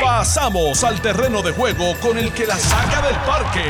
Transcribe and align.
Pasamos 0.00 0.84
al 0.84 1.00
terreno 1.00 1.42
de 1.42 1.52
juego 1.52 1.94
con 2.00 2.18
el 2.18 2.32
que 2.32 2.46
la 2.46 2.56
saca 2.56 3.02
del 3.06 3.16
parque. 3.26 3.64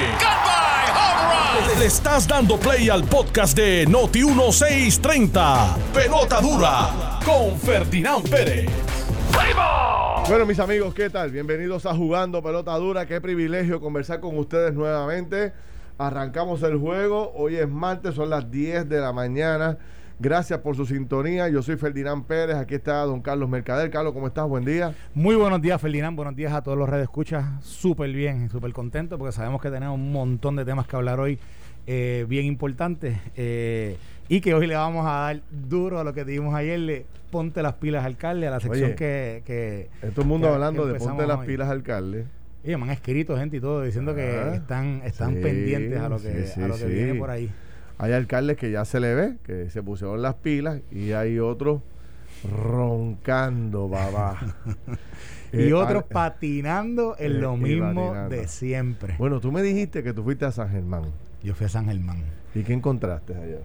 Le 1.79 1.87
estás 1.87 2.27
dando 2.27 2.59
play 2.59 2.89
al 2.89 3.05
podcast 3.05 3.57
de 3.57 3.87
Noti 3.87 4.25
1630. 4.25 5.77
Pelota 5.95 6.41
dura 6.41 7.21
con 7.25 7.59
Ferdinand 7.59 8.29
Pérez. 8.29 8.69
Bueno, 10.29 10.47
mis 10.47 10.59
amigos, 10.61 10.95
¿qué 10.95 11.11
tal? 11.11 11.31
Bienvenidos 11.31 11.87
a 11.87 11.95
Jugando 11.95 12.43
Pelota 12.43 12.77
Dura. 12.77 13.07
Qué 13.07 13.21
privilegio 13.21 13.81
conversar 13.81 14.21
con 14.21 14.39
ustedes 14.39 14.75
nuevamente. 14.75 15.53
Arrancamos 15.99 16.63
el 16.63 16.79
juego. 16.79 17.33
Hoy 17.35 17.57
es 17.57 17.69
martes, 17.69 18.15
son 18.15 18.31
las 18.31 18.51
10 18.51 18.89
de 18.89 19.01
la 19.01 19.13
mañana. 19.13 19.77
Gracias 20.23 20.59
por 20.61 20.77
su 20.77 20.85
sintonía. 20.85 21.49
Yo 21.49 21.63
soy 21.63 21.77
Ferdinand 21.77 22.25
Pérez. 22.27 22.57
Aquí 22.57 22.75
está 22.75 23.01
don 23.05 23.23
Carlos 23.23 23.49
Mercader. 23.49 23.91
Carlos, 23.91 24.13
¿cómo 24.13 24.27
estás? 24.27 24.47
Buen 24.47 24.67
día. 24.67 24.95
Muy 25.15 25.35
buenos 25.35 25.63
días, 25.63 25.81
Ferdinand. 25.81 26.15
Buenos 26.15 26.37
días 26.37 26.53
a 26.53 26.61
todos 26.63 26.77
los 26.77 26.89
redes 26.89 27.05
escuchas. 27.05 27.47
Súper 27.65 28.13
bien, 28.13 28.51
súper 28.51 28.73
contento 28.75 29.17
porque 29.17 29.33
sabemos 29.33 29.63
que 29.63 29.71
tenemos 29.71 29.95
un 29.95 30.13
montón 30.13 30.57
de 30.57 30.67
temas 30.67 30.87
que 30.87 30.95
hablar 30.97 31.21
hoy, 31.21 31.39
eh, 31.87 32.27
bien 32.29 32.45
importantes. 32.45 33.19
eh, 33.37 33.97
y 34.29 34.41
que 34.43 34.55
hoy 34.55 34.67
le 34.69 34.77
vamos 34.77 35.07
a 35.07 35.11
dar 35.23 35.41
duro 35.51 35.99
a 35.99 36.05
lo 36.05 36.13
que 36.13 36.25
dijimos 36.25 36.55
ayer. 36.55 36.79
Le 36.79 37.07
ponte 37.33 37.63
las 37.63 37.75
pilas, 37.75 38.05
alcalde, 38.05 38.47
a 38.47 38.51
la 38.51 38.61
sección 38.61 38.85
Oye, 38.91 38.95
que, 38.95 39.43
que. 39.47 39.89
Todo 40.11 40.21
el 40.23 40.29
mundo 40.29 40.47
que- 40.49 40.55
hablando 40.55 40.87
que 40.87 40.93
de 40.93 40.99
ponte 40.99 41.27
las 41.27 41.39
hoy. 41.41 41.47
pilas, 41.47 41.69
alcalde. 41.69 42.27
Oye, 42.63 42.77
me 42.77 42.85
han 42.85 42.91
escrito 42.91 43.37
gente 43.39 43.57
y 43.57 43.61
todo 43.61 43.83
diciendo 43.83 44.13
Ah, 44.13 44.15
que 44.17 44.55
están, 44.57 45.01
están 45.05 45.35
sí, 45.37 45.41
pendientes 45.41 45.99
a 45.99 46.09
lo 46.11 46.19
que, 46.21 46.47
sí, 46.47 46.61
a 46.63 46.69
lo 46.69 46.75
que 46.75 46.81
sí. 46.81 46.87
viene 46.93 47.15
por 47.15 47.31
ahí. 47.31 47.51
Hay 48.03 48.13
alcaldes 48.13 48.57
que 48.57 48.71
ya 48.71 48.85
se 48.85 48.99
le 48.99 49.15
ve, 49.15 49.37
que 49.45 49.69
se 49.71 49.83
pusieron 49.83 50.23
las 50.23 50.35
pilas, 50.37 50.81
y 50.91 51.13
hay 51.13 51.39
otros 51.39 51.83
roncando, 52.51 53.89
babá. 53.89 54.39
y 55.53 55.69
Eh, 55.69 55.73
otros 55.75 56.05
al- 56.05 56.09
patinando 56.09 57.15
en 57.19 57.33
eh, 57.33 57.35
lo 57.41 57.55
y 57.57 57.61
mismo 57.61 58.07
patinando. 58.09 58.37
de 58.37 58.49
siempre. 58.49 59.15
Bueno, 59.19 59.41
tú 59.41 59.53
me 59.53 59.63
dijiste 59.63 60.03
que 60.03 60.13
tú 60.13 60.23
fuiste 60.23 60.45
a 60.47 60.53
San 60.53 60.71
Germán. 60.71 61.03
Yo 61.43 61.55
fui 61.55 61.67
a 61.67 61.69
San 61.69 61.87
Germán. 61.87 62.23
¿Y 62.55 62.63
qué 62.63 62.73
encontraste 62.73 63.35
allá? 63.35 63.59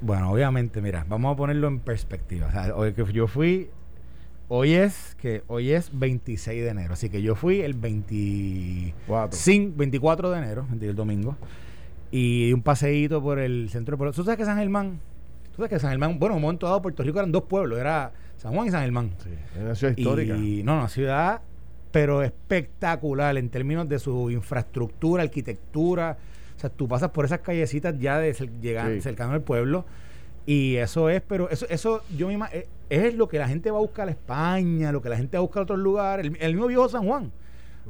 Bueno, 0.00 0.30
obviamente, 0.32 0.80
mira, 0.80 1.04
vamos 1.08 1.32
a 1.34 1.36
ponerlo 1.36 1.68
en 1.68 1.80
perspectiva. 1.80 2.46
O 2.48 2.50
sea, 2.50 2.74
hoy 2.74 2.92
que 2.92 3.04
yo 3.12 3.26
fui, 3.28 3.68
hoy 4.48 4.72
es 4.74 5.14
que 5.20 5.42
hoy 5.46 5.70
es 5.72 5.90
26 5.96 6.62
de 6.64 6.68
enero, 6.70 6.94
así 6.94 7.08
que 7.08 7.22
yo 7.22 7.34
fui 7.36 7.60
el 7.60 7.74
25, 7.74 8.96
Cuatro. 9.06 9.38
24 9.76 10.30
de 10.30 10.38
enero, 10.38 10.66
el 10.80 10.96
domingo, 10.96 11.36
y 12.12 12.46
di 12.46 12.52
un 12.52 12.62
paseíto 12.62 13.20
por 13.20 13.40
el 13.40 13.68
centro 13.70 13.94
de 13.94 13.98
pueblo. 13.98 14.12
¿Tú 14.12 14.22
sabes 14.22 14.38
que 14.38 14.44
San 14.44 14.58
Germán? 14.58 15.00
¿Tú 15.50 15.56
sabes 15.56 15.70
que 15.70 15.78
San 15.80 15.90
Germán, 15.90 16.18
bueno, 16.20 16.34
en 16.34 16.36
un 16.36 16.42
momento 16.42 16.66
dado 16.66 16.80
Puerto 16.80 17.02
Rico 17.02 17.18
eran 17.18 17.32
dos 17.32 17.42
pueblos, 17.44 17.78
era 17.80 18.12
San 18.36 18.54
Juan 18.54 18.68
y 18.68 18.70
San 18.70 18.82
Germán. 18.82 19.10
Sí, 19.18 19.30
es 19.56 19.60
una 19.62 19.74
ciudad 19.74 19.96
histórica. 19.96 20.36
Y 20.36 20.62
no, 20.62 20.78
no, 20.80 20.88
ciudad, 20.88 21.40
pero 21.90 22.22
espectacular 22.22 23.36
en 23.36 23.48
términos 23.50 23.88
de 23.88 23.98
su 23.98 24.30
infraestructura, 24.30 25.22
arquitectura. 25.24 26.16
O 26.56 26.60
sea, 26.60 26.70
tú 26.70 26.86
pasas 26.86 27.10
por 27.10 27.24
esas 27.24 27.40
callecitas 27.40 27.98
ya 27.98 28.18
de 28.18 28.34
cer- 28.34 28.60
llegan, 28.60 28.94
Sí. 28.94 29.00
cercano 29.00 29.32
al 29.32 29.40
pueblo. 29.42 29.84
Y 30.46 30.76
eso 30.76 31.08
es, 31.08 31.22
pero 31.22 31.48
eso, 31.50 31.66
eso 31.68 32.02
yo 32.16 32.28
misma, 32.28 32.46
es, 32.46 32.66
es 32.90 33.14
lo 33.14 33.28
que 33.28 33.38
la 33.38 33.46
gente 33.48 33.70
va 33.70 33.78
a 33.78 33.80
buscar 33.80 34.08
a 34.08 34.10
España, 34.10 34.90
lo 34.92 35.00
que 35.02 35.08
la 35.08 35.16
gente 35.16 35.36
va 35.36 35.40
a 35.40 35.42
buscar 35.42 35.60
a 35.60 35.64
otros 35.64 35.78
lugares. 35.78 36.26
El, 36.26 36.36
el 36.40 36.52
mismo 36.54 36.66
viejo 36.66 36.88
San 36.88 37.04
Juan. 37.06 37.30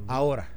Ahora, 0.06 0.48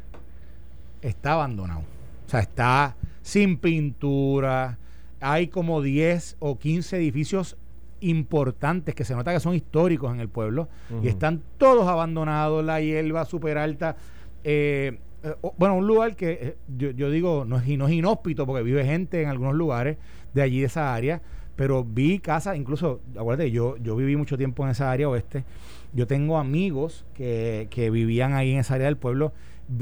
está 1.02 1.34
abandonado. 1.34 1.82
O 2.26 2.30
sea, 2.30 2.40
está 2.42 2.96
sin 3.26 3.58
pintura. 3.58 4.78
Hay 5.20 5.48
como 5.48 5.82
10 5.82 6.38
o 6.38 6.60
15 6.60 6.98
edificios 6.98 7.58
importantes 8.00 8.94
que 8.94 9.04
se 9.04 9.16
nota 9.16 9.34
que 9.34 9.40
son 9.40 9.56
históricos 9.56 10.14
en 10.14 10.20
el 10.20 10.30
pueblo 10.30 10.70
y 11.02 11.08
están 11.08 11.42
todos 11.58 11.88
abandonados, 11.88 12.64
la 12.64 12.80
hierba 12.82 13.26
súper 13.26 13.58
alta. 13.58 13.98
Eh, 14.44 15.00
eh, 15.24 15.34
bueno, 15.58 15.78
un 15.78 15.88
lugar 15.88 16.16
que 16.16 16.32
eh, 16.34 16.58
yo, 16.78 16.92
yo 16.92 17.10
digo 17.10 17.46
no 17.46 17.58
es, 17.58 17.68
no 17.68 17.88
es 17.88 17.94
inhóspito 17.94 18.46
porque 18.46 18.62
vive 18.62 18.86
gente 18.86 19.24
en 19.24 19.30
algunos 19.30 19.56
lugares 19.56 19.98
de 20.36 20.44
allí, 20.44 20.60
de 20.60 20.68
esa 20.68 20.94
área, 20.94 21.24
pero 21.56 21.84
vi 21.84 22.20
casas, 22.20 22.56
incluso, 22.58 23.02
acuérdate, 23.18 23.50
yo, 23.50 23.76
yo 23.78 23.96
viví 23.96 24.16
mucho 24.18 24.38
tiempo 24.38 24.64
en 24.66 24.70
esa 24.70 24.92
área 24.92 25.10
oeste. 25.10 25.46
Yo 25.94 26.06
tengo 26.06 26.38
amigos 26.38 27.06
que, 27.16 27.70
que 27.72 27.90
vivían 27.90 28.34
ahí 28.34 28.52
en 28.52 28.60
esa 28.60 28.76
área 28.76 28.86
del 28.86 28.98
pueblo. 28.98 29.34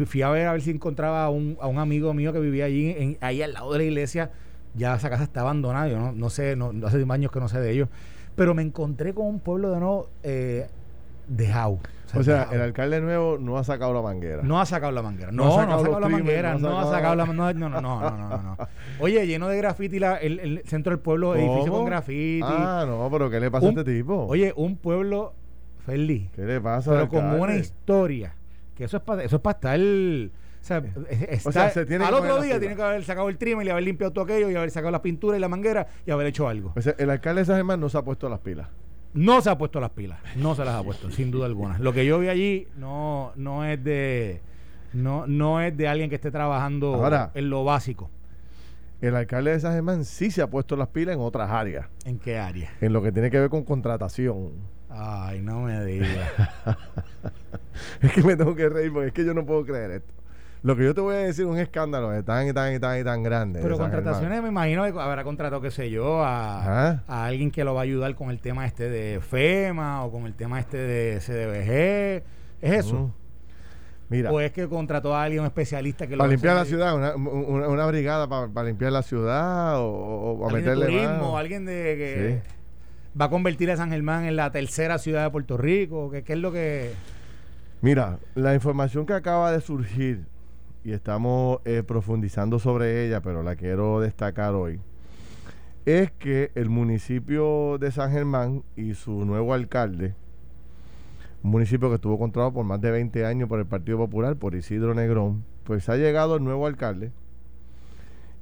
Fui 0.05 0.21
a 0.21 0.29
ver 0.29 0.47
a 0.47 0.53
ver 0.53 0.61
si 0.61 0.71
encontraba 0.71 1.25
a 1.25 1.29
un, 1.29 1.57
a 1.61 1.67
un 1.67 1.77
amigo 1.77 2.13
mío 2.13 2.31
que 2.33 2.39
vivía 2.39 2.65
allí, 2.65 2.91
en- 2.97 3.17
ahí 3.21 3.41
al 3.41 3.53
lado 3.53 3.71
de 3.73 3.79
la 3.79 3.83
iglesia. 3.83 4.31
Ya 4.75 4.95
esa 4.95 5.09
casa 5.09 5.23
está 5.23 5.41
abandonada, 5.41 5.87
yo 5.87 5.99
no, 5.99 6.11
no 6.13 6.29
sé, 6.29 6.55
no, 6.55 6.71
hace 6.87 7.05
años 7.09 7.31
que 7.31 7.39
no 7.39 7.47
sé 7.49 7.59
de 7.59 7.71
ellos. 7.71 7.89
Pero 8.35 8.53
me 8.55 8.61
encontré 8.63 9.13
con 9.13 9.27
un 9.27 9.39
pueblo 9.39 9.69
de 9.71 9.79
nuevo 9.79 10.09
eh, 10.23 10.67
dejado. 11.27 11.79
O 12.15 12.21
sea, 12.23 12.47
el 12.51 12.61
alcalde 12.61 13.01
nuevo 13.01 13.37
no 13.39 13.57
ha 13.57 13.63
sacado 13.63 13.91
la 13.93 14.01
manguera. 14.01 14.41
No 14.43 14.61
ha 14.61 14.65
sacado 14.67 14.91
la 14.91 15.01
manguera. 15.01 15.31
No 15.31 15.45
No, 15.45 15.59
ha 15.59 15.65
no, 15.65 15.71
sacado 15.71 15.75
ha 15.81 15.85
sacado 15.85 15.99
la 15.99 16.09
manguera. 16.09 16.57
no 16.57 16.79
ha 16.79 16.83
No 16.83 16.91
sacado- 16.91 17.15
la 17.15 17.25
no, 17.33 17.33
no, 17.33 17.53
no, 17.53 17.69
no, 17.69 17.81
no, 17.81 18.11
no, 18.11 18.27
no, 18.29 18.37
no. 18.43 18.57
Oye, 18.99 19.25
lleno 19.27 19.47
de 19.47 19.57
grafiti 19.57 19.99
la- 19.99 20.17
el, 20.17 20.39
el 20.39 20.61
centro 20.65 20.91
del 20.91 20.99
pueblo, 20.99 21.35
edificio 21.35 21.71
con 21.71 21.85
grafiti. 21.85 22.41
Ah, 22.43 22.85
no, 22.87 23.09
pero 23.11 23.29
¿qué 23.29 23.39
le 23.39 23.49
pasa 23.51 23.67
Un- 23.67 23.77
a 23.77 23.81
este 23.81 23.93
tipo? 23.93 24.25
Oye, 24.27 24.53
un 24.55 24.75
pueblo 24.77 25.33
feliz, 25.85 26.29
¿qué 26.35 26.43
le 26.43 26.61
pasa 26.61 26.91
pero 26.91 27.01
al 27.03 27.09
con 27.09 27.25
una 27.41 27.55
historia. 27.55 28.33
Que 28.83 28.87
eso 28.87 28.97
es 28.97 29.03
para 29.03 29.23
eso 29.23 29.37
es 29.37 29.41
para 29.41 29.55
estar. 29.55 29.79
O 29.79 30.65
sea, 30.65 30.77
es- 31.09 31.45
O 31.45 31.51
sea, 31.53 31.67
está- 31.67 31.81
se 31.81 31.85
tiene 31.85 32.03
que 32.03 32.07
al 32.09 32.13
otro 32.15 32.41
día 32.41 32.59
tiene 32.59 32.75
que 32.75 32.81
haber 32.81 33.03
sacado 33.05 33.29
el 33.29 33.37
trimmer 33.37 33.65
y 33.65 33.69
haber 33.69 33.83
limpiado 33.85 34.11
todo 34.11 34.25
aquello 34.25 34.49
y 34.49 34.55
haber 34.55 34.71
sacado 34.71 34.91
las 34.91 34.99
pinturas 35.01 35.37
y 35.37 35.41
la 35.41 35.47
manguera 35.47 35.87
y 36.05 36.11
haber 36.11 36.27
hecho 36.27 36.47
algo. 36.49 36.73
O 36.75 36.81
sea, 36.81 36.95
el 36.97 37.09
alcalde 37.09 37.41
de 37.41 37.45
San 37.45 37.55
Germán 37.55 37.79
no 37.79 37.87
se 37.87 37.97
ha 37.97 38.01
puesto 38.01 38.27
las 38.27 38.39
pilas. 38.39 38.67
No 39.13 39.41
se 39.41 39.49
ha 39.49 39.57
puesto 39.57 39.79
las 39.79 39.91
pilas, 39.91 40.19
no 40.35 40.53
se 40.55 40.65
las 40.65 40.75
ha 40.75 40.83
puesto, 40.83 41.09
sin 41.11 41.31
duda 41.31 41.45
alguna. 41.45 41.77
Lo 41.79 41.93
que 41.93 42.05
yo 42.05 42.19
vi 42.19 42.27
allí 42.27 42.67
no, 42.75 43.31
no 43.37 43.63
es 43.63 43.81
de 43.83 44.41
no, 44.91 45.27
no 45.27 45.61
es 45.61 45.77
de 45.77 45.87
alguien 45.87 46.09
que 46.09 46.15
esté 46.15 46.29
trabajando 46.31 46.95
Ahora- 46.95 47.31
en 47.35 47.49
lo 47.49 47.63
básico. 47.63 48.09
El 49.01 49.15
alcalde 49.15 49.51
de 49.51 49.59
San 49.59 49.73
Germán 49.73 50.03
sí 50.05 50.29
se 50.31 50.41
ha 50.41 50.47
puesto 50.49 50.75
las 50.75 50.87
pilas 50.89 51.15
en 51.15 51.21
otras 51.21 51.49
áreas. 51.51 51.87
¿En 52.05 52.19
qué 52.19 52.37
área? 52.37 52.71
En 52.81 52.91
lo 52.93 53.01
que 53.01 53.11
tiene 53.11 53.29
que 53.31 53.39
ver 53.39 53.49
con 53.49 53.63
contratación. 53.63 54.51
Ay, 54.89 55.41
no 55.41 55.61
me 55.61 55.83
digas. 55.85 56.29
Es 58.01 58.11
que 58.13 58.21
me 58.23 58.35
tengo 58.35 58.55
que 58.55 58.69
reír 58.69 58.91
porque 58.91 59.07
es 59.07 59.13
que 59.13 59.25
yo 59.25 59.33
no 59.33 59.45
puedo 59.45 59.65
creer 59.65 59.91
esto. 59.91 60.13
Lo 60.63 60.77
que 60.77 60.85
yo 60.85 60.93
te 60.95 61.01
voy 61.01 61.15
a 61.15 61.19
decir 61.19 61.43
es 61.45 61.51
un 61.51 61.57
escándalo 61.59 62.09
de 62.11 62.23
tan 62.23 62.47
y 62.47 62.53
tan 62.53 62.73
y 62.73 62.79
tan 62.79 62.97
y 62.97 63.03
tan 63.03 63.21
grande. 63.21 63.59
de 63.59 63.63
Pero 63.63 63.77
contrataciones 63.77 64.29
Germán. 64.29 64.43
me 64.43 64.49
imagino 64.49 64.83
que 64.85 64.97
habrá 64.97 65.23
contratado, 65.25 65.61
qué 65.61 65.71
sé 65.71 65.89
yo, 65.89 66.23
a, 66.23 67.01
a 67.05 67.25
alguien 67.25 67.51
que 67.51 67.65
lo 67.65 67.73
va 67.73 67.81
a 67.81 67.83
ayudar 67.83 68.15
con 68.15 68.29
el 68.29 68.39
tema 68.39 68.65
este 68.65 68.89
de 68.89 69.19
FEMA 69.19 70.05
o 70.05 70.11
con 70.11 70.25
el 70.25 70.33
tema 70.35 70.61
este 70.61 70.77
de 70.77 71.19
CDBG. 71.19 72.23
¿Es 72.65 72.85
eso? 72.85 73.11
Mira, 74.09 74.31
¿O 74.31 74.39
es 74.39 74.51
que 74.53 74.67
contrató 74.69 75.13
a 75.15 75.23
alguien, 75.23 75.41
un 75.41 75.47
especialista 75.47 76.05
que 76.07 76.15
lo 76.15 76.19
para 76.19 76.29
a 76.29 76.31
limpiar 76.31 76.55
la 76.55 76.65
ciudad, 76.65 76.95
una, 76.95 77.15
una- 77.15 77.67
una 77.67 77.85
brigada 77.87 78.27
para, 78.29 78.47
para 78.47 78.67
limpiar 78.67 78.91
la 78.93 79.01
ciudad 79.01 79.79
o, 79.79 79.85
o- 79.87 80.31
o 80.39 80.45
alguien 80.45 80.63
de 80.63 80.69
meterle 80.71 80.85
turismo, 80.85 81.13
mano. 81.13 81.37
alguien 81.37 81.65
de 81.65 81.73
que 81.97 82.41
va 83.19 83.25
a 83.25 83.29
convertir 83.29 83.69
a 83.71 83.75
San 83.77 83.89
Germán 83.91 84.25
en 84.25 84.35
la 84.37 84.51
tercera 84.51 84.97
ciudad 84.97 85.23
de 85.25 85.29
Puerto 85.31 85.57
Rico. 85.57 86.09
¿Qué, 86.11 86.23
qué 86.23 86.33
es 86.33 86.39
lo 86.39 86.51
que...? 86.53 86.91
Mira, 87.83 88.17
la 88.33 88.55
información 88.55 89.05
que 89.05 89.11
acaba 89.11 89.51
de 89.51 89.59
surgir 89.59 90.25
y 90.85 90.93
estamos 90.93 91.59
eh, 91.65 91.83
profundizando 91.85 92.57
sobre 92.57 93.05
ella, 93.05 93.19
pero 93.19 93.43
la 93.43 93.57
quiero 93.57 93.99
destacar 93.99 94.53
hoy, 94.53 94.79
es 95.85 96.09
que 96.13 96.53
el 96.55 96.69
municipio 96.69 97.77
de 97.79 97.91
San 97.91 98.09
Germán 98.13 98.63
y 98.77 98.93
su 98.93 99.25
nuevo 99.25 99.53
alcalde, 99.53 100.15
un 101.43 101.51
municipio 101.51 101.89
que 101.89 101.95
estuvo 101.95 102.17
controlado 102.17 102.53
por 102.53 102.63
más 102.63 102.79
de 102.79 102.89
20 102.89 103.25
años 103.25 103.49
por 103.49 103.59
el 103.59 103.65
Partido 103.65 103.97
Popular, 103.97 104.37
por 104.37 104.55
Isidro 104.55 104.93
Negrón, 104.93 105.43
pues 105.65 105.89
ha 105.89 105.97
llegado 105.97 106.37
el 106.37 106.43
nuevo 106.45 106.67
alcalde 106.67 107.11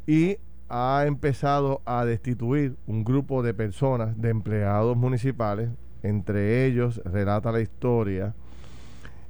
y 0.06 0.38
ha 0.70 1.06
empezado 1.08 1.82
a 1.86 2.06
destituir 2.06 2.76
un 2.86 3.04
grupo 3.04 3.42
de 3.42 3.56
personas, 3.56 4.22
de 4.22 4.30
empleados 4.30 4.96
municipales, 4.96 5.72
entre 6.04 6.68
ellos 6.68 7.02
relata 7.06 7.52
la 7.52 7.62
historia 7.62 8.36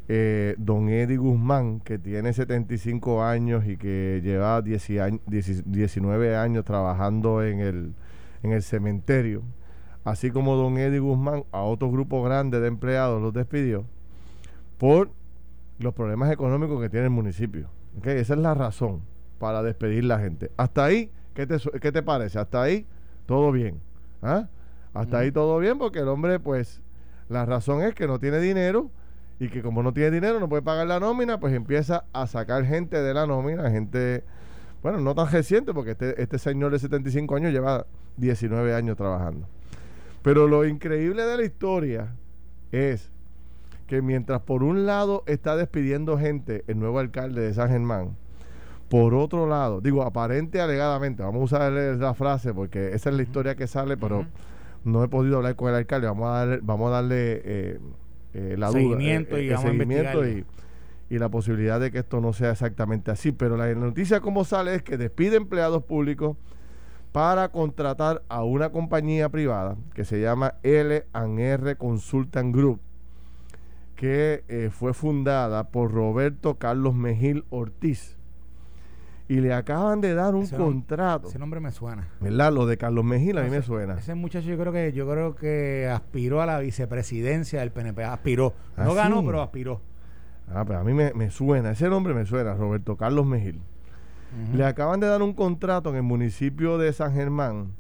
eh, 0.08 0.56
don 0.58 0.90
Eddie 0.90 1.18
Guzmán, 1.18 1.80
que 1.80 1.98
tiene 1.98 2.34
75 2.34 3.24
años 3.24 3.66
y 3.66 3.78
que 3.78 4.20
lleva 4.24 4.62
10 4.62 4.90
años- 5.00 5.22
10 5.28 5.64
19 5.72 6.36
años 6.36 6.66
trabajando 6.66 7.44
en 7.44 7.60
el, 7.60 7.94
en 8.44 8.52
el 8.52 8.62
cementerio, 8.62 9.42
así 10.04 10.32
como 10.32 10.56
don 10.56 10.78
Eddie 10.78 11.00
Guzmán 11.00 11.44
a 11.52 11.62
otro 11.62 11.90
grupo 11.92 12.24
grande 12.24 12.60
de 12.60 12.68
empleados 12.68 13.22
los 13.22 13.34
despidió 13.34 13.86
por 14.78 15.12
los 15.80 15.94
problemas 15.94 16.32
económicos 16.32 16.82
que 16.82 16.90
tiene 16.90 17.06
el 17.06 17.12
municipio. 17.12 17.70
¿ok? 17.98 18.08
Esa 18.08 18.34
es 18.34 18.40
la 18.40 18.54
razón 18.54 19.02
para 19.40 19.64
despedir 19.64 20.04
la 20.04 20.20
gente. 20.20 20.52
Hasta 20.58 20.86
ahí, 20.86 21.10
¿qué 21.34 21.48
te, 21.48 21.58
qué 21.80 21.92
te 21.92 22.04
parece? 22.04 22.38
Hasta 22.40 22.62
ahí, 22.62 22.86
todo 23.26 23.52
bien. 23.52 23.80
¿ah? 24.22 24.48
Hasta 24.94 25.20
ahí 25.20 25.32
todo 25.32 25.58
bien 25.60 25.78
porque 25.78 26.00
el 26.00 26.08
hombre, 26.10 26.40
pues, 26.40 26.82
la 27.30 27.46
razón 27.46 27.82
es 27.82 27.96
que 27.96 28.08
no 28.08 28.20
tiene 28.20 28.40
dinero 28.40 28.92
y 29.42 29.50
que 29.50 29.64
como 29.64 29.82
no 29.82 29.92
tiene 29.92 30.12
dinero, 30.12 30.40
no 30.40 30.48
puede 30.48 30.62
pagar 30.62 30.86
la 30.86 31.00
nómina, 31.00 31.40
pues 31.40 31.56
empieza 31.56 32.06
a 32.14 32.28
sacar 32.28 32.64
gente 32.64 33.02
de 33.02 33.12
la 33.12 33.26
nómina, 33.26 33.72
gente, 33.72 34.24
bueno, 34.84 35.00
no 35.00 35.16
tan 35.16 35.32
reciente, 35.32 35.74
porque 35.74 35.92
este, 35.92 36.22
este 36.22 36.38
señor 36.38 36.72
de 36.72 36.78
75 36.78 37.38
años 37.38 37.52
lleva 37.52 37.88
19 38.18 38.76
años 38.76 38.98
trabajando. 38.98 39.48
Pero 40.22 40.48
lo 40.48 40.64
increíble 40.64 41.24
de 41.24 41.38
la 41.38 41.44
historia 41.44 42.14
es 42.72 43.10
que 43.88 44.04
mientras 44.04 44.42
por 44.42 44.62
un 44.62 44.86
lado 44.86 45.24
está 45.26 45.56
despidiendo 45.56 46.20
gente 46.20 46.64
el 46.68 46.78
nuevo 46.78 47.00
alcalde 47.00 47.42
de 47.42 47.52
San 47.56 47.70
Germán, 47.70 48.16
por 48.90 49.16
otro 49.16 49.48
lado, 49.48 49.82
digo, 49.82 50.04
aparente 50.04 50.62
alegadamente, 50.62 51.24
vamos 51.24 51.52
a 51.52 51.56
usar 51.56 51.72
la 51.72 52.14
frase 52.14 52.54
porque 52.54 52.90
esa 52.94 53.10
es 53.10 53.16
la 53.16 53.24
historia 53.24 53.56
que 53.56 53.66
sale, 53.66 53.98
pero 53.98 54.24
no 54.84 55.04
he 55.04 55.08
podido 55.08 55.38
hablar 55.38 55.56
con 55.56 55.70
el 55.70 55.76
alcalde, 55.78 56.06
vamos 56.06 56.28
a 56.28 56.32
darle, 56.32 56.60
vamos 56.62 56.90
a 56.90 56.92
darle 56.92 57.42
eh, 57.44 57.80
eh, 58.34 58.56
la 58.58 58.72
seguimiento 58.72 59.36
duda, 59.36 59.44
y, 59.44 59.58
seguimiento 59.58 60.28
y, 60.28 60.46
y, 61.10 61.20
la 61.20 61.30
posibilidad 61.30 61.80
de 61.80 61.92
que 61.92 62.00
esto 62.00 62.22
no 62.22 62.34
sea 62.34 62.52
exactamente 62.52 63.12
así. 63.12 63.32
Pero 63.32 63.58
la 63.58 63.74
noticia 63.76 64.22
como 64.22 64.46
sale 64.46 64.76
es 64.76 64.84
que 64.84 64.98
despide 64.98 65.38
empleados 65.38 65.84
públicos 65.84 66.38
para 67.12 67.50
contratar 67.50 68.24
a 68.30 68.44
una 68.44 68.72
compañía 68.72 69.30
privada 69.30 69.76
que 69.94 70.06
se 70.06 70.22
llama 70.22 70.56
L&R 70.64 71.76
Consultant 71.76 72.56
Group 72.56 72.80
que 74.02 74.44
eh, 74.48 74.72
fue 74.72 74.96
fundada 74.96 75.70
por 75.70 75.92
Roberto 75.92 76.56
Carlos 76.56 76.96
Mejil 76.96 77.46
Ortiz 77.52 78.18
y 79.28 79.40
le 79.40 79.54
acaban 79.54 80.02
de 80.02 80.14
dar 80.14 80.36
un 80.36 80.48
contrato. 80.48 81.28
ese 81.28 81.40
nombre 81.40 81.60
me 81.60 81.72
suena. 81.72 82.08
¿Verdad? 82.20 82.52
Lo 82.52 82.66
de 82.66 82.78
Carlos 82.78 83.06
Mejía 83.06 83.40
a 83.40 83.44
mí 83.44 83.50
me 83.50 83.62
suena. 83.62 83.96
Ese 83.96 84.16
muchacho 84.16 84.48
yo 84.48 84.58
creo 84.58 84.74
que 84.74 84.92
yo 84.94 85.10
creo 85.10 85.36
que 85.36 85.88
aspiró 85.92 86.42
a 86.42 86.46
la 86.46 86.60
vicepresidencia 86.60 87.62
del 87.62 87.72
PNP, 87.72 88.04
aspiró. 88.04 88.54
Ah, 88.76 88.84
no 88.86 88.94
ganó, 88.94 89.26
pero 89.26 89.42
aspiró. 89.42 89.82
Ah, 90.54 90.66
pero 90.66 90.80
a 90.80 90.84
mí 90.84 90.94
me, 90.94 91.30
suena, 91.30 91.72
ese 91.72 91.88
nombre 91.90 92.14
me 92.14 92.26
suena, 92.26 92.54
Roberto 92.56 92.98
Carlos 92.98 93.26
Mejil. 93.26 93.62
Le 94.54 94.66
acaban 94.66 95.00
de 95.00 95.08
dar 95.08 95.22
un 95.22 95.34
contrato 95.34 95.90
en 95.90 95.98
el 95.98 96.04
municipio 96.04 96.78
de 96.78 96.94
San 96.94 97.14
Germán. 97.14 97.74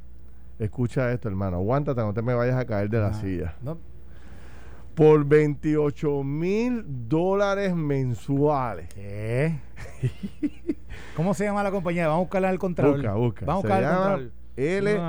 Escucha 0.59 1.11
esto, 1.11 1.27
hermano. 1.27 1.57
Aguántate, 1.57 2.01
no 2.01 2.13
te 2.13 2.21
me 2.21 2.33
vayas 2.33 2.57
a 2.57 2.65
caer 2.65 2.89
de 2.89 2.99
la 2.99 3.13
silla. 3.13 3.55
Por 4.95 5.25
28 5.25 6.23
mil 6.23 6.83
dólares 7.07 7.75
mensuales. 7.75 8.93
¿Qué? 8.93 9.59
¿Cómo 11.15 11.33
se 11.33 11.45
llama 11.45 11.63
la 11.63 11.71
compañía? 11.71 12.07
Vamos 12.07 12.19
a 12.19 12.23
buscarla 12.23 12.49
al 12.49 12.59
control. 12.59 12.93
Busca, 12.93 13.13
busca. 13.13 13.45
Vamos 13.45 13.65
a 13.65 13.67
buscar 13.67 13.83
el 13.83 13.89
control. 13.89 14.31
L, 14.57 14.99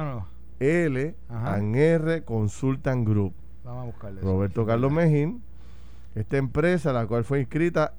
L 0.61 1.15
R 1.75 2.25
Consultant 2.25 3.07
Group. 3.07 3.35
Vamos 3.65 3.83
a 3.83 3.87
buscarle. 3.87 4.21
Roberto 4.21 4.67
Carlos 4.67 4.93
Mejín. 4.93 5.43
Esta 6.15 6.37
empresa, 6.37 6.93
la 6.93 7.07
cual 7.07 7.25
fue 7.25 7.41
inscrita, 7.41 7.95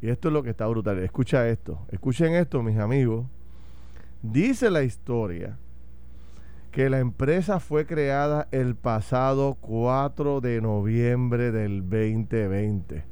y 0.00 0.08
esto 0.08 0.28
es 0.28 0.34
lo 0.34 0.42
que 0.42 0.50
está 0.50 0.66
brutal. 0.66 0.98
Escucha 0.98 1.46
esto. 1.48 1.86
Escuchen 1.90 2.34
esto, 2.34 2.62
mis 2.62 2.78
amigos. 2.78 3.26
Dice 4.22 4.70
la 4.70 4.82
historia 4.82 5.58
que 6.70 6.90
la 6.90 6.98
empresa 7.00 7.60
fue 7.60 7.86
creada 7.86 8.48
el 8.52 8.76
pasado 8.76 9.56
4 9.60 10.40
de 10.40 10.60
noviembre 10.60 11.50
del 11.50 11.82
2020. 11.82 13.04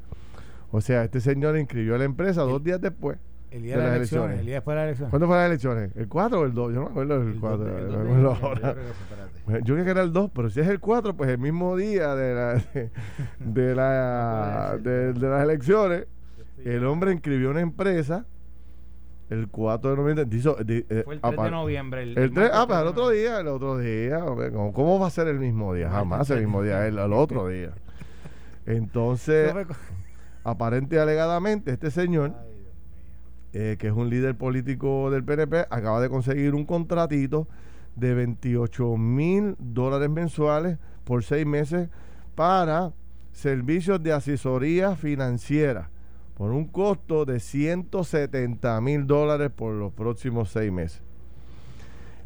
O 0.71 0.81
sea, 0.81 1.05
este 1.05 1.21
señor 1.21 1.59
inscribió 1.59 1.97
la 1.99 2.05
empresa 2.05 2.43
dos 2.43 2.63
días 2.63 2.81
después 2.81 3.19
el 3.51 3.63
día 3.63 3.77
de, 3.77 3.83
las 3.83 3.97
elecciones, 3.97 4.41
El 4.41 4.47
día 4.47 4.55
después 4.57 4.75
de 4.75 4.81
las 4.81 4.87
elecciones. 4.87 5.11
¿Cuándo 5.11 5.27
fueron 5.27 5.43
las 5.43 5.51
elecciones? 5.51 5.97
¿El 5.97 6.09
4 6.09 6.41
o 6.41 6.45
el 6.45 6.55
2? 6.55 6.75
Yo 6.75 6.81
no 6.81 6.85
me 6.85 6.91
acuerdo 6.91 7.25
del 7.25 7.41
4. 7.41 7.67
Yo 9.65 9.75
creo 9.75 9.85
que 9.85 9.91
era 9.91 10.03
el 10.03 10.13
2, 10.13 10.31
pero 10.35 10.51
si 10.51 10.61
es 10.61 10.69
el 10.69 10.81
4, 10.81 11.17
pues 11.17 11.31
el 11.31 11.39
mismo 11.39 11.77
día 11.77 12.15
de, 12.15 12.35
la, 12.35 12.65
de, 13.39 13.75
la, 13.75 14.79
de, 14.83 15.15
las 15.15 15.43
elecciones, 15.43 16.07
el 16.65 16.85
hombre 16.85 17.13
inscribió 17.13 17.51
una 17.51 17.61
empresa 17.61 18.27
el 19.31 19.49
4 19.49 19.91
de 19.91 19.97
noviembre. 19.97 20.27
Eh, 20.89 21.03
Fue 21.05 21.15
el 21.15 21.21
3 21.21 21.37
de 21.37 21.51
noviembre. 21.51 22.03
El, 22.03 22.33
3, 22.33 22.51
ah, 22.53 22.67
pues 22.67 22.81
el 22.81 22.87
otro 22.87 23.11
día, 23.11 23.41
el 23.41 23.49
otro 23.49 23.79
día. 23.79 24.21
¿Cómo, 24.73 24.99
va 24.99 25.07
a 25.07 25.11
ser 25.11 25.29
el 25.29 25.39
mismo 25.39 25.75
día? 25.75 25.91
Jamás 25.91 26.31
el 26.31 26.41
mismo 26.41 26.63
día, 26.63 26.87
el, 26.87 26.99
el 26.99 27.13
otro 27.13 27.49
día. 27.49 27.73
Entonces, 28.67 29.55
aparente 30.45 30.97
y 30.97 30.99
alegadamente, 30.99 31.73
este 31.73 31.91
señor 31.91 32.35
eh, 33.55 33.77
que 33.79 33.87
es 33.87 33.95
un 33.95 34.11
líder 34.11 34.37
político 34.37 35.11
del 35.11 35.25
PNP, 35.25 35.67
acaba 35.71 36.03
de 36.03 36.11
conseguir 36.11 36.55
un 36.55 36.67
contratito 36.67 37.49
de 37.97 38.13
28 38.13 38.97
mil 38.99 39.57
dólares 39.59 40.11
mensuales 40.11 40.77
por 41.05 41.25
seis 41.25 41.47
meses 41.47 41.89
para 42.35 42.93
servicios 43.33 44.03
de 44.03 44.13
asesoría 44.13 44.97
financiera 44.97 45.89
por 46.39 46.53
un 46.53 46.67
costo 46.67 47.25
de 47.25 47.41
170 47.41 48.81
mil 48.81 49.09
dólares 49.09 49.51
por 49.51 49.75
los 49.75 49.93
próximos 49.93 50.51
seis 50.51 50.71
meses. 50.71 51.03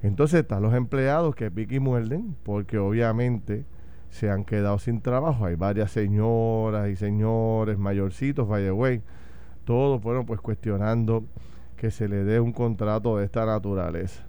Entonces 0.03 0.41
están 0.41 0.63
los 0.63 0.75
empleados 0.75 1.35
que 1.35 1.51
piquen 1.51 1.77
y 1.77 1.81
muerden 1.81 2.37
porque 2.43 2.77
obviamente 2.77 3.65
se 4.11 4.31
han 4.31 4.45
quedado 4.45 4.79
sin 4.79 5.01
trabajo. 5.01 5.47
Hay 5.47 5.55
varias 5.55 5.91
señoras 5.93 6.91
y 6.91 6.97
señores 6.97 7.79
mayorcitos, 7.79 8.47
by 8.47 8.63
the 8.63 8.73
way, 8.73 9.01
todos 9.65 10.03
fueron 10.03 10.27
pues 10.27 10.41
cuestionando 10.43 11.25
que 11.79 11.91
se 11.91 12.07
le 12.07 12.23
dé 12.25 12.39
un 12.39 12.53
contrato 12.53 13.17
de 13.17 13.25
esta 13.25 13.47
naturaleza. 13.47 14.25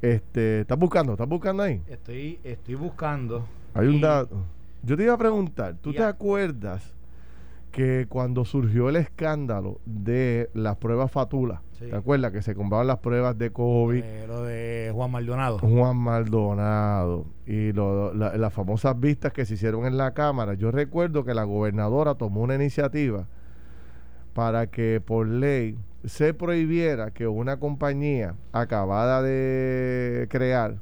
Este, 0.00 0.60
¿Estás 0.60 0.78
buscando? 0.78 1.12
¿Estás 1.12 1.28
buscando 1.28 1.64
ahí? 1.64 1.82
Estoy, 1.88 2.38
estoy 2.44 2.76
buscando. 2.76 3.44
Hay 3.74 3.88
un 3.88 4.00
dato. 4.00 4.44
Yo 4.84 4.96
te 4.96 5.02
iba 5.02 5.14
a 5.14 5.18
preguntar, 5.18 5.74
¿tú 5.82 5.92
te 5.92 6.04
acuerdas 6.04 6.94
que 7.78 8.06
cuando 8.08 8.44
surgió 8.44 8.88
el 8.88 8.96
escándalo 8.96 9.80
de 9.86 10.50
las 10.52 10.78
pruebas 10.78 11.12
Fatula, 11.12 11.62
¿te 11.78 11.94
acuerdas 11.94 12.32
que 12.32 12.42
se 12.42 12.56
compraban 12.56 12.88
las 12.88 12.98
pruebas 12.98 13.38
de 13.38 13.52
COVID? 13.52 14.02
Eh, 14.02 14.24
lo 14.26 14.42
de 14.42 14.90
Juan 14.92 15.12
Maldonado. 15.12 15.60
Juan 15.60 15.96
Maldonado. 15.96 17.26
Y 17.46 17.70
las 17.72 18.52
famosas 18.52 18.98
vistas 18.98 19.32
que 19.32 19.46
se 19.46 19.54
hicieron 19.54 19.86
en 19.86 19.96
la 19.96 20.12
Cámara. 20.12 20.54
Yo 20.54 20.72
recuerdo 20.72 21.24
que 21.24 21.34
la 21.34 21.44
gobernadora 21.44 22.16
tomó 22.16 22.40
una 22.40 22.56
iniciativa 22.56 23.28
para 24.34 24.66
que 24.66 25.00
por 25.00 25.28
ley 25.28 25.78
se 26.04 26.34
prohibiera 26.34 27.12
que 27.12 27.28
una 27.28 27.60
compañía 27.60 28.34
acabada 28.50 29.22
de 29.22 30.26
crear 30.28 30.78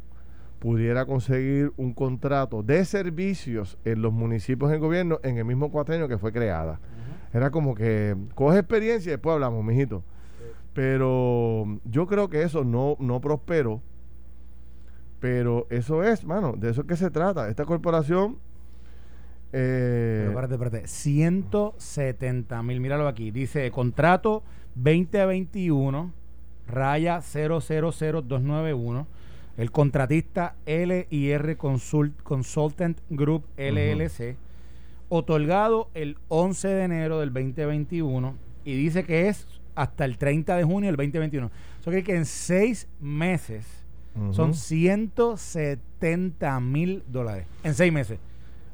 pudiera 0.59 1.07
conseguir 1.07 1.73
un 1.77 1.93
contrato 1.93 2.63
de 2.63 2.85
servicios 2.85 3.79
en 3.85 4.03
los 4.03 4.13
municipios 4.13 4.73
en 4.73 4.81
gobierno 4.81 5.21
en 5.23 5.39
el 5.39 5.45
mismo 5.45 5.71
cuatrenio 5.71 6.09
que 6.09 6.19
fue 6.19 6.33
creada. 6.33 6.81
Era 7.33 7.51
como 7.51 7.75
que 7.75 8.17
coge 8.35 8.59
experiencia 8.59 9.11
y 9.11 9.13
después 9.13 9.35
hablamos, 9.35 9.65
mijito. 9.65 10.03
Pero 10.73 11.81
yo 11.85 12.07
creo 12.07 12.29
que 12.29 12.43
eso 12.43 12.65
no, 12.65 12.97
no 12.99 13.21
prosperó. 13.21 13.83
Pero 15.21 15.67
eso 15.71 16.03
es, 16.03 16.25
mano, 16.25 16.55
de 16.57 16.71
eso 16.71 16.83
es 16.83 16.87
que 16.87 16.97
se 16.97 17.11
trata. 17.11 17.49
Esta 17.49 17.65
corporación 17.65 18.39
eh, 19.53 20.27
Pero 20.27 20.31
espérate, 20.31 20.55
espérate. 20.55 20.87
170 20.89 22.63
mil, 22.63 22.81
míralo 22.81 23.09
aquí. 23.09 23.31
Dice 23.31 23.71
contrato 23.71 24.43
2021, 24.75 26.13
raya 26.67 27.21
000291. 27.21 29.07
El 29.57 29.71
contratista 29.71 30.57
LIR 30.67 31.57
Consult, 31.57 32.21
Consultant 32.23 32.99
Group 33.11 33.45
LLC. 33.57 34.37
Otorgado 35.09 35.89
el 35.95 36.19
11 36.29 36.69
de 36.69 36.85
enero 36.85 37.21
del 37.21 37.33
2021. 37.33 38.35
Y 38.65 38.77
dice 38.77 39.05
que 39.05 39.29
es 39.29 39.47
hasta 39.75 40.05
el 40.05 40.19
30 40.19 40.57
de 40.57 40.65
junio 40.65 40.89
del 40.89 40.97
2021. 40.97 41.51
Eso 41.81 41.91
quiere 41.91 42.03
que 42.03 42.17
en 42.17 42.27
seis 42.27 42.89
meses 43.01 43.87
son 44.33 44.55
170 44.55 46.61
mil 46.61 47.05
dólares. 47.07 47.47
En 47.63 47.75
seis 47.75 47.93
meses. 47.93 48.19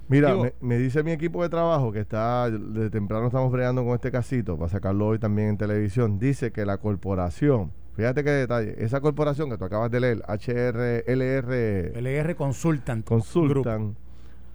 Mira, 0.09 0.37
me, 0.61 0.79
dice 0.79 1.03
mi 1.03 1.11
equipo 1.12 1.43
de 1.43 1.49
trabajo 1.49 1.91
que 1.91 2.01
está, 2.01 2.51
de 2.51 2.91
temprano 2.91 3.27
estamos 3.27 3.51
bregando 3.51 3.85
con 3.85 3.95
este 3.95 4.11
casito 4.11 4.59
para 4.59 4.69
sacarlo 4.69 5.07
hoy 5.07 5.19
también 5.19 5.49
en 5.49 5.57
televisión. 5.57 6.19
Dice 6.19 6.53
que 6.53 6.67
la 6.67 6.79
corporación, 6.79 7.73
fíjate 7.95 8.25
qué 8.25 8.31
detalle, 8.31 8.75
esa 8.79 9.01
corporación 9.01 9.51
que 9.51 9.59
tú 9.59 9.65
acabas 9.65 9.91
de 9.91 10.01
leer, 10.01 10.23
HRLR. 10.29 11.93
LR 11.97 12.37
Consultant. 12.37 13.05
Consultant, 13.05 13.97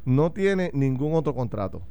no 0.05 0.31
tiene 0.31 0.71
ningún 0.73 1.13
otro 1.15 1.33
contrato. 1.33 1.81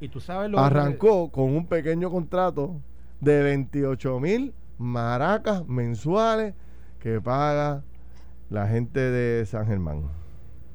Y 0.00 0.08
tú 0.08 0.20
sabes 0.20 0.50
lo 0.50 0.58
Arrancó 0.58 1.30
con 1.30 1.56
un 1.56 1.66
pequeño 1.66 2.10
contrato 2.10 2.80
de 3.20 3.42
28 3.42 4.20
mil 4.20 4.54
maracas 4.78 5.66
mensuales 5.66 6.54
que 7.00 7.20
paga 7.20 7.82
la 8.48 8.68
gente 8.68 9.00
de 9.00 9.44
San 9.46 9.66
Germán. 9.66 10.04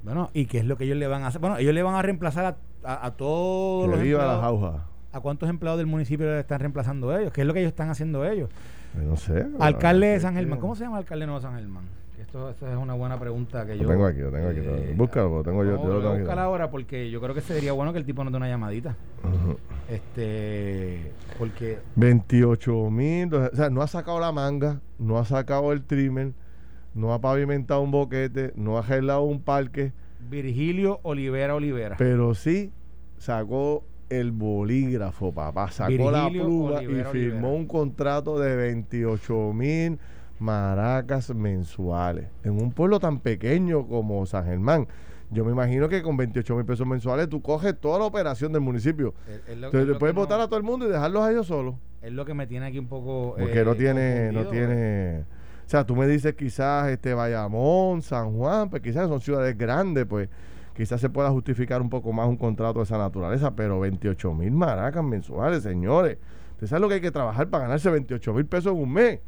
Bueno, 0.03 0.29
¿y 0.33 0.45
qué 0.45 0.59
es 0.59 0.65
lo 0.65 0.77
que 0.77 0.83
ellos 0.83 0.97
le 0.97 1.07
van 1.07 1.23
a 1.23 1.27
hacer? 1.27 1.39
Bueno, 1.39 1.57
ellos 1.57 1.73
le 1.73 1.81
van 1.81 1.95
a 1.95 2.01
reemplazar 2.01 2.57
a, 2.83 3.05
a, 3.05 3.11
todos 3.11 3.89
los 3.89 3.97
empleados. 3.97 4.81
¿A 5.13 5.19
cuántos 5.21 5.49
empleados 5.49 5.77
del 5.77 5.87
municipio 5.87 6.25
le 6.25 6.39
están 6.39 6.59
reemplazando 6.59 7.17
ellos? 7.17 7.31
¿Qué 7.31 7.41
es 7.41 7.47
lo 7.47 7.53
que 7.53 7.59
ellos 7.59 7.71
están 7.71 7.89
haciendo 7.89 8.25
ellos? 8.25 8.49
No 8.95 9.15
sé. 9.15 9.45
Alcalde 9.59 10.07
de 10.07 10.19
San 10.19 10.33
Germán. 10.33 10.59
¿Cómo 10.59 10.75
se 10.75 10.83
llama 10.83 10.97
el 10.97 11.03
alcalde 11.03 11.21
de 11.21 11.27
Nuevo 11.27 11.41
San 11.41 11.55
Germán? 11.55 11.83
Esto, 12.19 12.49
es 12.49 12.77
una 12.77 12.93
buena 12.93 13.19
pregunta 13.19 13.65
que 13.65 13.77
yo... 13.77 13.83
Lo 13.83 13.89
tengo 13.89 14.05
aquí, 14.07 14.19
lo 14.19 14.31
tengo 14.31 14.49
aquí. 14.49 14.59
Eh, 14.61 14.93
Búscalo, 14.97 15.37
lo 15.37 15.43
tengo 15.43 15.63
yo. 15.63 15.83
yo 15.83 16.01
lo 16.01 16.13
tengo 16.13 16.31
ahora 16.31 16.71
porque 16.71 17.11
yo 17.11 17.21
creo 17.21 17.35
que 17.35 17.41
sería 17.41 17.73
bueno 17.73 17.93
que 17.93 17.99
el 17.99 18.05
tipo 18.05 18.23
nos 18.23 18.33
dé 18.33 18.37
una 18.37 18.47
llamadita. 18.47 18.95
Este... 19.87 21.11
Porque... 21.37 21.79
28 21.95 22.89
mil... 22.89 23.33
O 23.33 23.55
sea, 23.55 23.69
no 23.69 23.81
ha 23.81 23.87
sacado 23.87 24.19
la 24.19 24.31
manga, 24.31 24.81
no 24.97 25.19
ha 25.19 25.25
sacado 25.25 25.71
el 25.73 25.83
trimmer 25.83 26.33
no 26.93 27.13
ha 27.13 27.19
pavimentado 27.19 27.81
un 27.81 27.91
boquete, 27.91 28.53
no 28.55 28.77
ha 28.77 28.81
arreglado 28.81 29.23
un 29.23 29.41
parque. 29.41 29.93
Virgilio 30.29 30.99
Olivera 31.03 31.55
Olivera. 31.55 31.95
Pero 31.97 32.35
sí 32.35 32.71
sacó 33.17 33.83
el 34.19 34.31
bolígrafo, 34.31 35.31
papá. 35.31 35.71
Sacó 35.71 36.11
la 36.11 36.29
pluma 36.29 36.83
y 36.83 37.03
firmó 37.11 37.55
un 37.55 37.67
contrato 37.67 38.39
de 38.39 38.55
28 38.55 39.53
mil 39.53 39.99
maracas 40.39 41.33
mensuales. 41.33 42.27
En 42.43 42.61
un 42.61 42.71
pueblo 42.71 42.99
tan 42.99 43.19
pequeño 43.19 43.87
como 43.87 44.25
San 44.25 44.45
Germán. 44.45 44.87
Yo 45.31 45.43
me 45.43 45.51
imagino 45.51 45.89
que 45.89 46.03
con 46.03 46.15
28 46.15 46.55
mil 46.55 46.65
pesos 46.65 46.85
mensuales 46.85 47.27
tú 47.27 47.41
coges 47.41 47.79
toda 47.79 47.97
la 47.97 48.05
operación 48.05 48.51
del 48.51 48.61
municipio. 48.61 49.15
Entonces, 49.47 49.97
puedes 49.97 50.15
votar 50.15 50.39
a 50.39 50.47
todo 50.47 50.57
el 50.57 50.63
mundo 50.63 50.87
y 50.87 50.91
dejarlos 50.91 51.23
a 51.23 51.31
ellos 51.31 51.47
solos. 51.47 51.75
Es 52.01 52.11
lo 52.11 52.25
que 52.25 52.33
me 52.33 52.45
tiene 52.45 52.67
aquí 52.67 52.77
un 52.77 52.87
poco. 52.87 53.35
Porque 53.39 53.63
no 53.63 53.71
eh, 53.71 53.75
tiene, 53.75 54.31
no 54.31 54.45
tiene. 54.47 55.21
O 55.65 55.69
sea, 55.69 55.85
tú 55.85 55.95
me 55.95 56.05
dices 56.05 56.35
quizás 56.35 56.89
este 56.89 57.13
Bayamón, 57.13 58.01
San 58.01 58.37
Juan, 58.37 58.69
pues 58.69 58.81
quizás 58.81 59.07
son 59.07 59.21
ciudades 59.21 59.57
grandes, 59.57 60.05
pues 60.05 60.29
quizás 60.75 61.01
se 61.01 61.09
pueda 61.09 61.29
justificar 61.29 61.81
un 61.81 61.89
poco 61.89 62.11
más 62.13 62.27
un 62.27 62.37
contrato 62.37 62.79
de 62.79 62.83
esa 62.83 62.97
naturaleza, 62.97 63.55
pero 63.55 63.79
28 63.79 64.33
mil 64.33 64.51
maracas 64.51 65.03
mensuales, 65.03 65.63
señores. 65.63 66.17
¿Usted 66.53 66.67
sabe 66.67 66.81
lo 66.81 66.87
que 66.87 66.95
hay 66.95 67.01
que 67.01 67.11
trabajar 67.11 67.49
para 67.49 67.65
ganarse 67.65 67.89
28 67.89 68.33
mil 68.33 68.45
pesos 68.45 68.73
en 68.73 68.81
un 68.81 68.93
mes? 68.93 69.19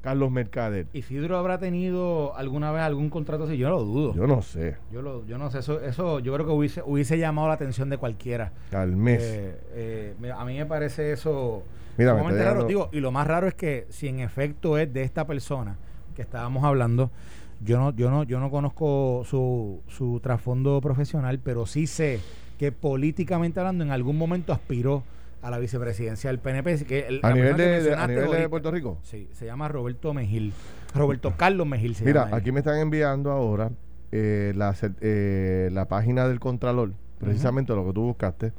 Carlos 0.00 0.30
Mercader. 0.30 0.86
¿Y 0.92 1.02
Fidro 1.02 1.36
habrá 1.36 1.58
tenido 1.58 2.34
alguna 2.34 2.72
vez 2.72 2.82
algún 2.82 3.10
contrato 3.10 3.44
así? 3.44 3.58
Yo 3.58 3.68
lo 3.68 3.82
dudo. 3.82 4.14
Yo 4.14 4.26
no 4.26 4.40
sé. 4.40 4.76
Yo 4.90 5.02
lo, 5.02 5.26
yo 5.26 5.36
no 5.36 5.50
sé. 5.50 5.58
Eso, 5.58 5.80
eso 5.80 6.20
yo 6.20 6.32
creo 6.32 6.46
que 6.46 6.52
hubiese, 6.52 6.82
hubiese 6.82 7.18
llamado 7.18 7.48
la 7.48 7.54
atención 7.54 7.90
de 7.90 7.98
cualquiera. 7.98 8.52
Al 8.72 8.96
mes. 8.96 9.20
Eh, 9.22 10.14
eh, 10.22 10.32
a 10.34 10.44
mí 10.44 10.56
me 10.56 10.64
parece 10.64 11.12
eso 11.12 11.64
Mira, 11.98 12.14
raro. 12.14 12.64
Digo, 12.64 12.88
y 12.92 13.00
lo 13.00 13.12
más 13.12 13.26
raro 13.26 13.46
es 13.46 13.54
que 13.54 13.86
si 13.90 14.08
en 14.08 14.20
efecto 14.20 14.78
es 14.78 14.90
de 14.92 15.02
esta 15.02 15.26
persona 15.26 15.76
que 16.16 16.22
estábamos 16.22 16.64
hablando, 16.64 17.10
yo 17.60 17.78
no, 17.78 17.94
yo 17.94 18.10
no, 18.10 18.24
yo 18.24 18.40
no 18.40 18.50
conozco 18.50 19.22
su, 19.24 19.82
su 19.88 20.20
trasfondo 20.20 20.80
profesional, 20.80 21.38
pero 21.42 21.66
sí 21.66 21.86
sé 21.86 22.20
que 22.58 22.72
políticamente 22.72 23.60
hablando 23.60 23.84
en 23.84 23.90
algún 23.90 24.18
momento 24.18 24.52
aspiró 24.52 25.02
a 25.42 25.50
la 25.50 25.58
vicepresidencia 25.58 26.30
del 26.30 26.38
PNP. 26.38 26.84
Que 26.84 27.20
¿A, 27.22 27.32
nivel 27.32 27.56
de, 27.56 28.48
Puerto 28.48 28.70
Rico? 28.70 28.98
Sí, 29.02 29.28
se 29.32 29.46
llama 29.46 29.68
Roberto 29.68 30.12
Mejil. 30.12 30.52
Roberto 30.94 31.34
Carlos 31.36 31.66
Mejil 31.66 31.94
se 31.94 32.04
Mira, 32.04 32.28
aquí 32.32 32.52
me 32.52 32.60
están 32.60 32.78
enviando 32.78 33.30
ahora 33.30 33.70
eh, 34.12 34.52
la, 34.56 34.74
eh, 35.00 35.70
la 35.72 35.86
página 35.86 36.26
del 36.28 36.40
Contralor, 36.40 36.92
precisamente 37.18 37.74
lo 37.74 37.86
que 37.86 37.92
tú 37.92 38.02
buscaste, 38.02 38.52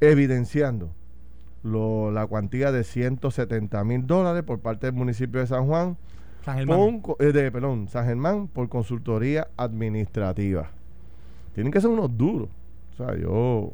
evidenciando 0.00 0.90
lo, 1.62 2.10
la 2.10 2.26
cuantía 2.26 2.72
de 2.72 2.84
170 2.84 3.84
mil 3.84 4.06
dólares 4.06 4.42
por 4.42 4.60
parte 4.60 4.86
del 4.86 4.94
municipio 4.94 5.40
de 5.40 5.46
San 5.46 5.66
Juan. 5.66 5.96
San 6.46 6.58
Germán. 6.58 7.02
Eh, 7.18 7.32
de, 7.32 7.50
perdón, 7.50 7.88
San 7.88 8.06
Germán 8.06 8.46
por 8.46 8.68
consultoría 8.68 9.48
administrativa. 9.56 10.70
Tienen 11.56 11.72
que 11.72 11.80
ser 11.80 11.90
unos 11.90 12.16
duros. 12.16 12.48
O 12.92 12.96
sea, 12.96 13.16
yo 13.16 13.72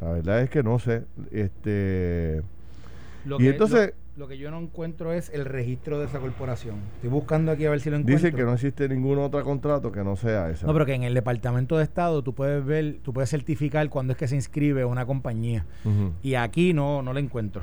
la 0.00 0.12
verdad 0.12 0.40
es 0.40 0.48
que 0.48 0.62
no 0.62 0.78
sé. 0.78 1.04
Este. 1.30 2.42
Lo 3.26 3.36
y 3.36 3.40
que, 3.40 3.48
entonces. 3.50 3.92
Lo, 4.16 4.26
que 4.26 4.38
yo 4.38 4.50
no 4.50 4.58
encuentro 4.58 5.12
es 5.12 5.28
el 5.28 5.44
registro 5.44 5.98
de 6.00 6.06
esa 6.06 6.20
corporación. 6.20 6.76
Estoy 6.94 7.10
buscando 7.10 7.52
aquí 7.52 7.66
a 7.66 7.70
ver 7.70 7.80
si 7.80 7.90
lo 7.90 7.96
encuentro. 7.96 8.28
Dice 8.28 8.34
que 8.34 8.44
no 8.44 8.54
existe 8.54 8.88
ningún 8.88 9.18
otro 9.18 9.44
contrato 9.44 9.92
que 9.92 10.02
no 10.02 10.16
sea 10.16 10.48
ese. 10.48 10.64
No, 10.64 10.72
pero 10.72 10.86
que 10.86 10.94
en 10.94 11.02
el 11.02 11.12
Departamento 11.12 11.76
de 11.76 11.84
Estado 11.84 12.22
tú 12.22 12.34
puedes 12.34 12.64
ver, 12.64 12.96
tú 13.02 13.12
puedes 13.12 13.28
certificar 13.28 13.90
cuándo 13.90 14.14
es 14.14 14.18
que 14.18 14.26
se 14.26 14.36
inscribe 14.36 14.86
una 14.86 15.04
compañía. 15.04 15.66
Y 16.22 16.34
aquí 16.34 16.72
no, 16.72 17.02
no 17.02 17.12
lo 17.12 17.18
encuentro. 17.18 17.62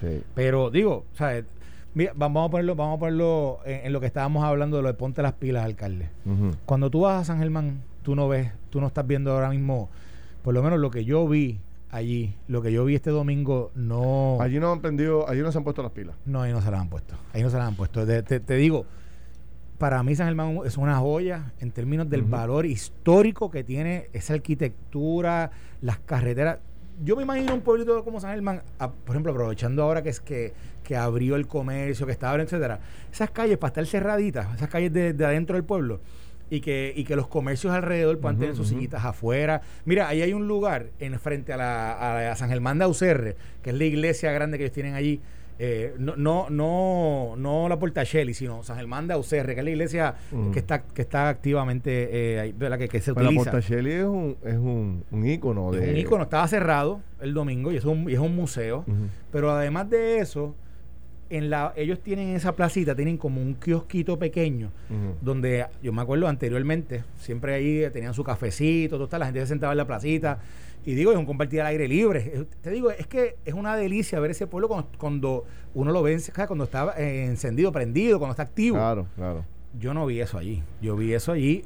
Sí. 0.00 0.24
Pero 0.34 0.70
digo, 0.70 1.04
¿sabes? 1.14 1.44
Mira, 1.94 2.12
vamos 2.14 2.48
a 2.48 2.50
ponerlo, 2.50 2.74
vamos 2.74 2.96
a 2.96 3.00
ponerlo 3.00 3.60
en, 3.64 3.92
lo 3.92 4.00
que 4.00 4.06
estábamos 4.06 4.44
hablando 4.44 4.78
de 4.78 4.82
lo 4.82 4.88
de 4.88 4.94
ponte 4.94 5.22
las 5.22 5.34
pilas, 5.34 5.64
alcalde. 5.64 6.08
Cuando 6.64 6.90
tú 6.90 7.00
vas 7.00 7.22
a 7.22 7.24
San 7.24 7.38
Germán, 7.38 7.82
tú 8.02 8.14
no 8.14 8.28
ves, 8.28 8.50
tú 8.70 8.80
no 8.80 8.86
estás 8.86 9.06
viendo 9.06 9.32
ahora 9.32 9.50
mismo 9.50 9.90
por 10.42 10.54
lo 10.54 10.62
menos 10.62 10.78
lo 10.78 10.90
que 10.90 11.04
yo 11.04 11.26
vi 11.28 11.60
allí, 11.90 12.34
lo 12.48 12.62
que 12.62 12.72
yo 12.72 12.84
vi 12.84 12.96
este 12.96 13.10
domingo, 13.10 13.70
no. 13.74 14.38
Allí 14.40 14.58
no 14.58 14.72
han 14.72 14.80
prendido, 14.80 15.28
allí 15.28 15.40
no 15.40 15.52
se 15.52 15.58
han 15.58 15.64
puesto 15.64 15.82
las 15.82 15.92
pilas. 15.92 16.16
No, 16.26 16.42
ahí 16.42 16.52
no 16.52 16.60
se 16.60 16.70
las 16.70 16.80
han 16.80 16.88
puesto. 16.88 17.14
Ahí 17.32 17.42
no 17.42 17.50
se 17.50 17.56
las 17.56 17.68
han 17.68 17.76
puesto. 17.76 18.04
te, 18.06 18.56
digo, 18.56 18.86
para 19.78 20.02
mí 20.02 20.14
San 20.16 20.26
Germán 20.26 20.58
es 20.64 20.76
una 20.76 20.96
joya 20.96 21.52
en 21.60 21.70
términos 21.70 22.08
del 22.08 22.22
valor 22.22 22.66
histórico 22.66 23.50
que 23.50 23.62
tiene 23.62 24.08
esa 24.12 24.34
arquitectura, 24.34 25.50
las 25.80 25.98
carreteras. 25.98 26.58
Yo 27.04 27.16
me 27.16 27.22
imagino 27.22 27.54
un 27.54 27.60
pueblito 27.60 28.04
como 28.04 28.20
San 28.20 28.30
Germán, 28.32 28.62
por 28.78 29.14
ejemplo, 29.14 29.32
aprovechando 29.32 29.82
ahora 29.82 30.02
que 30.02 30.08
es 30.08 30.20
que, 30.20 30.52
que 30.92 30.96
abrió 30.98 31.36
el 31.36 31.46
comercio, 31.46 32.04
que 32.04 32.12
está 32.12 32.28
abriendo, 32.28 32.50
etcétera. 32.50 32.78
Esas 33.10 33.30
calles 33.30 33.56
para 33.56 33.68
estar 33.68 33.86
cerraditas, 33.86 34.54
esas 34.54 34.68
calles 34.68 34.92
de, 34.92 35.14
de 35.14 35.24
adentro 35.24 35.56
del 35.56 35.64
pueblo 35.64 36.00
y 36.50 36.60
que, 36.60 36.92
y 36.94 37.04
que 37.04 37.16
los 37.16 37.28
comercios 37.28 37.72
alrededor 37.72 38.18
puedan 38.18 38.38
tener 38.38 38.54
sus 38.54 38.68
sillitas 38.68 39.02
afuera. 39.02 39.62
Mira, 39.86 40.06
ahí 40.06 40.20
hay 40.20 40.34
un 40.34 40.46
lugar 40.46 40.88
en 41.00 41.18
frente 41.18 41.54
a 41.54 41.56
la, 41.56 42.32
a 42.32 42.36
San 42.36 42.50
Germán 42.50 42.76
de 42.76 42.84
Aucerre, 42.84 43.36
que 43.62 43.70
es 43.70 43.76
la 43.76 43.84
iglesia 43.84 44.32
grande 44.32 44.58
que 44.58 44.64
ellos 44.64 44.74
tienen 44.74 44.92
allí. 44.92 45.18
Eh, 45.58 45.94
no, 45.98 46.16
no, 46.16 46.50
no, 46.50 47.34
no 47.36 47.68
la 47.68 47.78
Portacelli, 47.78 48.34
sino 48.34 48.64
San 48.64 48.76
Germán 48.76 49.06
de 49.06 49.14
Aucerre, 49.14 49.54
que 49.54 49.60
es 49.60 49.64
la 49.64 49.70
iglesia 49.70 50.14
que 50.52 50.58
está 50.58 50.82
que 50.82 51.02
está 51.02 51.28
activamente, 51.28 52.08
eh, 52.10 52.54
la 52.58 52.76
que, 52.76 52.88
que 52.88 53.00
se 53.00 53.12
utiliza. 53.12 53.32
La 53.32 53.36
Portacelli 53.36 53.92
es 53.92 54.04
un, 54.04 54.36
es 54.44 54.56
un, 54.56 55.04
un 55.10 55.26
ícono 55.26 55.70
de... 55.70 55.90
un 55.90 55.96
ícono, 55.96 56.24
estaba 56.24 56.48
cerrado 56.48 57.00
el 57.20 57.32
domingo 57.32 57.70
y 57.70 57.76
es 57.76 57.84
un, 57.84 58.10
y 58.10 58.14
es 58.14 58.18
un 58.18 58.34
museo, 58.34 58.84
pero 59.30 59.50
además 59.52 59.88
de 59.88 60.18
eso, 60.18 60.54
en 61.32 61.50
la, 61.50 61.72
ellos 61.76 62.00
tienen 62.00 62.36
esa 62.36 62.54
placita, 62.54 62.94
tienen 62.94 63.16
como 63.16 63.40
un 63.40 63.54
kiosquito 63.54 64.18
pequeño, 64.18 64.70
donde 65.20 65.66
yo 65.82 65.92
me 65.92 66.02
acuerdo 66.02 66.28
anteriormente, 66.28 67.04
siempre 67.16 67.54
ahí 67.54 67.90
tenían 67.90 68.14
su 68.14 68.22
cafecito, 68.22 68.98
todo 68.98 69.18
la 69.18 69.26
gente 69.26 69.40
se 69.40 69.46
sentaba 69.46 69.72
en 69.72 69.78
la 69.78 69.86
placita. 69.86 70.38
Y 70.84 70.94
digo, 70.94 71.12
es 71.12 71.18
un 71.18 71.26
compartir 71.26 71.60
al 71.60 71.68
aire 71.68 71.86
libre. 71.86 72.46
Te 72.60 72.70
digo, 72.70 72.90
es 72.90 73.06
que 73.06 73.36
es 73.44 73.54
una 73.54 73.76
delicia 73.76 74.18
ver 74.18 74.32
ese 74.32 74.48
pueblo 74.48 74.68
cuando, 74.98 75.44
uno 75.74 75.92
lo 75.92 76.02
ve, 76.02 76.20
cuando 76.46 76.64
está 76.64 76.94
eh, 76.98 77.24
encendido, 77.24 77.70
prendido, 77.70 78.18
cuando 78.18 78.32
está 78.32 78.42
activo. 78.42 78.76
Claro, 78.76 79.06
claro. 79.14 79.44
Yo 79.78 79.94
no 79.94 80.04
vi 80.06 80.20
eso 80.20 80.38
allí. 80.38 80.62
Yo 80.80 80.96
vi 80.96 81.14
eso 81.14 81.32
allí 81.32 81.64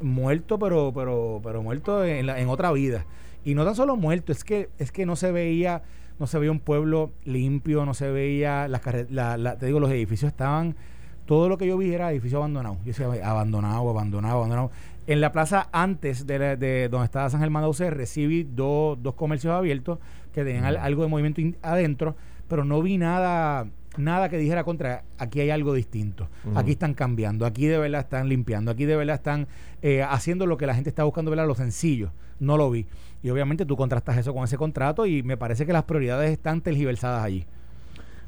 muerto, 0.00 0.58
pero, 0.58 0.92
pero, 0.94 1.40
pero 1.42 1.62
muerto 1.62 2.04
en, 2.04 2.28
en 2.28 2.48
otra 2.48 2.70
vida. 2.72 3.06
Y 3.44 3.54
no 3.54 3.64
tan 3.64 3.74
solo 3.74 3.96
muerto, 3.96 4.32
es 4.32 4.44
que, 4.44 4.68
es 4.78 4.92
que 4.92 5.06
no 5.06 5.16
se 5.16 5.32
veía 5.32 5.82
no 6.20 6.26
se 6.26 6.38
veía 6.38 6.52
un 6.52 6.60
pueblo 6.60 7.12
limpio, 7.24 7.86
no 7.86 7.94
se 7.94 8.10
veía 8.10 8.68
las 8.68 8.82
la, 9.10 9.56
te 9.58 9.66
digo, 9.66 9.80
los 9.80 9.90
edificios 9.90 10.30
estaban, 10.30 10.76
todo 11.24 11.48
lo 11.48 11.56
que 11.56 11.66
yo 11.66 11.78
vi 11.78 11.92
era 11.92 12.12
edificio 12.12 12.38
abandonado. 12.38 12.76
Yo 12.84 12.92
decía, 12.92 13.06
abandonado, 13.28 13.88
abandonado, 13.88 14.36
abandonado. 14.36 14.70
En 15.06 15.20
la 15.22 15.32
plaza 15.32 15.68
antes 15.72 16.26
de, 16.26 16.56
de 16.56 16.88
donde 16.90 17.06
estaba 17.06 17.30
San 17.30 17.40
Germán 17.40 17.64
de 17.70 17.90
recibí 17.90 18.44
dos, 18.44 19.02
dos 19.02 19.14
comercios 19.14 19.54
abiertos 19.54 19.98
que 20.32 20.44
tenían 20.44 20.64
algo 20.64 21.02
de 21.02 21.08
movimiento 21.08 21.40
adentro, 21.62 22.16
pero 22.48 22.64
no 22.64 22.82
vi 22.82 22.98
nada 22.98 23.66
nada 23.96 24.28
que 24.28 24.38
dijera 24.38 24.62
contra 24.62 25.02
aquí 25.18 25.40
hay 25.40 25.50
algo 25.50 25.74
distinto, 25.74 26.28
aquí 26.54 26.72
están 26.72 26.94
cambiando, 26.94 27.44
aquí 27.44 27.66
de 27.66 27.78
verdad 27.78 28.02
están 28.02 28.28
limpiando, 28.28 28.70
aquí 28.70 28.84
de 28.84 28.94
verdad 28.94 29.16
están 29.16 29.48
eh, 29.82 30.02
haciendo 30.02 30.46
lo 30.46 30.56
que 30.56 30.66
la 30.66 30.74
gente 30.74 30.90
está 30.90 31.02
buscando, 31.02 31.30
¿verdad? 31.30 31.46
lo 31.46 31.56
sencillo, 31.56 32.12
no 32.38 32.56
lo 32.56 32.70
vi. 32.70 32.86
Y 33.22 33.30
obviamente 33.30 33.66
tú 33.66 33.76
contrastas 33.76 34.16
eso 34.16 34.32
con 34.32 34.44
ese 34.44 34.56
contrato 34.56 35.06
y 35.06 35.22
me 35.22 35.36
parece 35.36 35.66
que 35.66 35.72
las 35.72 35.84
prioridades 35.84 36.30
están 36.30 36.60
tergiversadas 36.60 37.22
allí. 37.22 37.46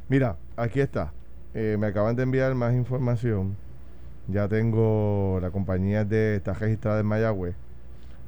Mira, 0.09 0.37
aquí 0.57 0.81
está. 0.81 1.13
Eh, 1.55 1.77
me 1.79 1.87
acaban 1.87 2.17
de 2.17 2.25
enviar 2.25 2.55
más 2.55 2.75
información. 2.75 3.57
Ya 4.29 4.49
tengo 4.49 5.39
la 5.41 5.51
compañía 5.51 6.05
de 6.05 6.37
está 6.37 6.53
registrada 6.53 7.01
en 7.01 7.07
Mayagüez. 7.07 7.55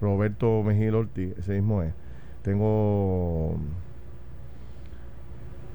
Roberto 0.00 0.62
Mejil 0.62 0.94
Ortiz, 0.94 1.35
ese 1.38 1.52
mismo 1.52 1.83
es. 1.83 1.92
Tengo 2.42 3.59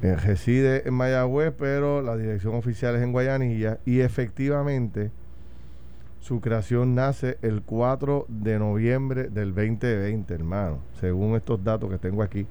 eh, 0.02 0.16
reside 0.16 0.88
en 0.88 0.94
Mayagüez, 0.94 1.54
pero 1.58 2.02
la 2.02 2.16
dirección 2.16 2.56
oficial 2.56 2.96
es 2.96 3.02
en 3.02 3.12
Guayanilla 3.12 3.80
y 3.86 4.00
efectivamente 4.00 5.12
su 6.20 6.42
creación 6.42 6.96
nace 6.96 7.38
el 7.42 7.62
4 7.62 8.26
de 8.28 8.60
noviembre 8.60 9.30
del 9.30 9.54
2020, 9.54 10.34
hermano, 10.34 10.80
según 11.00 11.36
estos 11.36 11.64
datos 11.64 11.90
que 11.90 11.98
tengo 11.98 12.22
aquí, 12.22 12.46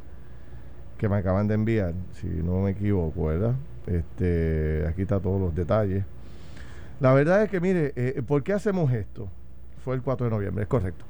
que 0.96 1.08
me 1.08 1.16
acaban 1.16 1.46
de 1.48 1.54
enviar, 1.54 1.94
si 2.14 2.26
no 2.26 2.62
me 2.62 2.70
equivoco, 2.70 3.26
¿verdad? 3.26 3.54
Este, 3.86 4.84
aquí 4.88 5.02
está 5.02 5.20
todos 5.20 5.40
los 5.40 5.54
detalles. 5.54 6.04
La 7.00 7.12
verdad 7.12 7.42
es 7.42 7.50
que, 7.50 7.60
mire, 7.60 7.92
eh, 7.94 8.22
¿por 8.26 8.42
qué 8.42 8.52
hacemos 8.52 8.92
esto? 8.92 9.28
Fue 9.84 9.94
el 9.94 10.02
4 10.02 10.26
de 10.26 10.30
noviembre, 10.30 10.62
es 10.62 10.68
correcto. 10.68 11.04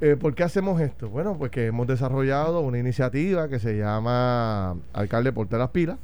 Eh, 0.00 0.16
¿Por 0.16 0.34
qué 0.34 0.42
hacemos 0.42 0.80
esto? 0.80 1.08
Bueno, 1.08 1.38
pues 1.38 1.50
que 1.50 1.66
hemos 1.66 1.86
desarrollado 1.86 2.60
una 2.60 2.78
iniciativa 2.78 3.48
que 3.48 3.58
se 3.58 3.78
llama 3.78 4.76
Alcalde 4.92 5.32
Porte 5.32 5.56
las 5.56 5.70
Pilas, 5.70 5.98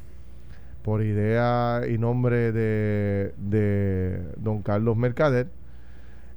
por 0.81 1.03
idea 1.03 1.81
y 1.87 1.97
nombre 1.97 2.51
de, 2.51 3.33
de 3.37 4.21
don 4.37 4.61
Carlos 4.61 4.97
Mercader 4.97 5.47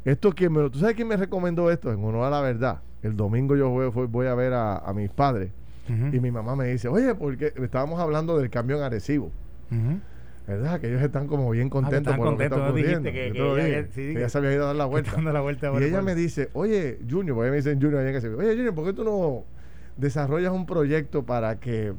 esto 0.07 0.33
que 0.33 0.49
me, 0.49 0.71
¿Tú 0.71 0.79
sabes 0.79 0.95
quién 0.97 1.09
me 1.09 1.17
recomendó 1.17 1.71
esto? 1.71 1.93
En 1.93 2.03
honor 2.03 2.25
a 2.25 2.31
la 2.31 2.41
verdad. 2.41 2.81
El 3.03 3.17
domingo 3.17 3.57
yo 3.57 3.71
voy, 3.71 4.07
voy 4.07 4.27
a 4.27 4.35
ver 4.35 4.53
a, 4.55 4.93
mis 4.95 5.11
padres 5.11 5.51
y 5.89 6.19
mi 6.19 6.33
mamá 6.33 6.57
me 6.57 6.67
dice, 6.67 6.89
oye, 6.89 7.15
porque 7.15 7.53
estábamos 7.63 8.01
hablando 8.01 8.37
del 8.39 8.51
cambio 8.51 8.77
en 8.77 8.83
Arecibo. 8.83 9.31
¿Verdad? 10.49 10.81
Que 10.81 10.89
ellos 10.89 11.03
están 11.03 11.27
como 11.27 11.51
bien 11.51 11.69
contentos 11.69 12.17
por 12.17 12.31
lo 12.31 12.37
que 12.37 12.45
está 12.45 12.69
ocurriendo. 12.69 13.11
Que, 13.11 13.33
que, 13.33 14.13
ella, 14.13 14.29
se 14.29 14.39
había 14.39 14.55
ido 14.55 14.65
a 14.65 14.67
dar 14.69 14.77
la 14.77 14.87
vuelta. 14.87 15.21
la 15.21 15.41
vuelta 15.41 15.73
y 15.79 15.85
ella 15.85 16.03
me 16.03 16.15
dice, 16.15 16.51
oye, 16.53 16.99
Junior, 17.09 17.37
porque 17.37 17.51
me 17.51 17.57
dicen 17.57 17.81
Junior 17.81 18.01
allá 18.01 18.13
que 18.13 18.21
se 18.21 18.29
Oye, 18.29 18.55
Junior, 18.55 18.75
¿por 18.75 18.87
qué 18.87 18.93
tú 18.93 19.05
no 19.05 19.45
desarrollas 19.97 20.53
un 20.53 20.67
proyecto 20.67 21.25
para 21.25 21.57
que 21.59 21.95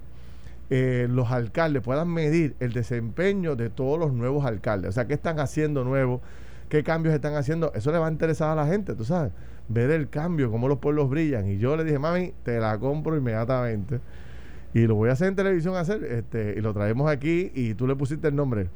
eh, 0.70 1.08
los 1.10 1.32
alcaldes 1.32 1.82
puedan 1.82 2.10
medir 2.10 2.56
el 2.60 2.74
desempeño 2.74 3.56
de 3.56 3.70
todos 3.70 3.98
los 3.98 4.12
nuevos 4.12 4.46
alcaldes. 4.46 4.90
O 4.90 4.92
sea, 4.92 5.08
qué 5.08 5.14
están 5.14 5.40
haciendo 5.40 5.86
nuevo, 5.86 6.22
qué 6.70 6.84
cambios 6.84 7.14
están 7.14 7.36
haciendo. 7.36 7.72
Eso 7.74 7.92
le 7.92 7.98
va 7.98 8.08
a 8.08 8.12
interesar 8.12 8.50
a 8.50 8.56
la 8.56 8.68
gente, 8.68 8.96
tú 8.96 9.06
sabes. 9.06 9.32
Ver 9.70 9.92
el 9.92 10.10
cambio, 10.10 10.50
cómo 10.52 10.68
los 10.68 10.80
pueblos 10.80 11.10
brillan. 11.10 11.48
Y 11.48 11.58
yo 11.58 11.76
le 11.76 11.84
dije, 11.84 12.00
mami, 12.00 12.34
te 12.44 12.60
la 12.60 12.78
compro 12.78 13.18
inmediatamente. 13.18 14.00
Y 14.74 14.88
lo 14.88 14.96
voy 14.96 15.10
a 15.10 15.14
hacer 15.14 15.30
en 15.30 15.36
televisión, 15.36 15.76
hacer, 15.76 16.04
este, 16.04 16.56
y 16.58 16.62
lo 16.62 16.74
traemos 16.74 17.10
aquí. 17.10 17.52
Y 17.54 17.74
tú 17.74 17.88
le 17.88 17.96
pusiste 17.96 18.28
el 18.28 18.36
nombre. 18.36 18.70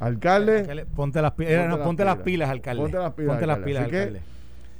Alcalde. 0.00 0.86
Ponte 0.96 1.22
las, 1.22 1.32
pilas, 1.32 1.78
ponte, 1.78 2.04
las, 2.04 2.18
pilas, 2.18 2.50
alcalde. 2.50 2.82
Ponte 2.82 2.98
las 2.98 3.12
pilas. 3.12 3.30
Ponte 3.32 3.46
las 3.46 3.58
pilas, 3.58 3.84
alcalde. 3.84 4.20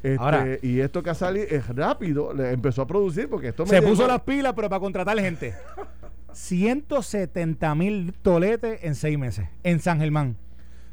Este, 0.02 0.16
Ahora, 0.18 0.46
y 0.60 0.80
esto 0.80 1.00
que 1.02 1.10
ha 1.10 1.14
salido 1.14 1.46
es 1.48 1.68
rápido, 1.68 2.34
le 2.34 2.50
empezó 2.50 2.82
a 2.82 2.86
producir 2.88 3.28
porque 3.28 3.48
esto 3.48 3.64
Se 3.66 3.80
puso 3.80 4.04
las 4.08 4.20
pilas, 4.22 4.52
pero 4.54 4.68
para 4.68 4.80
contratar 4.80 5.16
gente. 5.20 5.54
170 6.32 7.74
mil 7.74 8.14
toletes 8.22 8.80
en 8.82 8.94
seis 8.94 9.18
meses 9.18 9.48
en 9.62 9.80
San 9.80 10.00
Germán. 10.00 10.36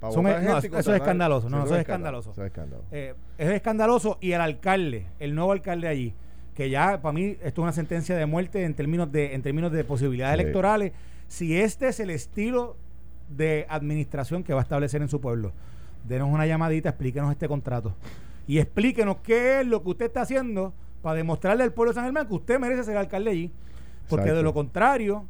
Eso 0.01 0.79
es 0.79 0.87
escandaloso. 0.87 1.49
No, 1.49 1.65
eso 1.65 1.75
es 1.75 1.81
escandaloso. 1.81 2.33
Eh, 2.91 3.13
es 3.37 3.49
escandaloso 3.49 4.17
y 4.21 4.31
el 4.31 4.41
alcalde, 4.41 5.07
el 5.19 5.35
nuevo 5.35 5.51
alcalde 5.51 5.87
allí, 5.87 6.13
que 6.55 6.69
ya 6.69 7.01
para 7.01 7.13
mí 7.13 7.37
esto 7.41 7.47
es 7.47 7.57
una 7.59 7.71
sentencia 7.71 8.15
de 8.15 8.25
muerte 8.25 8.63
en 8.63 8.73
términos 8.73 9.11
de, 9.11 9.33
en 9.33 9.41
términos 9.41 9.71
de 9.71 9.83
posibilidades 9.83 10.39
electorales. 10.39 10.93
Si 11.27 11.57
este 11.57 11.89
es 11.89 11.99
el 11.99 12.09
estilo 12.09 12.77
de 13.29 13.65
administración 13.69 14.43
que 14.43 14.53
va 14.53 14.61
a 14.61 14.63
establecer 14.63 15.01
en 15.01 15.09
su 15.09 15.21
pueblo, 15.21 15.51
denos 16.07 16.29
una 16.29 16.45
llamadita, 16.45 16.89
explíquenos 16.89 17.31
este 17.31 17.47
contrato 17.47 17.93
y 18.47 18.57
explíquenos 18.57 19.17
qué 19.17 19.59
es 19.59 19.67
lo 19.67 19.83
que 19.83 19.89
usted 19.89 20.05
está 20.05 20.21
haciendo 20.21 20.73
para 21.03 21.17
demostrarle 21.17 21.63
al 21.63 21.71
pueblo 21.71 21.91
de 21.91 21.95
San 21.95 22.05
Germán 22.05 22.27
que 22.27 22.33
usted 22.33 22.59
merece 22.59 22.83
ser 22.83 22.97
alcalde 22.97 23.31
allí. 23.31 23.51
Porque 24.09 24.31
de 24.31 24.41
lo 24.41 24.55
contrario, 24.55 25.25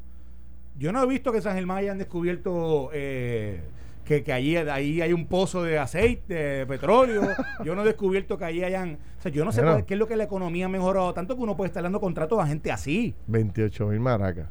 yo 0.78 0.94
no 0.94 1.04
he 1.04 1.06
visto 1.06 1.34
que 1.34 1.42
San 1.42 1.56
Germán 1.56 1.80
hayan 1.80 1.98
descubierto 1.98 2.90
eh, 2.94 3.62
que, 4.10 4.24
que 4.24 4.34
allí 4.34 4.58
ahí 4.58 5.02
hay 5.02 5.14
un 5.14 5.28
pozo 5.28 5.62
de 5.62 5.78
aceite, 5.78 6.34
de 6.34 6.66
petróleo. 6.66 7.22
yo 7.64 7.76
no 7.76 7.84
he 7.84 7.86
descubierto 7.86 8.40
que 8.40 8.46
allí 8.46 8.64
hayan. 8.64 8.98
O 9.20 9.22
sea, 9.22 9.32
yo 9.32 9.46
no 9.46 9.52
sé 9.52 9.62
qué 9.86 9.94
es 9.94 10.00
lo 10.00 10.08
que 10.08 10.16
la 10.16 10.24
economía 10.24 10.66
ha 10.66 10.70
mejorado 10.70 11.14
tanto 11.14 11.36
que 11.36 11.44
uno 11.44 11.56
puede 11.56 11.68
estar 11.68 11.84
dando 11.84 12.00
contratos 12.02 12.40
a 12.40 12.48
gente 12.48 12.72
así. 12.72 13.14
28 13.28 13.86
mil 13.86 14.00
maracas. 14.00 14.48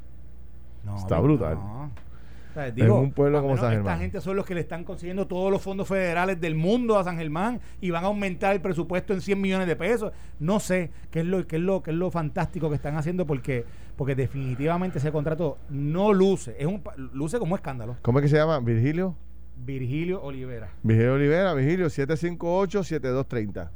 Está 0.97 1.19
brutal 1.19 1.59
en 2.67 2.91
un 2.91 3.13
pueblo 3.13 3.41
como 3.41 3.57
San 3.57 3.71
Germán. 3.71 3.93
Esta 3.95 3.99
gente 3.99 4.21
son 4.21 4.37
los 4.37 4.47
que 4.47 4.55
le 4.55 4.61
están 4.61 4.85
consiguiendo 4.85 5.27
todos 5.27 5.51
los 5.51 5.63
fondos 5.63 5.87
federales 5.87 6.41
del 6.41 6.55
mundo 6.55 6.99
a 6.99 7.05
San 7.05 7.17
Germán 7.17 7.61
y 7.81 7.91
van 7.91 8.05
a 8.05 8.09
aumentar 8.09 8.55
el 8.55 8.61
presupuesto 8.61 9.13
en 9.13 9.21
100 9.21 9.41
millones 9.41 9.67
de 9.67 9.77
pesos. 9.77 10.13
No 10.39 10.61
sé 10.61 10.91
qué 11.11 11.21
es 11.21 11.27
lo, 11.27 11.47
qué 11.47 11.57
es 11.57 11.63
lo, 11.63 11.83
qué 11.83 11.91
es 11.91 11.97
lo 11.97 12.11
fantástico 12.11 12.69
que 12.69 12.77
están 12.77 12.97
haciendo 12.97 13.27
porque, 13.27 13.65
porque 13.97 14.15
definitivamente 14.15 14.99
ese 14.99 15.13
contrato 15.13 15.59
no 15.69 16.13
luce. 16.13 16.57
Es 16.59 16.67
un, 16.67 16.83
luce 17.13 17.39
como 17.39 17.55
escándalo. 17.55 17.97
¿Cómo 18.03 18.19
es 18.19 18.25
que 18.25 18.29
se 18.29 18.37
llama? 18.37 18.59
¿Virgilio? 18.61 19.15
Virgilio 19.65 20.21
Olivera. 20.23 20.71
Virgilio 20.83 21.15
Olivera, 21.15 21.55
Virgilio, 21.55 21.87
758-7230. 21.87 23.71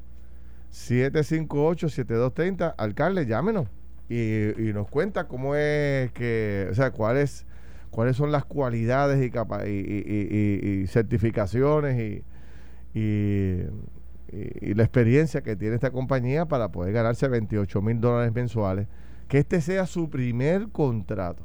758-7230. 0.71 2.75
Alcalde, 2.79 3.27
llámenos 3.27 3.69
y, 4.09 4.69
y 4.69 4.73
nos 4.73 4.89
cuenta 4.89 5.29
cómo 5.29 5.55
es 5.55 6.11
que, 6.12 6.67
o 6.71 6.75
sea, 6.75 6.91
cuál 6.91 7.19
es 7.19 7.47
cuáles 7.93 8.17
son 8.17 8.33
las 8.33 8.45
cualidades 8.45 9.23
y, 9.23 9.71
y, 9.71 10.87
certificaciones 10.89 12.23
y, 12.95 13.62
la 14.75 14.83
experiencia 14.83 15.43
que 15.43 15.57
tiene 15.57 15.75
esta 15.75 15.91
compañía 15.91 16.47
para 16.47 16.73
poder 16.73 16.95
ganarse 16.95 17.29
28 17.29 17.83
mil 17.83 18.01
dólares 18.01 18.35
mensuales. 18.35 18.89
Que 19.29 19.39
este 19.39 19.61
sea 19.61 19.87
su 19.87 20.11
primer 20.11 20.69
contrato. 20.71 21.45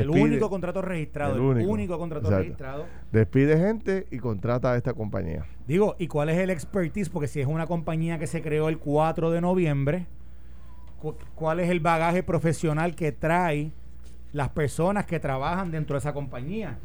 El 0.00 0.10
único 0.10 0.48
contrato 0.48 0.82
registrado. 0.82 1.34
El 1.34 1.66
único, 1.66 1.98
contrato 1.98 2.30
registrado. 2.30 2.86
Despide 3.10 3.58
gente 3.58 4.06
y 4.10 4.18
contrata 4.18 4.72
a 4.72 4.76
esta 4.76 4.94
compañía. 4.94 5.46
Digo, 5.66 5.96
¿y 5.98 6.08
cuál 6.08 6.28
es 6.28 6.38
el 6.38 6.50
expertise? 6.50 7.08
Porque 7.08 7.28
si 7.28 7.40
es 7.40 7.46
una 7.46 7.66
compañía 7.66 8.18
que 8.18 8.26
se 8.26 8.42
creó 8.42 8.68
el 8.68 8.78
4 8.78 9.30
de 9.30 9.40
noviembre, 9.40 10.06
¿cuál 11.34 11.60
es 11.60 11.70
el 11.70 11.80
bagaje 11.80 12.22
profesional 12.22 12.94
que 12.94 13.12
trae? 13.12 13.72
las 14.32 14.48
personas 14.48 15.06
que 15.06 15.20
trabajan 15.20 15.70
dentro 15.70 15.94
de 15.94 15.98
esa 15.98 16.12
compañía. 16.12 16.78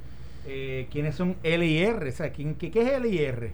Eh, 0.45 0.87
¿Quiénes 0.91 1.15
son 1.15 1.35
LIR? 1.43 2.13
O 2.19 2.33
¿quién, 2.33 2.55
qué, 2.55 2.67
es 2.67 3.01
LIR? 3.01 3.53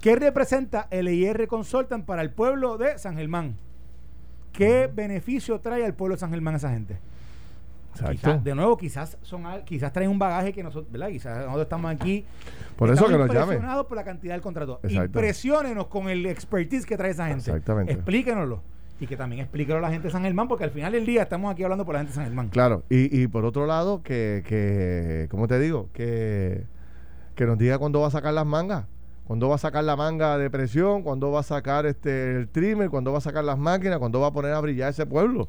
¿Qué 0.00 0.16
representa 0.16 0.88
LIR 0.90 1.46
Consultant 1.46 2.04
para 2.04 2.22
el 2.22 2.30
pueblo 2.30 2.78
de 2.78 2.98
San 2.98 3.16
Germán? 3.16 3.56
¿Qué 4.52 4.90
beneficio 4.92 5.60
trae 5.60 5.84
al 5.84 5.94
pueblo 5.94 6.16
de 6.16 6.20
San 6.20 6.30
Germán 6.30 6.54
esa 6.54 6.70
gente? 6.70 6.98
De 8.42 8.54
nuevo, 8.54 8.76
quizás 8.76 9.18
son 9.22 9.44
quizás 9.64 9.92
traen 9.92 10.10
un 10.10 10.18
bagaje 10.18 10.52
que 10.52 10.62
nosotros, 10.62 10.90
¿verdad? 10.90 11.08
Quizás 11.08 11.38
nosotros 11.38 11.62
estamos 11.62 11.90
aquí 11.90 12.24
por 12.76 12.90
eso 12.90 13.06
que 13.06 13.16
nos 13.16 13.28
impresionados 13.28 13.86
por 13.86 13.96
la 13.96 14.04
cantidad 14.04 14.34
del 14.34 14.42
contrato. 14.42 14.80
Impresionennos 14.88 15.86
con 15.86 16.08
el 16.08 16.26
expertise 16.26 16.86
que 16.86 16.96
trae 16.96 17.10
esa 17.10 17.26
gente. 17.26 17.50
Exactamente. 17.50 17.92
Explíquenoslo 17.92 18.62
y 18.98 19.06
que 19.06 19.16
también 19.16 19.42
explique 19.42 19.72
a 19.72 19.80
la 19.80 19.90
gente 19.90 20.08
de 20.08 20.12
San 20.12 20.22
Germán, 20.22 20.48
porque 20.48 20.64
al 20.64 20.70
final 20.70 20.92
del 20.92 21.04
día 21.04 21.22
estamos 21.22 21.52
aquí 21.52 21.62
hablando 21.62 21.84
por 21.84 21.94
la 21.94 22.00
gente 22.00 22.12
de 22.12 22.14
San 22.14 22.24
Germán. 22.24 22.48
Claro, 22.48 22.82
y, 22.88 23.22
y 23.22 23.26
por 23.28 23.44
otro 23.44 23.66
lado, 23.66 24.02
que, 24.02 24.42
que, 24.46 25.28
¿cómo 25.30 25.48
te 25.48 25.58
digo? 25.58 25.90
Que, 25.92 26.64
que 27.34 27.44
nos 27.44 27.58
diga 27.58 27.78
cuándo 27.78 28.00
va 28.00 28.08
a 28.08 28.10
sacar 28.10 28.32
las 28.32 28.46
mangas. 28.46 28.86
¿Cuándo 29.26 29.48
va 29.48 29.56
a 29.56 29.58
sacar 29.58 29.82
la 29.82 29.96
manga 29.96 30.38
de 30.38 30.48
presión? 30.50 31.02
¿Cuándo 31.02 31.32
va 31.32 31.40
a 31.40 31.42
sacar 31.42 31.84
este 31.84 32.36
el 32.36 32.48
trimmer? 32.48 32.90
¿Cuándo 32.90 33.10
va 33.10 33.18
a 33.18 33.20
sacar 33.20 33.42
las 33.42 33.58
máquinas? 33.58 33.98
¿Cuándo 33.98 34.20
va 34.20 34.28
a 34.28 34.32
poner 34.32 34.52
a 34.52 34.60
brillar 34.60 34.90
ese 34.90 35.04
pueblo? 35.04 35.48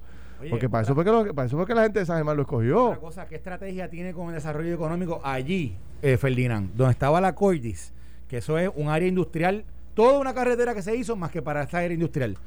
Porque 0.50 0.70
para 0.70 0.84
eso, 0.84 0.94
fue 0.96 1.04
que 1.04 1.34
para 1.34 1.48
eso 1.48 1.58
fue 1.58 1.66
que 1.66 1.74
la 1.74 1.84
gente 1.84 2.00
de 2.00 2.06
San 2.06 2.18
Germán 2.18 2.36
lo 2.36 2.44
escogió. 2.44 2.86
Otra 2.86 3.00
cosa, 3.00 3.26
¿qué 3.28 3.36
estrategia 3.36 3.90
tiene 3.90 4.14
con 4.14 4.30
el 4.30 4.36
desarrollo 4.36 4.74
económico 4.74 5.20
allí, 5.24 5.76
eh, 6.02 6.18
Ferdinand? 6.18 6.74
Donde 6.76 6.92
estaba 6.92 7.20
la 7.22 7.34
Cordis, 7.36 7.94
que 8.28 8.38
eso 8.38 8.58
es 8.58 8.70
un 8.76 8.90
área 8.90 9.08
industrial, 9.08 9.66
toda 9.94 10.20
una 10.20 10.34
carretera 10.34 10.74
que 10.74 10.82
se 10.82 10.96
hizo 10.96 11.16
más 11.16 11.32
que 11.32 11.42
para 11.42 11.64
esta 11.64 11.80
área 11.80 11.94
industrial 11.94 12.38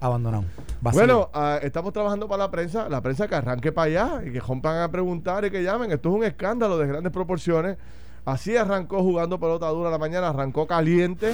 abandonado. 0.00 0.44
Bueno, 0.80 1.30
ah, 1.32 1.58
estamos 1.62 1.92
trabajando 1.92 2.28
para 2.28 2.44
la 2.44 2.50
prensa, 2.50 2.88
la 2.88 3.00
prensa 3.00 3.28
que 3.28 3.34
arranque 3.34 3.72
para 3.72 3.86
allá 3.86 4.22
y 4.26 4.32
que 4.32 4.40
rompan 4.40 4.82
a 4.82 4.90
preguntar 4.90 5.44
y 5.44 5.50
que 5.50 5.62
llamen. 5.62 5.90
Esto 5.90 6.10
es 6.10 6.14
un 6.14 6.24
escándalo 6.24 6.78
de 6.78 6.86
grandes 6.86 7.12
proporciones. 7.12 7.76
Así 8.24 8.56
arrancó 8.56 9.02
jugando 9.02 9.38
pelota 9.38 9.68
dura 9.68 9.90
la 9.90 9.98
mañana, 9.98 10.28
arrancó 10.28 10.66
caliente. 10.66 11.32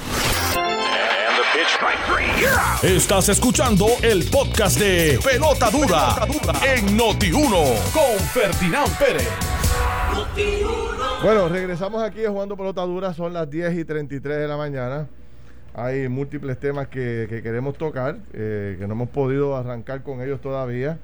Estás 2.83 3.29
escuchando 3.29 3.87
el 4.03 4.25
podcast 4.31 4.79
de 4.79 5.19
Pelota 5.23 5.71
Dura, 5.71 6.17
en 6.65 6.97
Noti1 6.97 7.93
con 7.93 8.19
Ferdinand 8.33 8.99
Pérez. 8.99 9.29
Bueno, 11.23 11.51
regresamos 11.51 12.03
aquí 12.03 12.25
jugando 12.27 12.57
pelota 12.57 12.81
dura, 12.83 13.13
son 13.13 13.35
las 13.35 13.51
10 13.51 13.77
y 13.77 13.85
33 13.85 14.39
de 14.39 14.49
la 14.49 14.57
mañana. 14.57 15.09
Hay 15.75 16.09
múltiples 16.09 16.59
temas 16.59 16.89
que, 16.89 17.41
queremos 17.43 17.77
tocar, 17.77 18.17
eh, 18.33 18.77
que 18.79 18.87
no 18.87 18.95
hemos 18.95 19.11
podido 19.11 19.55
arrancar 19.55 20.03
con 20.03 20.23
ellos 20.23 20.41
todavía, 20.41 20.99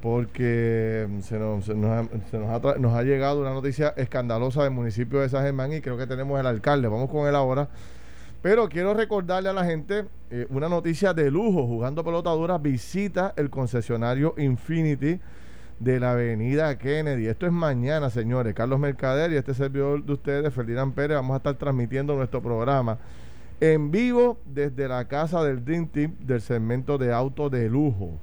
porque 0.00 1.06
se 1.20 1.38
nos, 1.38 1.68
ha, 1.68 3.02
llegado 3.02 3.40
una 3.40 3.52
noticia 3.52 3.92
escandalosa 3.96 4.62
del 4.62 4.72
municipio 4.72 5.20
de 5.20 5.28
San 5.28 5.44
Germán 5.44 5.74
y 5.74 5.82
creo 5.82 5.98
que 5.98 6.06
tenemos 6.06 6.40
el 6.40 6.46
alcalde. 6.46 6.88
Vamos 6.88 7.10
con 7.10 7.28
él 7.28 7.34
ahora. 7.34 7.68
Pero 8.42 8.68
quiero 8.68 8.94
recordarle 8.94 9.48
a 9.48 9.52
la 9.52 9.64
gente 9.64 10.06
eh, 10.30 10.46
una 10.50 10.68
noticia 10.68 11.12
de 11.14 11.30
lujo. 11.30 11.66
Jugando 11.66 12.04
pelota 12.04 12.30
dura, 12.30 12.58
visita 12.58 13.32
el 13.36 13.50
concesionario 13.50 14.34
Infinity 14.38 15.20
de 15.78 16.00
la 16.00 16.12
avenida 16.12 16.76
Kennedy. 16.78 17.26
Esto 17.26 17.46
es 17.46 17.52
mañana, 17.52 18.10
señores. 18.10 18.54
Carlos 18.54 18.78
Mercader 18.78 19.32
y 19.32 19.36
este 19.36 19.54
servidor 19.54 20.04
de 20.04 20.12
ustedes, 20.12 20.54
Ferdinand 20.54 20.94
Pérez, 20.94 21.16
vamos 21.16 21.34
a 21.34 21.38
estar 21.38 21.54
transmitiendo 21.54 22.14
nuestro 22.14 22.42
programa 22.42 22.98
en 23.60 23.90
vivo 23.90 24.38
desde 24.44 24.86
la 24.86 25.06
casa 25.06 25.42
del 25.42 25.64
Dream 25.64 25.88
Team 25.88 26.14
del 26.20 26.40
segmento 26.40 26.98
de 26.98 27.12
autos 27.12 27.50
de 27.50 27.68
lujo. 27.68 28.18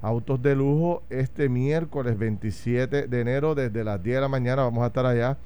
Autos 0.00 0.40
de 0.40 0.54
lujo 0.54 1.02
este 1.10 1.48
miércoles 1.48 2.16
27 2.16 3.08
de 3.08 3.20
enero 3.20 3.54
desde 3.54 3.82
las 3.82 4.00
10 4.02 4.16
de 4.16 4.20
la 4.20 4.28
mañana 4.28 4.62
vamos 4.62 4.84
a 4.84 4.88
estar 4.88 5.06
allá 5.06 5.36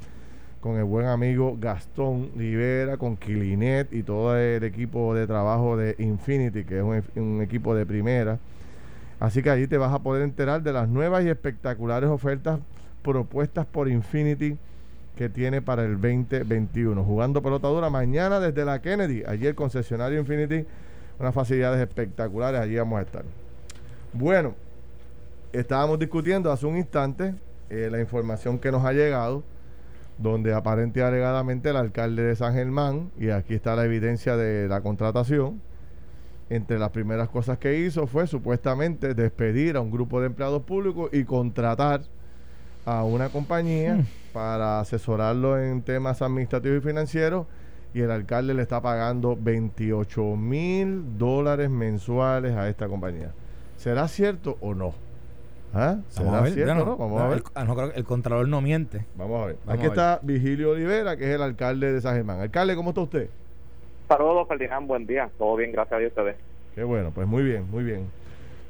con 0.62 0.76
el 0.76 0.84
buen 0.84 1.06
amigo 1.06 1.58
Gastón 1.60 2.30
Rivera, 2.36 2.96
con 2.96 3.16
Kilinet 3.16 3.92
y 3.92 4.04
todo 4.04 4.38
el 4.38 4.62
equipo 4.62 5.12
de 5.12 5.26
trabajo 5.26 5.76
de 5.76 5.96
Infinity, 5.98 6.62
que 6.62 6.78
es 6.78 6.84
un, 6.84 7.02
un 7.20 7.42
equipo 7.42 7.74
de 7.74 7.84
primera. 7.84 8.38
Así 9.18 9.42
que 9.42 9.50
allí 9.50 9.66
te 9.66 9.76
vas 9.76 9.92
a 9.92 9.98
poder 9.98 10.22
enterar 10.22 10.62
de 10.62 10.72
las 10.72 10.88
nuevas 10.88 11.24
y 11.24 11.28
espectaculares 11.28 12.08
ofertas 12.08 12.60
propuestas 13.02 13.66
por 13.66 13.88
Infinity 13.88 14.56
que 15.16 15.28
tiene 15.28 15.60
para 15.60 15.82
el 15.82 16.00
2021. 16.00 17.02
Jugando 17.02 17.42
pelota 17.42 17.66
dura 17.66 17.90
mañana 17.90 18.38
desde 18.38 18.64
la 18.64 18.80
Kennedy, 18.80 19.24
allí 19.26 19.48
el 19.48 19.56
concesionario 19.56 20.20
Infinity, 20.20 20.64
unas 21.18 21.34
facilidades 21.34 21.80
espectaculares, 21.80 22.60
allí 22.60 22.76
vamos 22.76 23.00
a 23.00 23.02
estar. 23.02 23.24
Bueno, 24.12 24.54
estábamos 25.52 25.98
discutiendo 25.98 26.52
hace 26.52 26.66
un 26.66 26.76
instante 26.76 27.34
eh, 27.68 27.88
la 27.90 27.98
información 27.98 28.60
que 28.60 28.70
nos 28.70 28.84
ha 28.84 28.92
llegado, 28.92 29.42
donde 30.18 30.54
aparente 30.54 31.00
y 31.00 31.02
alegadamente 31.02 31.70
el 31.70 31.76
alcalde 31.76 32.22
de 32.22 32.36
San 32.36 32.54
Germán, 32.54 33.10
y 33.18 33.30
aquí 33.30 33.54
está 33.54 33.76
la 33.76 33.84
evidencia 33.84 34.36
de 34.36 34.68
la 34.68 34.80
contratación, 34.80 35.60
entre 36.50 36.78
las 36.78 36.90
primeras 36.90 37.28
cosas 37.30 37.58
que 37.58 37.78
hizo 37.78 38.06
fue 38.06 38.26
supuestamente 38.26 39.14
despedir 39.14 39.76
a 39.76 39.80
un 39.80 39.90
grupo 39.90 40.20
de 40.20 40.26
empleados 40.26 40.62
públicos 40.62 41.08
y 41.12 41.24
contratar 41.24 42.02
a 42.84 43.04
una 43.04 43.30
compañía 43.30 43.94
mm. 43.94 44.06
para 44.34 44.80
asesorarlo 44.80 45.58
en 45.58 45.82
temas 45.82 46.20
administrativos 46.20 46.78
y 46.78 46.86
financieros 46.86 47.46
y 47.94 48.00
el 48.00 48.10
alcalde 48.10 48.54
le 48.54 48.62
está 48.62 48.80
pagando 48.80 49.36
28 49.40 50.36
mil 50.36 51.18
dólares 51.18 51.70
mensuales 51.70 52.52
a 52.52 52.68
esta 52.68 52.88
compañía. 52.88 53.32
¿Será 53.76 54.08
cierto 54.08 54.58
o 54.60 54.74
no? 54.74 54.94
¿Ah? 55.74 55.98
¿Será 56.08 56.46
cierto 56.46 56.72
o 56.72 56.84
no? 56.84 56.96
Vamos 56.96 57.20
a 57.22 57.28
ver. 57.28 57.42
El, 57.56 57.66
no, 57.66 57.74
creo 57.74 57.92
que 57.92 57.98
el 57.98 58.04
contralor 58.04 58.48
no 58.48 58.60
miente. 58.60 59.06
Vamos 59.16 59.42
a 59.42 59.46
ver. 59.46 59.56
Aquí 59.66 59.86
está 59.86 60.20
Vigilio 60.22 60.72
Olivera, 60.72 61.16
que 61.16 61.24
es 61.24 61.34
el 61.34 61.42
alcalde 61.42 61.92
de 61.92 62.00
San 62.00 62.14
Germán. 62.14 62.40
Alcalde, 62.40 62.76
¿cómo 62.76 62.90
está 62.90 63.00
usted? 63.00 63.28
Saludos, 64.08 64.46
Ferdinand. 64.48 64.86
Buen 64.86 65.06
día. 65.06 65.30
Todo 65.38 65.56
bien, 65.56 65.72
gracias 65.72 65.94
a 65.94 65.98
Dios 65.98 66.10
ustedes. 66.10 66.36
Qué 66.74 66.84
bueno, 66.84 67.10
pues 67.14 67.26
muy 67.26 67.42
bien, 67.42 67.70
muy 67.70 67.84
bien. 67.84 68.10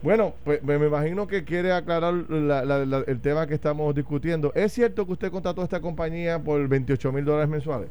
Bueno, 0.03 0.35
pues 0.45 0.63
me, 0.65 0.75
imagino 0.75 1.29
que 1.29 1.45
quiere 1.45 1.73
aclarar 1.73 2.13
el 2.13 3.21
tema 3.21 3.47
que 3.47 3.55
estamos 3.55 3.95
discutiendo. 3.95 4.53
¿Es 4.55 4.73
cierto 4.73 5.07
que 5.07 5.13
usted 5.13 5.31
contrató 5.31 5.61
a 5.61 5.65
esta 5.65 5.81
compañía 5.81 6.41
por 6.41 6.67
28 6.67 7.13
mil 7.13 7.25
dólares 7.25 7.49
mensuales? 7.49 7.89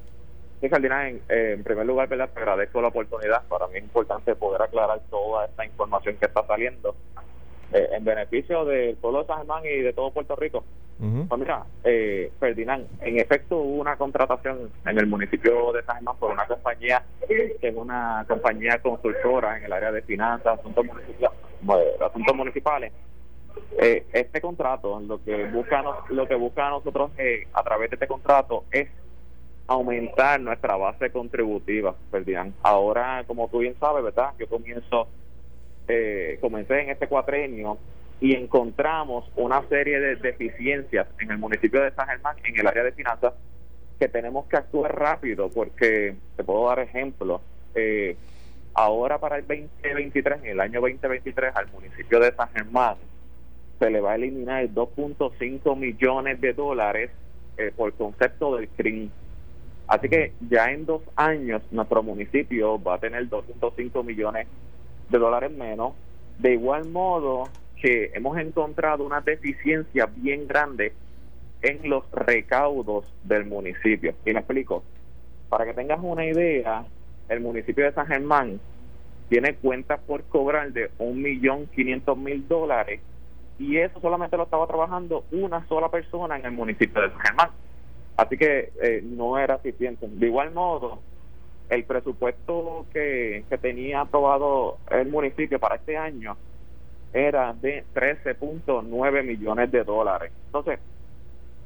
Sí, 0.60 0.69
Ferdinand, 0.69 1.21
eh, 1.30 1.54
en, 1.54 1.63
primer 1.63 1.86
lugar, 1.88 2.10
¿verdad? 2.10 2.30
te 2.34 2.39
agradezco 2.39 2.82
la 2.82 2.89
oportunidad. 2.89 3.43
Para 3.47 3.67
mí 3.67 3.78
es 3.78 3.84
importante 3.84 4.36
poder 4.36 4.62
aclarar 4.62 5.00
toda 5.10 5.45
esta 5.45 5.65
información 5.65 6.17
que 6.17 6.26
está 6.26 6.45
saliendo 6.45 6.95
eh, 7.74 7.90
en 7.92 8.04
beneficio 8.04 8.66
del 8.66 8.96
pueblo 8.98 9.22
de 9.22 9.28
San 9.28 9.38
Germán 9.40 9.64
y 9.66 9.82
de 9.82 9.94
todo 9.94 10.12
Puerto 10.12 10.36
Rico. 10.36 10.64
Pues 11.00 11.40
mira, 11.40 11.66
eh, 11.84 12.32
Ferdinand, 12.40 12.86
en 13.02 13.18
efecto 13.18 13.58
hubo 13.58 13.82
una 13.82 13.96
contratación 13.96 14.70
en 14.86 15.00
el 15.00 15.08
municipio 15.08 15.72
de 15.72 15.82
San 15.84 15.96
Germán 15.96 16.16
por 16.20 16.32
una 16.32 16.46
compañía 16.46 17.04
que 17.28 17.58
es 17.60 17.76
una 17.76 18.24
compañía 18.28 18.80
consultora 18.80 19.58
en 19.58 19.64
el 19.64 19.74
área 19.74 19.92
de 19.92 20.04
finanzas, 20.04 20.60
asuntos 20.60 20.86
municipales. 20.86 21.40
asuntos 22.00 22.36
municipales. 22.36 22.94
Eh, 23.80 24.06
este 24.14 24.42
contrato, 24.42 25.00
lo 25.00 25.24
que 25.24 25.46
busca, 25.46 25.84
lo 26.10 26.28
que 26.28 26.36
busca 26.36 26.68
a 26.68 26.70
nosotros 26.70 27.10
a 27.52 27.64
través 27.64 27.90
de 27.90 27.96
este 27.96 28.08
contrato 28.08 28.66
es 28.70 28.88
aumentar 29.72 30.40
nuestra 30.40 30.76
base 30.76 31.12
contributiva, 31.12 31.96
Ferdinand. 32.12 32.54
Ahora, 32.62 33.24
como 33.26 33.48
tú 33.48 33.60
bien 33.60 33.76
sabes, 33.80 34.04
¿verdad? 34.04 34.34
Yo 34.38 34.48
comienzo, 34.48 35.08
eh, 35.88 36.38
comencé 36.41 36.82
en 36.82 36.89
este 36.89 37.08
cuatrenio 37.08 37.78
y 38.20 38.36
encontramos 38.36 39.30
una 39.36 39.67
serie 39.67 40.00
de 40.00 40.15
deficiencias 40.15 41.08
en 41.20 41.32
el 41.32 41.38
municipio 41.38 41.82
de 41.82 41.91
San 41.91 42.08
Germán, 42.08 42.36
en 42.44 42.60
el 42.60 42.67
área 42.67 42.84
de 42.84 42.91
finanzas, 42.91 43.34
que 44.00 44.08
tenemos 44.08 44.46
que 44.46 44.58
actuar 44.58 44.98
rápido, 44.98 45.50
porque 45.50 46.15
te 46.36 46.44
puedo 46.44 46.67
dar 46.67 46.80
ejemplos. 46.80 47.41
Eh, 47.74 48.15
ahora 48.74 49.17
para 49.20 49.38
el 49.38 49.48
2023, 49.48 50.44
en 50.44 50.50
el 50.52 50.60
año 50.60 50.82
2023, 50.82 51.56
al 51.56 51.72
municipio 51.72 52.20
de 52.20 52.32
San 52.34 52.50
Germán 52.50 52.96
se 53.80 53.89
le 53.89 54.00
va 54.00 54.12
a 54.12 54.15
eliminar 54.15 54.63
2.5 54.70 55.76
millones 55.76 56.39
de 56.39 56.54
dólares 56.54 57.10
eh, 57.58 57.72
por 57.76 57.94
concepto 57.94 58.56
del 58.56 58.70
CRIM 58.70 59.10
Así 59.91 60.08
que 60.08 60.32
ya 60.50 60.72
en 60.72 60.86
dos 60.86 61.02
años 61.17 61.62
nuestro 61.70 62.02
municipio 62.02 62.82
va 62.82 62.96
a 62.96 62.98
tener 62.98 63.28
2.5 63.30 64.06
millones 64.06 64.48
de 65.12 65.19
dólares 65.19 65.52
menos. 65.52 65.93
De 66.39 66.54
igual 66.54 66.89
modo 66.89 67.50
que 67.82 68.12
hemos 68.13 68.38
encontrado 68.38 69.04
una 69.04 69.21
deficiencia 69.21 70.08
bien 70.15 70.47
grande 70.47 70.93
en 71.62 71.89
los 71.89 72.10
recaudos 72.12 73.06
del 73.24 73.45
municipio. 73.45 74.15
Y 74.26 74.34
me 74.34 74.39
explico. 74.39 74.84
Para 75.50 75.65
que 75.65 75.74
tengas 75.74 76.00
una 76.02 76.26
idea, 76.26 76.86
el 77.28 77.41
municipio 77.41 77.84
de 77.84 77.91
San 77.91 78.08
Germán 78.08 78.60
tiene 79.30 79.56
cuentas 79.56 80.00
por 80.08 80.24
cobrar 80.24 80.71
de 80.71 80.91
1.500.000 80.97 82.47
dólares 82.47 83.02
y 83.60 83.78
eso 83.78 84.00
solamente 84.02 84.38
lo 84.38 84.43
estaba 84.43 84.65
trabajando 84.65 85.24
una 85.32 85.65
sola 85.67 85.89
persona 85.89 86.38
en 86.38 86.45
el 86.45 86.52
municipio 86.52 87.02
de 87.02 87.10
San 87.10 87.19
Germán. 87.19 87.50
Así 88.17 88.38
que 88.38 88.71
eh, 88.82 89.02
no 89.04 89.38
era 89.38 89.56
eficiente. 89.56 90.08
De 90.08 90.28
igual 90.28 90.52
modo, 90.52 91.00
el 91.72 91.86
presupuesto 91.86 92.86
que, 92.92 93.46
que 93.50 93.58
tenía 93.58 94.02
aprobado 94.02 94.78
el 94.90 95.08
municipio 95.10 95.58
para 95.58 95.76
este 95.76 95.96
año 95.96 96.36
era 97.14 97.54
de 97.54 97.86
13.9 97.96 99.24
millones 99.24 99.72
de 99.72 99.84
dólares. 99.86 100.34
Entonces, 100.48 100.80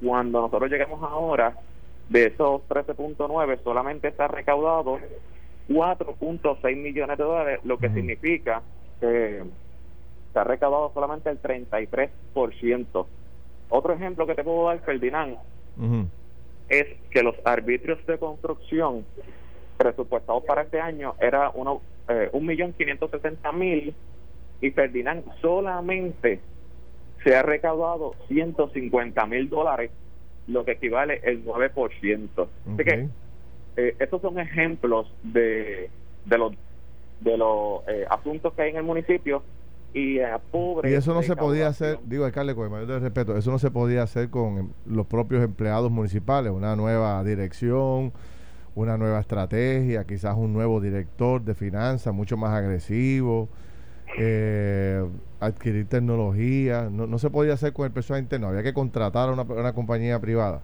cuando 0.04 0.42
nosotros 0.42 0.70
lleguemos 0.70 1.02
ahora, 1.02 1.58
de 2.08 2.28
esos 2.28 2.62
13.9 2.70 3.64
solamente 3.64 4.10
está 4.10 4.28
recaudado 4.28 5.00
4.6 5.70 6.76
millones 6.78 7.18
de 7.18 7.24
dólares, 7.24 7.60
lo 7.64 7.80
que 7.80 7.90
significa 7.90 8.62
que 9.00 9.44
se 10.34 10.40
ha 10.40 10.44
recaudado 10.44 10.92
solamente 10.94 11.32
el 11.32 11.42
33%. 11.42 13.06
Otro 13.70 13.94
ejemplo 13.94 14.28
que 14.28 14.36
te 14.36 14.44
puedo 14.44 14.68
dar, 14.68 14.80
Ferdinand, 14.82 15.38
es 16.70 16.86
que 17.10 17.24
los 17.24 17.36
arbitrios 17.44 18.06
de 18.06 18.20
construcción 18.20 19.04
presupuestados 19.78 20.44
para 20.46 20.64
este 20.64 20.80
año 20.80 21.16
era 21.20 21.52
uno, 21.54 21.82
eh, 22.08 22.30
un 22.34 22.46
millón 22.46 22.74
quinientos 22.74 23.12
sesenta 23.12 23.52
mil 23.52 23.94
y 24.62 24.72
Ferdinand 24.72 25.24
solamente 25.42 26.40
se 27.24 27.36
ha 27.36 27.42
recaudado 27.42 28.14
150 28.28 29.26
mil 29.26 29.50
dólares, 29.50 29.92
lo 30.48 30.64
que 30.64 30.74
equivale 30.74 31.22
el 31.24 31.44
9%. 31.44 32.48
Así 32.74 32.84
que 32.84 33.08
eh, 33.78 33.96
estos 34.00 34.22
son 34.22 34.40
ejemplos 34.40 35.12
de, 35.24 35.90
de 36.26 36.38
los 36.38 36.54
de 37.22 37.38
los 37.38 37.82
eh, 37.88 38.06
asuntos 38.10 38.54
que 38.54 38.64
hay 38.64 38.72
en 38.72 38.78
el 38.78 38.84
municipio 38.84 39.44
y 39.94 40.20
a 40.20 40.38
pobre. 40.38 40.92
Y 40.92 40.94
eso 40.94 41.14
no 41.14 41.24
se 41.24 41.36
podía 41.36 41.68
hacer, 41.68 42.00
digo 42.04 42.26
alcalde, 42.26 42.54
con 42.54 42.66
el 42.66 42.70
mayor 42.70 43.02
respeto, 43.02 43.38
eso 43.38 43.52
no 43.52 43.60
se 43.60 43.72
podía 43.72 44.04
hacer 44.04 44.30
con 44.30 44.74
los 44.86 45.08
propios 45.08 45.44
empleados 45.44 45.90
municipales, 45.90 46.52
una 46.52 46.76
nueva 46.76 47.24
dirección, 47.24 48.12
una 48.76 48.98
nueva 48.98 49.20
estrategia, 49.20 50.06
quizás 50.06 50.36
un 50.36 50.54
nuevo 50.54 50.80
director 50.82 51.42
de 51.42 51.56
finanzas 51.56 52.14
mucho 52.14 52.38
más 52.38 52.52
agresivo, 52.52 53.50
eh, 54.18 55.04
adquirir 55.40 55.88
tecnología, 55.88 56.90
no, 56.92 57.08
no 57.08 57.18
se 57.18 57.30
podía 57.30 57.54
hacer 57.54 57.74
con 57.74 57.86
el 57.86 57.92
personal 57.92 58.22
interno, 58.22 58.48
había 58.48 58.64
que 58.64 58.74
contratar 58.74 59.30
a 59.30 59.34
una, 59.34 59.44
una 59.44 59.74
compañía 59.74 60.20
privada. 60.20 60.62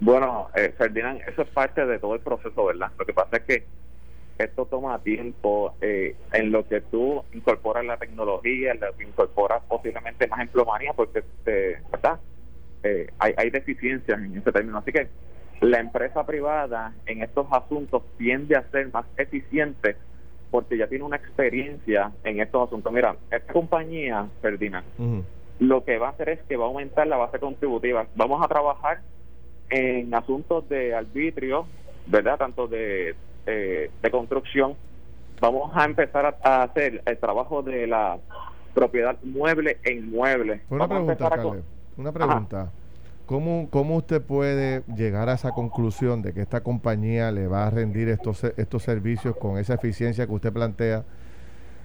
Bueno, 0.00 0.48
eh, 0.56 0.74
Ferdinand, 0.76 1.20
eso 1.28 1.42
es 1.42 1.48
parte 1.50 1.86
de 1.86 1.98
todo 1.98 2.14
el 2.14 2.20
proceso, 2.20 2.64
¿verdad? 2.64 2.90
Lo 2.98 3.06
que 3.06 3.12
pasa 3.12 3.36
es 3.36 3.42
que 3.44 3.64
esto 4.38 4.66
toma 4.66 4.98
tiempo 4.98 5.74
eh, 5.80 6.16
en 6.32 6.50
lo 6.50 6.66
que 6.66 6.80
tú 6.80 7.22
incorporas 7.32 7.84
la 7.84 7.96
tecnología, 7.98 8.72
en 8.72 9.06
incorporas 9.06 9.62
posiblemente 9.68 10.26
más 10.26 10.40
emplomanía, 10.40 10.92
porque 10.94 11.22
¿verdad? 11.44 12.18
Eh, 12.82 13.06
hay, 13.18 13.34
hay 13.36 13.50
deficiencias 13.50 14.18
en 14.18 14.36
ese 14.36 14.50
término. 14.50 14.78
Así 14.78 14.90
que 14.90 15.08
la 15.62 15.80
empresa 15.80 16.26
privada 16.26 16.92
en 17.06 17.22
estos 17.22 17.46
asuntos 17.50 18.02
tiende 18.18 18.56
a 18.56 18.68
ser 18.70 18.92
más 18.92 19.06
eficiente 19.16 19.96
porque 20.50 20.76
ya 20.76 20.86
tiene 20.86 21.04
una 21.04 21.16
experiencia 21.16 22.12
en 22.24 22.40
estos 22.40 22.68
asuntos. 22.68 22.92
Mira, 22.92 23.16
esta 23.30 23.52
compañía, 23.52 24.28
Ferdinand, 24.42 24.84
lo 25.58 25.84
que 25.84 25.98
va 25.98 26.08
a 26.08 26.10
hacer 26.10 26.28
es 26.28 26.42
que 26.42 26.56
va 26.56 26.66
a 26.66 26.68
aumentar 26.68 27.06
la 27.06 27.16
base 27.16 27.38
contributiva. 27.38 28.06
Vamos 28.16 28.44
a 28.44 28.48
trabajar 28.48 29.00
en 29.70 30.12
asuntos 30.14 30.68
de 30.68 30.94
arbitrio, 30.94 31.66
¿verdad? 32.06 32.36
Tanto 32.36 32.68
de 32.68 33.14
eh, 33.44 33.90
de 34.00 34.10
construcción, 34.12 34.76
vamos 35.40 35.72
a 35.74 35.84
empezar 35.84 36.38
a, 36.44 36.62
hacer 36.62 37.02
el 37.04 37.18
trabajo 37.18 37.62
de 37.62 37.88
la 37.88 38.18
propiedad 38.72 39.16
mueble 39.24 39.78
e 39.82 39.94
inmueble. 39.94 40.62
Una 40.70 40.86
pregunta, 40.86 41.28
una 41.96 42.12
pregunta. 42.12 42.72
¿Cómo, 43.26 43.68
¿Cómo 43.70 43.96
usted 43.96 44.20
puede 44.20 44.82
llegar 44.94 45.28
a 45.28 45.34
esa 45.34 45.52
conclusión 45.52 46.22
de 46.22 46.32
que 46.32 46.40
esta 46.42 46.62
compañía 46.62 47.30
le 47.30 47.46
va 47.46 47.66
a 47.66 47.70
rendir 47.70 48.08
estos, 48.08 48.44
estos 48.44 48.82
servicios 48.82 49.36
con 49.36 49.58
esa 49.58 49.74
eficiencia 49.74 50.26
que 50.26 50.32
usted 50.32 50.52
plantea 50.52 51.04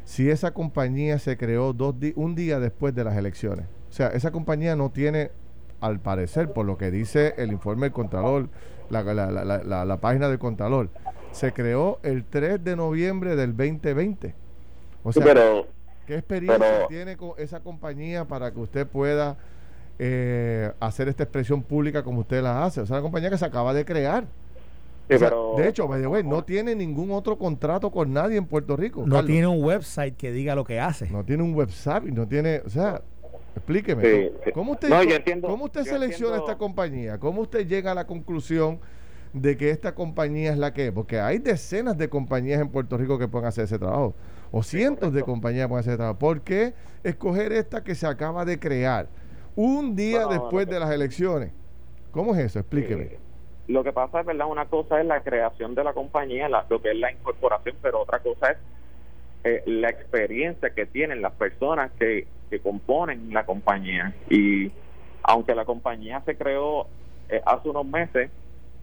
si 0.04 0.30
esa 0.30 0.52
compañía 0.52 1.20
se 1.20 1.38
creó 1.38 1.74
dos 1.74 1.96
un 2.16 2.36
día 2.36 2.60
después 2.60 2.96
de 2.96 3.04
las 3.04 3.16
elecciones? 3.16 3.66
O 3.90 3.94
sea, 3.94 4.08
esa 4.10 4.32
compañía 4.32 4.76
no 4.76 4.90
tiene, 4.90 5.32
al 5.80 6.00
parecer, 6.00 6.52
por 6.54 6.66
lo 6.66 6.78
que 6.78 6.92
dice 6.92 7.36
el 7.38 7.52
informe 7.52 7.84
del 7.84 7.94
Contralor, 7.94 8.50
la, 8.90 9.04
la, 9.04 9.30
la, 9.32 9.86
la 9.86 9.98
página 9.98 10.30
del 10.30 10.40
Contralor, 10.40 10.90
se 11.32 11.54
creó 11.54 12.00
el 12.04 12.24
3 12.26 12.64
de 12.64 12.76
noviembre 12.76 13.36
del 13.36 13.56
2020. 13.56 14.34
O 15.04 15.14
sea, 15.14 15.24
¿qué 16.06 16.16
experiencia 16.16 16.88
tiene 16.88 17.16
con 17.16 17.32
esa 17.38 17.60
compañía 17.60 18.26
para 18.26 18.52
que 18.52 18.60
usted 18.60 18.88
pueda 18.88 19.38
eh, 20.00 20.72
hacer 20.80 21.08
esta 21.08 21.24
expresión 21.24 21.62
pública 21.62 22.04
como 22.04 22.22
usted 22.22 22.42
la 22.42 22.64
hace? 22.66 22.82
O 22.82 22.86
sea, 22.86 22.98
una 22.98 23.04
compañía 23.04 23.30
que 23.30 23.38
se 23.38 23.46
acaba 23.46 23.74
de 23.74 23.86
crear. 23.86 24.26
de 25.08 25.68
hecho, 25.68 25.88
no 26.24 26.44
tiene 26.44 26.76
ningún 26.76 27.12
otro 27.12 27.38
contrato 27.38 27.90
con 27.92 28.12
nadie 28.14 28.38
en 28.38 28.46
Puerto 28.46 28.76
Rico. 28.76 29.04
No 29.06 29.24
tiene 29.24 29.48
un 29.48 29.64
website 29.64 30.16
que 30.16 30.32
diga 30.32 30.56
lo 30.56 30.64
que 30.64 30.80
hace. 30.80 31.10
No 31.10 31.24
tiene 31.24 31.44
un 31.44 31.56
website, 31.56 32.04
no 32.06 32.28
tiene, 32.28 32.62
o 32.66 32.70
sea, 32.70 33.02
explíqueme. 33.56 34.32
¿Cómo 34.54 34.74
usted, 34.74 34.90
¿cómo 35.42 35.66
usted 35.66 35.84
selecciona 35.84 36.38
esta 36.38 36.58
compañía? 36.58 37.18
¿Cómo 37.18 37.42
usted 37.42 37.68
llega 37.68 37.92
a 37.92 37.96
la 37.96 38.06
conclusión 38.06 38.80
de 39.34 39.58
que 39.58 39.70
esta 39.70 39.94
compañía 39.94 40.52
es 40.52 40.58
la 40.58 40.74
que 40.74 40.88
es, 40.88 40.92
porque 40.92 41.20
hay 41.20 41.40
decenas 41.40 41.98
de 41.98 42.10
compañías 42.10 42.62
en 42.62 42.70
Puerto 42.70 42.98
Rico 42.98 43.18
que 43.18 43.28
pueden 43.28 43.48
hacer 43.48 43.66
ese 43.66 43.80
trabajo. 43.80 44.16
o 44.52 44.64
cientos 44.64 45.14
de 45.14 45.24
compañías 45.24 45.68
pueden 45.68 45.82
hacer 45.82 45.92
ese 45.92 45.98
trabajo. 45.98 46.20
¿Por 46.20 46.42
qué 46.42 46.74
escoger 47.04 47.52
esta 47.52 47.84
que 47.84 47.96
se 47.96 48.08
acaba 48.08 48.46
de 48.46 48.60
crear 48.60 49.08
un 49.58 49.96
día 49.96 50.28
después 50.28 50.68
de 50.68 50.80
las 50.80 50.92
elecciones? 50.92 51.52
¿Cómo 52.12 52.34
es 52.34 52.46
eso? 52.46 52.60
Explíqueme. 52.60 53.04
Eh, 53.04 53.20
lo 53.68 53.84
que 53.84 53.92
pasa 53.92 54.22
es, 54.22 54.26
¿verdad? 54.26 54.48
Una 54.48 54.66
cosa 54.66 55.02
es 55.02 55.06
la 55.06 55.22
creación 55.22 55.76
de 55.76 55.84
la 55.84 55.94
compañía, 55.94 56.48
lo 56.48 56.82
que 56.82 56.92
es 56.92 56.98
la 56.98 57.12
incorporación, 57.12 57.76
pero 57.82 58.02
otra 58.02 58.20
cosa 58.20 58.52
es 58.52 58.58
eh, 59.44 59.64
la 59.66 59.90
experiencia 59.90 60.70
que 60.70 60.86
tienen 60.86 61.22
las 61.22 61.34
personas 61.34 61.92
que, 62.00 62.28
que 62.50 62.60
componen 62.60 63.34
la 63.34 63.46
compañía. 63.46 64.14
Y 64.30 64.72
aunque 65.24 65.54
la 65.56 65.66
compañía 65.66 66.22
se 66.22 66.38
creó 66.38 66.88
eh, 67.30 67.42
hace 67.46 67.68
unos 67.68 67.86
meses, 67.86 68.32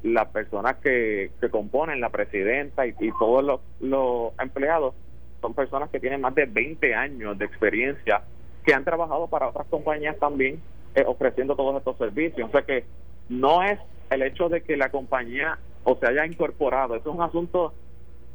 las 0.02 0.28
personas 0.28 0.76
que, 0.82 1.30
que 1.40 1.48
componen, 1.48 2.00
la 2.00 2.10
presidenta 2.10 2.86
y, 2.86 2.92
todos 3.18 3.42
los, 3.42 3.60
los 3.80 4.32
empleados, 4.38 4.94
son 5.40 5.54
personas 5.54 5.88
que 5.90 6.00
tienen 6.00 6.20
más 6.20 6.34
de 6.34 6.46
20 6.46 6.94
años 6.94 7.38
de 7.38 7.44
experiencia, 7.44 8.22
que 8.64 8.74
han 8.74 8.84
trabajado 8.84 9.26
para 9.28 9.48
otras 9.48 9.66
compañías 9.68 10.18
también, 10.18 10.60
eh, 10.94 11.04
ofreciendo 11.06 11.54
todos 11.54 11.76
estos 11.76 11.96
servicios. 11.98 12.48
O 12.48 12.52
sea 12.52 12.62
que 12.62 12.84
no 13.28 13.62
es 13.62 13.78
el 14.10 14.22
hecho 14.22 14.48
de 14.48 14.62
que 14.62 14.76
la 14.76 14.90
compañía 14.90 15.58
o 15.84 15.96
se 15.96 16.06
haya 16.06 16.26
incorporado, 16.26 16.96
eso 16.96 17.10
es 17.10 17.16
un 17.16 17.22
asunto 17.22 17.74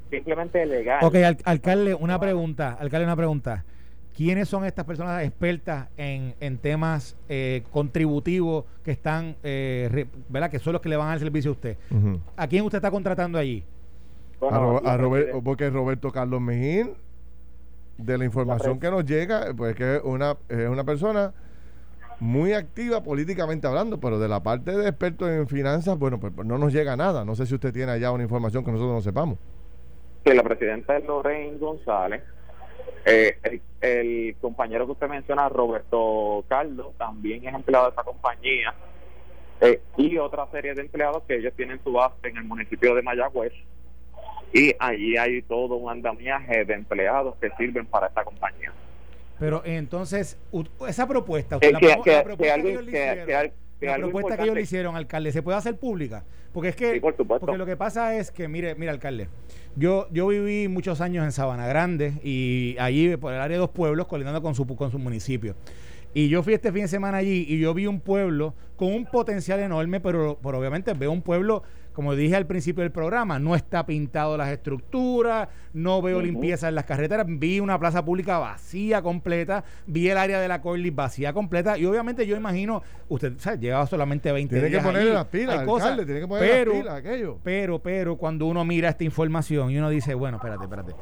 simplemente 0.09 0.65
legal. 0.65 0.99
Ok, 1.03 1.15
alcalde, 1.45 1.93
una 1.93 2.19
pregunta, 2.19 2.77
alcalde, 2.79 3.05
una 3.05 3.15
pregunta. 3.15 3.65
¿Quiénes 4.15 4.49
son 4.49 4.65
estas 4.65 4.83
personas 4.85 5.23
expertas 5.23 5.87
en, 5.95 6.35
en 6.41 6.57
temas 6.57 7.15
eh, 7.29 7.63
contributivos 7.71 8.65
que 8.83 8.91
están, 8.91 9.37
eh, 9.43 10.07
¿verdad? 10.27 10.51
Que 10.51 10.59
son 10.59 10.73
los 10.73 10.81
que 10.81 10.89
le 10.89 10.97
van 10.97 11.07
a 11.07 11.09
dar 11.11 11.19
servicio 11.19 11.51
a 11.51 11.53
usted. 11.53 11.77
¿A 12.35 12.47
quién 12.47 12.65
usted 12.65 12.79
está 12.79 12.91
contratando 12.91 13.37
allí? 13.37 13.63
a, 14.41 14.97
Roberto, 14.97 15.41
porque 15.41 15.69
Roberto 15.69 16.11
Carlos 16.11 16.41
Mejín, 16.41 16.95
de 17.99 18.17
la 18.17 18.25
información 18.25 18.79
que 18.79 18.89
nos 18.89 19.05
llega, 19.05 19.53
pues 19.55 19.75
que 19.75 19.97
es 19.97 20.01
una, 20.03 20.37
es 20.47 20.67
una 20.69 20.83
persona 20.83 21.33
muy 22.19 22.53
activa 22.53 23.03
políticamente 23.03 23.67
hablando, 23.67 23.99
pero 23.99 24.19
de 24.19 24.27
la 24.27 24.41
parte 24.43 24.71
de 24.71 24.89
expertos 24.89 25.29
en 25.29 25.47
finanzas, 25.47 25.97
bueno, 25.97 26.19
pues 26.19 26.33
no 26.45 26.57
nos 26.57 26.73
llega 26.73 26.95
nada. 26.95 27.23
No 27.23 27.35
sé 27.35 27.45
si 27.45 27.55
usted 27.55 27.73
tiene 27.73 27.91
allá 27.91 28.11
una 28.11 28.23
información 28.23 28.63
que 28.63 28.71
nosotros 28.71 28.95
no 28.95 29.01
sepamos. 29.01 29.37
Que 30.23 30.33
la 30.33 30.43
presidenta 30.43 30.97
es 30.97 31.05
Lorraine 31.05 31.57
González. 31.57 32.23
Eh, 33.05 33.61
el, 33.81 34.35
compañero 34.41 34.85
que 34.85 34.91
usted 34.91 35.07
menciona, 35.07 35.47
Roberto 35.47 36.43
Carlos, 36.47 36.87
también 36.97 37.47
es 37.47 37.53
empleado 37.53 37.85
de 37.85 37.91
esa 37.91 38.03
compañía. 38.03 38.73
Eh, 39.61 39.81
y 39.97 40.17
otra 40.17 40.47
serie 40.51 40.73
de 40.73 40.81
empleados 40.81 41.23
que 41.23 41.35
ellos 41.35 41.53
tienen 41.55 41.81
su 41.83 41.91
base 41.91 42.15
en 42.23 42.37
el 42.37 42.43
municipio 42.43 42.95
de 42.95 43.01
Mayagüez. 43.01 43.53
Y 44.53 44.73
allí 44.79 45.17
hay 45.17 45.41
todo 45.43 45.75
un 45.75 45.91
andamiaje 45.91 46.65
de 46.65 46.73
empleados 46.73 47.35
que 47.39 47.49
sirven 47.57 47.85
para 47.85 48.07
esta 48.07 48.23
compañía. 48.23 48.71
Pero 49.39 49.61
entonces, 49.63 50.37
esa 50.87 51.07
propuesta, 51.07 51.59
la, 51.61 51.79
propuesta 51.79 52.61
que, 52.61 52.69
ellos 52.69 52.83
le 52.83 52.91
hicieron, 52.91 53.51
la 53.79 53.95
propuesta 53.97 54.37
que 54.37 54.43
ellos 54.43 54.55
le 54.55 54.61
hicieron, 54.61 54.95
alcalde, 54.97 55.31
¿se 55.31 55.41
puede 55.41 55.57
hacer 55.57 55.77
pública? 55.77 56.25
Porque 56.51 56.69
es 56.69 56.75
que, 56.75 56.99
porque 56.99 57.57
lo 57.57 57.65
que 57.65 57.77
pasa 57.77 58.15
es 58.17 58.31
que, 58.31 58.47
mire, 58.47 58.75
mire, 58.75 58.91
alcalde, 58.91 59.29
yo, 59.75 60.07
yo 60.11 60.27
viví 60.27 60.67
muchos 60.67 60.99
años 60.99 61.23
en 61.23 61.31
Sabana 61.31 61.67
Grande 61.67 62.13
y 62.23 62.75
allí 62.79 63.15
por 63.15 63.33
el 63.33 63.39
área 63.39 63.55
de 63.55 63.61
dos 63.61 63.69
pueblos 63.69 64.07
colindando 64.07 64.41
con 64.41 64.55
su, 64.55 64.67
con 64.75 64.91
su 64.91 64.99
municipio. 64.99 65.55
Y 66.13 66.27
yo 66.27 66.43
fui 66.43 66.53
este 66.53 66.71
fin 66.71 66.83
de 66.83 66.87
semana 66.87 67.17
allí 67.17 67.45
y 67.47 67.59
yo 67.59 67.73
vi 67.73 67.85
un 67.85 67.99
pueblo 67.99 68.55
con 68.75 68.91
un 68.93 69.05
potencial 69.05 69.59
enorme, 69.59 69.99
pero, 69.99 70.39
pero 70.41 70.57
obviamente 70.57 70.93
veo 70.93 71.11
un 71.11 71.21
pueblo 71.21 71.63
como 71.99 72.15
dije 72.15 72.37
al 72.37 72.47
principio 72.47 72.81
del 72.81 72.93
programa, 72.93 73.39
no 73.39 73.55
está 73.57 73.85
pintado 73.85 74.37
las 74.37 74.47
estructuras, 74.47 75.49
no 75.73 76.01
veo 76.01 76.21
limpieza 76.21 76.69
en 76.69 76.75
las 76.75 76.85
carreteras, 76.85 77.25
vi 77.27 77.59
una 77.59 77.77
plaza 77.77 78.05
pública 78.05 78.37
vacía 78.37 79.01
completa, 79.01 79.65
vi 79.85 80.07
el 80.07 80.17
área 80.17 80.39
de 80.39 80.47
la 80.47 80.61
Corley 80.61 80.91
vacía 80.91 81.33
completa 81.33 81.77
y 81.77 81.85
obviamente 81.85 82.25
yo 82.25 82.37
imagino, 82.37 82.81
usted 83.09 83.33
¿sabes? 83.39 83.59
llevaba 83.59 83.85
solamente 83.85 84.31
20 84.31 84.55
tiene 84.55 84.69
días 84.69 84.81
que 84.81 84.87
ponerle 84.87 85.11
las 85.11 85.25
pilas, 85.25 85.59
alcalde, 85.59 86.05
tiene 86.05 86.21
que 86.21 86.27
ponerle 86.29 86.49
pero, 86.49 86.71
las 86.71 86.81
pilas, 86.81 86.95
aquello. 86.95 87.37
Pero, 87.43 87.79
pero 87.79 88.15
cuando 88.15 88.45
uno 88.45 88.63
mira 88.63 88.87
esta 88.87 89.03
información 89.03 89.69
y 89.69 89.77
uno 89.77 89.89
dice, 89.89 90.13
bueno, 90.13 90.37
espérate, 90.37 90.63
espérate. 90.63 90.95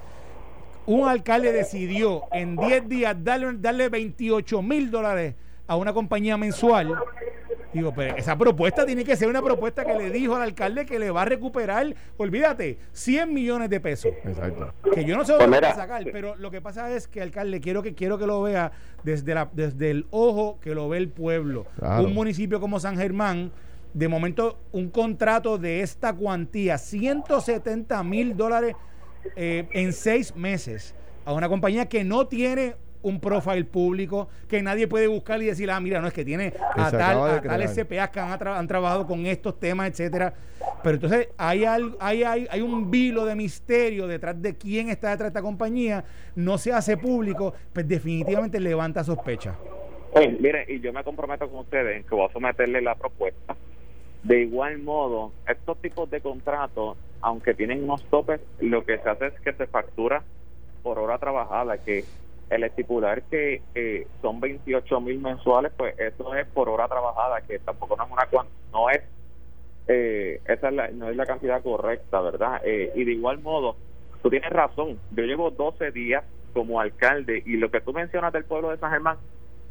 Un 0.88 1.08
alcalde 1.08 1.52
decidió 1.52 2.24
en 2.32 2.56
10 2.56 2.90
días 2.90 3.16
darle, 3.24 3.56
darle 3.60 3.90
28 3.90 4.64
mil 4.64 4.90
dólares 4.90 5.36
a 5.68 5.76
una 5.76 5.94
compañía 5.94 6.38
mensual 6.38 6.98
Digo, 7.73 7.93
pero 7.93 8.15
esa 8.15 8.38
propuesta 8.38 8.86
tiene 8.86 9.03
que 9.03 9.15
ser 9.15 9.27
una 9.27 9.41
propuesta 9.41 9.86
que 9.86 9.93
le 9.93 10.10
dijo 10.10 10.36
al 10.36 10.41
alcalde 10.41 10.86
que 10.86 10.99
le 10.99 11.12
va 11.12 11.23
a 11.23 11.25
recuperar, 11.25 11.93
olvídate, 12.17 12.77
100 12.93 13.34
millones 13.34 13.69
de 13.69 13.80
pesos. 13.80 14.12
Exacto. 14.23 14.73
Que 14.93 15.03
yo 15.03 15.15
no 15.17 15.25
sé 15.25 15.34
dónde 15.34 15.47
pues 15.47 15.62
va 15.63 15.69
a 15.69 15.75
sacar, 15.75 16.03
pero 16.12 16.36
lo 16.36 16.49
que 16.49 16.62
pasa 16.62 16.91
es 16.91 17.08
que 17.08 17.21
alcalde 17.21 17.60
quiero 17.60 17.84
que 17.84 17.93
quiero 17.93 18.17
que 18.17 18.25
lo 18.25 18.41
vea 18.41 18.71
desde 19.03 19.34
la 19.34 19.49
desde 19.53 19.91
el 19.91 20.08
ojo 20.12 20.60
que 20.62 20.73
lo 20.73 20.89
ve 20.89 20.97
el 20.97 21.10
pueblo. 21.10 21.65
Un 21.82 22.13
municipio 22.13 22.60
como 22.60 22.80
San 22.80 22.97
Germán 22.97 23.51
de 23.93 24.08
momento 24.08 24.60
un 24.71 24.89
contrato 24.89 25.58
de 25.58 25.82
esta 25.82 26.13
cuantía, 26.13 26.77
170 26.77 28.03
mil 28.03 28.38
dólares 28.38 28.75
eh, 29.36 29.67
en 29.71 29.91
seis 29.93 30.36
meses, 30.36 30.93
a 31.25 31.34
una 31.34 31.49
compañía 31.49 31.88
que 31.88 32.03
no 32.03 32.27
tiene 32.27 32.75
un 33.08 33.20
profile 33.20 33.63
público 33.63 34.28
que 34.48 34.62
nadie 34.62 34.88
puede 34.88 35.08
buscar 35.08 35.41
y 35.41 35.46
decir, 35.46 35.72
ah, 35.72 35.80
mira, 35.80 36.02
no 36.02 36.08
es 36.08 36.13
que 36.13 36.26
tiene 36.26 36.54
a 36.76 36.91
tal, 36.91 37.50
a 37.50 37.67
SPA 37.67 38.12
que 38.12 38.20
han, 38.20 38.67
trabajado 38.67 39.08
con 39.08 39.26
estos 39.26 39.60
temas, 39.60 39.89
etcétera. 39.89 40.34
Pero 40.84 40.96
entonces 40.96 41.30
hay, 41.38 41.65
hay, 41.65 41.93
hay, 42.00 42.48
hay 42.50 42.62
un 42.62 42.91
vilo 42.91 43.26
de 43.26 43.36
misterio 43.36 44.08
detrás 44.08 44.39
de 44.41 44.56
quién 44.56 44.89
está 44.89 45.10
detrás 45.10 45.34
de 45.34 45.39
esta 45.39 45.41
compañía, 45.41 46.04
no 46.36 46.58
se 46.58 46.74
hace 46.74 46.98
público, 46.98 47.54
pues 47.74 47.88
definitivamente 47.88 48.60
levanta 48.60 49.04
sospecha. 49.04 49.56
Pues, 50.12 50.39
mire, 50.39 50.65
y 50.67 50.80
yo 50.80 50.93
me 50.93 51.04
comprometo 51.04 51.50
con 51.50 51.60
ustedes 51.60 51.98
en 51.98 52.04
que 52.04 52.15
voy 52.15 52.28
a 52.30 52.34
someterle 52.34 52.82
la 52.82 52.96
propuesta. 52.96 53.56
De 54.24 54.41
igual 54.41 54.80
modo, 54.80 55.32
estos 55.48 55.80
tipos 55.82 56.10
de 56.10 56.22
contratos, 56.22 56.98
aunque 57.22 57.54
tienen 57.54 57.84
unos 57.84 58.04
topes, 58.06 58.41
lo 58.60 58.84
que 58.84 58.98
se 58.98 59.10
hace 59.10 59.28
es 59.28 59.39
que 59.41 59.54
se 59.54 59.67
factura 59.67 60.24
por 60.84 61.00
hora 61.00 61.17
trabajada, 61.17 61.78
que 61.78 62.04
el 62.50 62.64
estipular 62.64 63.24
que 63.24 63.62
son 64.22 64.40
28 64.40 65.02
mil 65.02 65.20
mensuales, 65.20 65.72
pues 65.76 65.98
eso 66.00 66.34
es 66.36 66.48
por 66.48 66.70
hora 66.70 66.88
trabajada, 66.88 67.42
que 67.42 67.60
tampoco 67.60 67.96
no 67.96 68.06
es 68.06 68.12
una 68.12 68.46
no 68.72 68.90
es 68.90 69.02
eh, 69.88 70.42
esa 70.46 70.70
no 70.72 71.10
es 71.10 71.16
la 71.16 71.26
cantidad 71.26 71.64
correcta, 71.64 72.20
¿verdad? 72.20 72.62
Eh, 72.64 72.92
y 72.96 73.06
de 73.06 73.14
igual 73.14 73.40
modo, 73.40 73.78
tú 74.22 74.30
tienes 74.30 74.50
razón, 74.50 75.00
yo 75.12 75.24
llevo 75.24 75.52
12 75.52 75.92
días 75.92 76.26
como 76.54 76.82
alcalde 76.82 77.42
y 77.46 77.58
lo 77.58 77.72
que 77.72 77.82
tú 77.82 77.94
mencionas 77.94 78.34
del 78.34 78.44
pueblo 78.44 78.72
de 78.72 78.78
San 78.78 78.92
Germán 78.92 79.18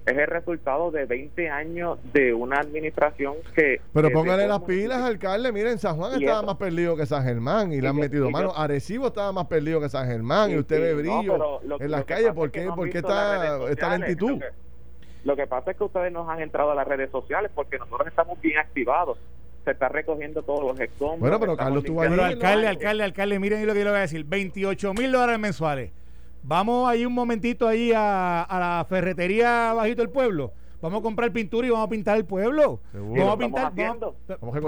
es 0.07 0.16
el 0.16 0.27
resultado 0.29 0.92
de 0.92 1.05
20 1.05 1.51
años 1.51 1.99
de 2.12 2.33
una 2.33 2.61
administración 2.61 3.35
que... 3.57 3.81
Pero 3.92 4.11
póngale 4.11 4.47
las 4.47 4.61
pilas, 4.61 5.03
alcalde. 5.03 5.51
Miren, 5.51 5.79
San 5.79 5.97
Juan 5.97 6.21
estaba 6.21 6.42
más 6.42 6.57
perdido 6.57 6.97
que 6.97 7.07
San 7.07 7.25
Germán 7.25 7.73
y, 7.73 7.81
le 7.81 7.88
han 7.88 7.97
metido 7.97 8.31
mano. 8.31 8.53
Arecibo 8.55 9.09
estaba 9.09 9.33
más 9.33 9.47
perdido 9.47 9.81
que 9.81 9.88
San 9.88 10.07
Germán 10.07 10.53
y, 10.53 10.59
usted 10.59 10.81
ve 10.81 10.95
brillo 10.95 11.61
en 11.81 11.90
las 11.90 12.05
calles. 12.05 12.33
¿Por 12.33 12.53
qué, 12.53 12.69
¿por 12.75 12.88
qué 12.88 12.99
está 12.99 13.69
esta 13.69 13.99
lentitud? 13.99 14.40
Lo 15.25 15.35
que, 15.35 15.49
pasa 15.49 15.73
es 15.73 15.77
que 15.77 15.83
ustedes 15.83 16.12
nos 16.12 16.29
han 16.29 16.40
entrado 16.40 16.71
a 16.71 16.77
las 16.77 16.87
redes 16.87 17.11
sociales 17.11 17.51
porque 17.53 17.77
nosotros 17.79 18.07
estamos 18.07 18.40
bien 18.40 18.59
activados 18.59 19.19
se 19.64 19.73
está 19.73 19.88
recogiendo 19.88 20.45
todos 20.45 20.62
los 20.62 20.79
escombros. 20.79 21.19
Bueno, 21.19 21.40
pero 21.40 21.57
Carlos 21.57 21.83
tú 21.83 22.01
alcalde, 22.01 22.69
alcalde, 22.69 23.03
alcalde, 23.03 23.40
miren 23.40 23.66
lo 23.66 23.73
que 23.73 23.81
yo 23.81 23.85
le 23.85 23.90
voy 23.90 23.99
a 23.99 24.03
decir. 24.03 24.25
28 24.25 24.95
mil 24.95 25.11
dólares 25.11 25.40
mensuales. 25.40 25.90
Vamos 26.48 26.88
ahí 26.88 27.04
un 27.04 27.12
momentito 27.12 27.66
ahí 27.66 27.90
a, 27.92 28.40
a 28.40 28.61
la 28.61 28.85
ferretería 28.85 29.72
bajito 29.72 30.02
del 30.02 30.11
pueblo 30.11 30.52
Vamos 30.87 31.01
a 31.01 31.03
comprar 31.03 31.33
pintura 31.33 31.66
y 31.66 31.70
vamos 31.70 31.87
a 31.87 31.90
pintar 31.90 32.16
el 32.16 32.25
pueblo. 32.25 32.81
Vamos 32.92 33.35
a 33.35 33.38
pintar. 33.38 33.72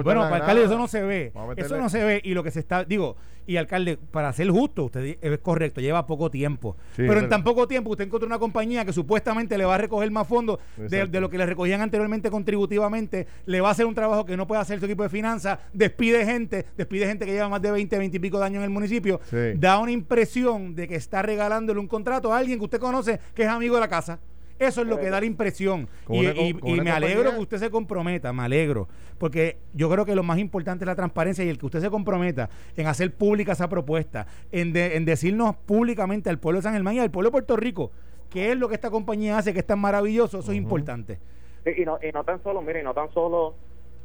bueno, 0.02 0.24
alcalde, 0.24 0.64
eso 0.64 0.76
no 0.76 0.88
se 0.88 1.02
ve. 1.02 1.33
Eso 1.57 1.76
no 1.76 1.88
se 1.88 2.04
ve. 2.04 2.20
Y 2.24 2.35
lo 2.35 2.42
que 2.42 2.50
se 2.50 2.59
está. 2.59 2.85
Digo, 2.85 3.16
y 3.48 3.57
alcalde, 3.57 3.96
para 3.96 4.31
ser 4.35 4.50
justo, 4.50 4.85
usted 4.85 5.16
es 5.22 5.38
correcto, 5.38 5.81
lleva 5.81 6.07
poco 6.07 6.31
tiempo. 6.31 6.76
pero 6.94 7.18
en 7.18 7.31
tan 7.31 7.42
poco 7.42 7.66
tiempo 7.66 7.90
usted 7.90 8.04
encontró 8.04 8.26
una 8.26 8.38
compañía 8.38 8.85
que 8.85 8.92
supuestamente 8.92 9.57
le 9.57 9.64
va 9.64 9.76
a 9.76 9.78
recoger 9.78 10.11
más 10.11 10.28
fondos 10.28 10.59
de, 10.76 11.07
lo 11.18 11.31
que 11.31 11.38
le 11.38 11.46
recogían 11.46 11.81
anteriormente 11.81 12.31
contributivamente, 12.31 13.26
le 13.46 13.62
va 13.62 13.68
a 13.68 13.72
hacer 13.72 13.87
un 13.87 13.94
trabajo 13.94 14.26
que 14.26 14.37
no 14.37 14.46
puede 14.46 14.61
hacer 14.61 14.78
su 14.81 14.85
equipo 14.85 15.02
de 15.02 15.09
finanzas, 15.09 15.61
despide 15.72 16.26
gente, 16.26 16.66
despide 16.76 17.07
gente 17.07 17.24
que 17.24 17.33
lleva 17.33 17.48
más 17.48 17.62
de 17.62 17.70
20, 17.70 17.96
20 17.96 18.16
y 18.18 18.20
pico 18.20 18.38
de 18.38 18.44
años 18.44 18.59
en 18.59 18.64
el 18.64 18.70
municipio, 18.70 19.18
da 19.54 19.78
una 19.78 19.92
impresión 19.92 20.74
de 20.74 20.87
que 20.87 20.96
está 20.96 21.22
regalándole 21.22 21.81
un 21.81 21.88
contrato 21.88 22.35
a 22.35 22.37
alguien 22.37 22.59
que 22.59 22.66
usted 22.66 22.78
conoce 22.78 23.18
que 23.35 23.44
es 23.44 23.48
amigo 23.48 23.76
de 23.76 23.81
la 23.81 23.88
casa. 23.88 24.18
Eso 24.59 24.83
es 24.83 24.87
lo 24.88 24.99
que 24.99 25.11
da 25.11 25.21
la 25.21 25.27
impresión. 25.27 25.88
Y, 26.09 26.55
me 26.81 26.90
alegro 26.90 27.33
que 27.33 27.38
usted 27.38 27.59
se 27.59 27.71
comprometa, 27.71 28.33
me 28.33 28.42
alegro. 28.42 28.88
Porque 29.18 29.59
yo 29.73 29.88
creo 29.90 30.05
que 30.05 30.14
lo 30.14 30.23
más 30.23 30.38
importante 30.38 30.85
es 30.85 30.87
la 30.87 30.97
transparencia 30.97 31.44
y 31.44 31.49
el 31.49 31.59
que 31.59 31.66
usted 31.66 31.81
se 31.81 31.90
comprometa 31.90 32.49
en 32.77 32.87
hacer 32.87 33.14
pública 33.14 33.53
esa 33.53 33.68
propuesta, 33.68 34.27
en, 34.53 34.77
en 34.77 35.05
decirnos 35.05 35.57
públicamente 35.57 36.31
al 36.31 36.38
pueblo 36.38 36.59
de 36.59 36.62
San 36.64 36.75
Germán 36.75 36.94
y 36.94 36.99
al 37.01 37.11
pueblo 37.11 37.29
de 37.29 37.33
Puerto 37.33 37.57
Rico 37.57 37.90
qué 38.31 38.53
es 38.53 38.59
lo 38.59 38.68
que 38.68 38.75
esta 38.75 38.90
compañía 38.90 39.38
hace 39.38 39.53
que 39.53 39.61
es 39.61 39.66
tan 39.66 39.79
maravilloso, 39.79 40.40
eso 40.40 40.53
es 40.53 40.59
importante. 40.59 41.18
y, 41.64 41.85
no, 41.85 41.99
y 42.03 42.12
no 42.12 42.25
tan 42.25 42.42
solo, 42.42 42.62
mire, 42.62 42.83
no 42.83 42.94
tan 42.94 43.12
solo, 43.12 43.55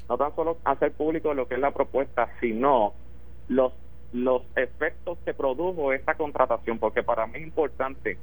no 0.09 0.17
tan 0.17 0.35
solo 0.35 0.57
hacer 0.63 0.91
público 0.93 1.33
lo 1.33 1.47
que 1.47 1.55
es 1.55 1.61
la 1.61 1.71
propuesta, 1.71 2.29
sino 2.39 2.93
los 3.47 3.73
los 4.13 4.43
efectos 4.55 5.17
que 5.25 5.33
produjo 5.33 5.91
esta 5.91 6.13
contratación, 6.13 6.77
porque 6.77 7.01
para 7.01 7.25
mí 7.25 7.39
es 7.39 7.47
importante, 7.47 8.19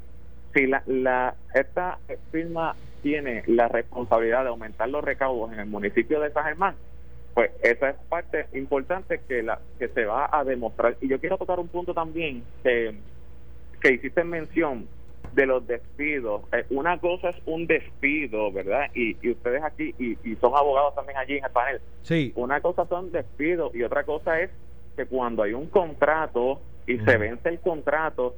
si 0.54 0.66
la, 0.66 0.82
la 0.86 1.34
esta 1.54 1.98
firma 2.30 2.74
tiene 3.02 3.42
la 3.46 3.68
responsabilidad 3.68 4.42
de 4.42 4.50
aumentar 4.50 4.88
los 4.88 5.02
recaudos 5.02 5.52
en 5.52 5.60
el 5.60 5.66
municipio 5.66 6.20
de 6.20 6.32
San 6.32 6.44
Germán, 6.44 6.74
pues 7.34 7.50
esa 7.62 7.90
es 7.90 7.96
parte 8.08 8.46
importante 8.54 9.20
que 9.26 9.42
la 9.42 9.60
que 9.78 9.88
se 9.88 10.04
va 10.04 10.28
a 10.32 10.44
demostrar. 10.44 10.96
Y 11.00 11.08
yo 11.08 11.20
quiero 11.20 11.38
tocar 11.38 11.58
un 11.58 11.68
punto 11.68 11.94
también 11.94 12.42
que, 12.62 12.94
que 13.80 13.92
hiciste 13.92 14.24
mención 14.24 14.88
de 15.32 15.46
los 15.46 15.66
despidos. 15.66 16.42
Eh, 16.52 16.66
una 16.70 16.98
cosa 16.98 17.30
es 17.30 17.36
un 17.46 17.66
despido, 17.66 18.50
¿verdad? 18.52 18.90
Y, 18.94 19.16
y 19.22 19.30
ustedes 19.30 19.62
aquí, 19.62 19.94
y, 19.98 20.18
y, 20.28 20.36
son 20.36 20.56
abogados 20.56 20.94
también 20.94 21.18
allí 21.18 21.36
en 21.36 21.44
el 21.44 21.50
panel. 21.50 21.80
Sí. 22.02 22.32
Una 22.34 22.60
cosa 22.60 22.86
son 22.86 23.12
despidos 23.12 23.74
y 23.74 23.82
otra 23.82 24.04
cosa 24.04 24.40
es 24.40 24.50
que 24.96 25.06
cuando 25.06 25.44
hay 25.44 25.52
un 25.52 25.66
contrato 25.68 26.60
y 26.86 26.98
se 26.98 27.16
vence 27.16 27.48
el 27.48 27.60
contrato, 27.60 28.34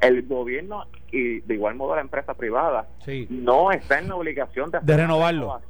el 0.00 0.26
gobierno 0.26 0.86
y 1.12 1.40
de 1.40 1.54
igual 1.54 1.74
modo 1.74 1.94
la 1.94 2.00
empresa 2.00 2.34
privada 2.34 2.88
no 3.28 3.70
está 3.72 3.98
en 3.98 4.08
la 4.08 4.16
obligación 4.16 4.70
de, 4.70 4.78
de 4.80 4.96
renovarlo. 4.96 5.60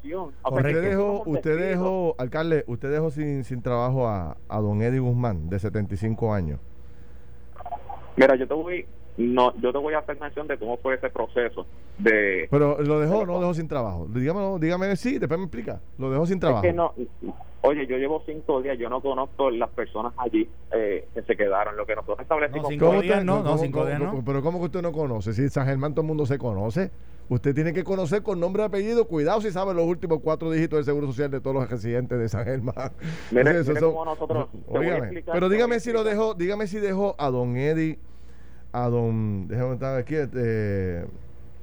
Usted 0.44 0.82
dejó, 0.82 1.22
usted 1.26 1.58
dejó, 1.58 2.14
alcalde, 2.18 2.64
usted 2.66 2.90
dejó 2.90 3.10
sin, 3.10 3.44
sin 3.44 3.62
trabajo 3.62 4.08
a, 4.08 4.36
a 4.48 4.60
don 4.60 4.82
Eddie 4.82 5.00
Guzmán, 5.00 5.48
de 5.48 5.58
75 5.58 6.32
años. 6.34 6.60
Mira, 8.16 8.36
yo 8.36 8.46
te 8.46 8.54
voy, 8.54 8.86
no, 9.20 9.54
yo 9.60 9.70
te 9.70 9.78
voy 9.78 9.92
a 9.92 9.98
hacer 9.98 10.18
mención 10.18 10.46
de 10.46 10.56
cómo 10.56 10.78
fue 10.78 10.94
ese 10.94 11.10
proceso 11.10 11.66
de... 11.98 12.48
Pero 12.50 12.80
lo 12.80 13.00
dejó 13.00 13.18
o 13.18 13.26
no 13.26 13.34
lo 13.34 13.40
dejó 13.40 13.54
sin 13.54 13.68
trabajo. 13.68 14.06
Dígame, 14.08 14.58
dígame 14.58 14.96
sí, 14.96 15.18
después 15.18 15.38
me 15.38 15.44
explica. 15.44 15.80
Lo 15.98 16.10
dejó 16.10 16.24
sin 16.24 16.40
trabajo. 16.40 16.62
que 16.62 16.72
no, 16.72 16.94
oye, 17.60 17.86
yo 17.86 17.98
llevo 17.98 18.22
cinco 18.24 18.62
días, 18.62 18.78
yo 18.78 18.88
no 18.88 19.02
conozco 19.02 19.50
las 19.50 19.68
personas 19.70 20.14
allí 20.16 20.48
eh, 20.72 21.06
que 21.12 21.22
se 21.22 21.36
quedaron. 21.36 21.76
Lo 21.76 21.84
que 21.84 21.96
nosotros 21.96 22.20
establecimos... 22.20 22.62
No, 22.62 22.68
cinco 22.70 23.02
días 23.02 23.22
no, 23.22 23.42
no, 23.42 23.58
cinco 23.58 23.84
días 23.84 24.00
no. 24.00 24.22
Pero 24.24 24.42
¿cómo 24.42 24.58
que 24.58 24.64
usted 24.64 24.82
no 24.82 24.92
conoce? 24.92 25.34
Si 25.34 25.50
San 25.50 25.66
Germán 25.66 25.92
todo 25.92 26.00
el 26.00 26.08
mundo 26.08 26.24
se 26.24 26.38
conoce. 26.38 26.90
Usted 27.28 27.54
tiene 27.54 27.72
que 27.72 27.84
conocer 27.84 28.22
con 28.24 28.40
nombre 28.40 28.62
y 28.62 28.66
apellido. 28.66 29.06
Cuidado 29.06 29.40
si 29.40 29.52
sabe 29.52 29.72
los 29.74 29.84
últimos 29.84 30.20
cuatro 30.20 30.50
dígitos 30.50 30.78
del 30.78 30.84
Seguro 30.84 31.06
Social 31.08 31.30
de 31.30 31.40
todos 31.40 31.54
los 31.54 31.70
residentes 31.70 32.18
de 32.18 32.28
San 32.28 32.44
Germán. 32.44 32.90
Mire, 33.30 33.50
eso 33.60 33.72
nosotros... 34.04 34.48
pero 35.30 35.48
dígame 35.48 35.78
si 35.78 35.92
lo 35.92 36.02
dejó, 36.02 36.34
dígame 36.34 36.66
si 36.66 36.78
dejó 36.78 37.14
a 37.18 37.30
don 37.30 37.56
Eddie 37.56 37.98
a 38.72 38.88
don, 38.88 39.48
déjame 39.48 39.74
estar 39.74 39.98
aquí, 39.98 40.14
este, 40.14 41.04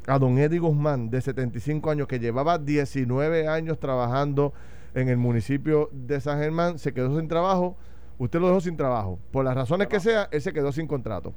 a 0.08 0.20
don 0.20 0.38
Eddie 0.38 0.60
Guzmán, 0.60 1.10
de 1.10 1.22
75 1.22 1.90
años, 1.90 2.08
que 2.08 2.20
llevaba 2.20 2.58
19 2.58 3.48
años 3.48 3.80
trabajando 3.80 4.54
en 4.94 5.10
el 5.10 5.18
municipio 5.18 5.90
de 5.92 6.20
San 6.20 6.40
Germán, 6.40 6.80
se 6.80 6.94
quedó 6.94 7.18
sin 7.18 7.28
trabajo, 7.28 7.76
usted 8.18 8.40
lo 8.40 8.48
dejó 8.48 8.62
sin 8.62 8.78
trabajo. 8.78 9.20
Por 9.32 9.46
las 9.46 9.56
razones 9.56 9.88
que 9.88 10.00
sea, 10.00 10.28
él 10.32 10.42
se 10.42 10.54
quedó 10.54 10.72
sin 10.72 10.88
contrato. 10.88 11.34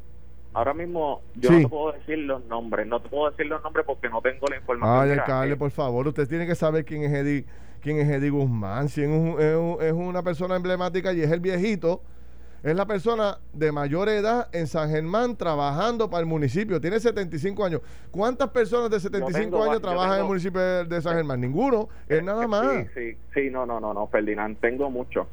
Ahora 0.53 0.75
mismo 0.75 1.23
yo 1.37 1.51
no 1.53 1.59
te 1.59 1.69
puedo 1.69 1.93
decir 1.93 2.19
los 2.19 2.45
nombres, 2.47 2.87
no 2.87 3.01
te 3.01 3.09
puedo 3.09 3.31
decir 3.31 3.47
los 3.47 3.63
nombres 3.63 3.87
porque 3.87 4.09
no 4.09 4.21
tengo 4.21 4.47
la 4.49 4.57
información. 4.57 5.01
Ay, 5.01 5.11
alcalde, 5.19 5.57
por 5.57 5.71
favor, 5.71 6.09
usted 6.09 6.29
tiene 6.29 6.47
que 6.47 6.57
saber 6.57 6.85
quién 6.85 7.05
es 7.05 7.13
Eddie, 7.13 7.45
quién 7.81 7.99
es 7.99 8.09
Eddie 8.09 8.31
Guzmán, 8.31 8.89
si 8.89 9.03
es, 9.03 9.09
es 9.09 9.93
una 9.93 10.23
persona 10.25 10.57
emblemática 10.57 11.13
y 11.13 11.21
es 11.21 11.31
el 11.31 11.39
viejito 11.39 12.03
es 12.63 12.77
la 12.77 12.87
persona 12.87 13.39
de 13.55 13.73
mayor 13.73 14.09
edad 14.09 14.49
en 14.53 14.67
San 14.67 14.91
Germán 14.91 15.37
trabajando 15.37 16.11
para 16.11 16.21
el 16.21 16.27
municipio. 16.27 16.81
Tiene 16.81 17.01
75 17.01 17.65
años. 17.65 17.81
¿Cuántas 18.11 18.51
personas 18.51 18.91
de 18.91 19.01
75 19.01 19.63
años 19.63 19.81
trabajan 19.81 20.15
en 20.15 20.21
el 20.21 20.27
municipio 20.27 20.61
de, 20.85 21.03
San 21.03 21.17
Germán? 21.17 21.41
Ninguno. 21.41 21.89
Es 22.07 22.23
nada 22.23 22.47
más. 22.47 22.87
Sí, 22.95 23.17
sí, 23.33 23.51
no, 23.51 23.65
no, 23.65 23.81
no, 23.81 23.95
no, 23.95 24.07
Ferdinand. 24.09 24.59
Tengo 24.59 24.91
mucho. 24.91 25.27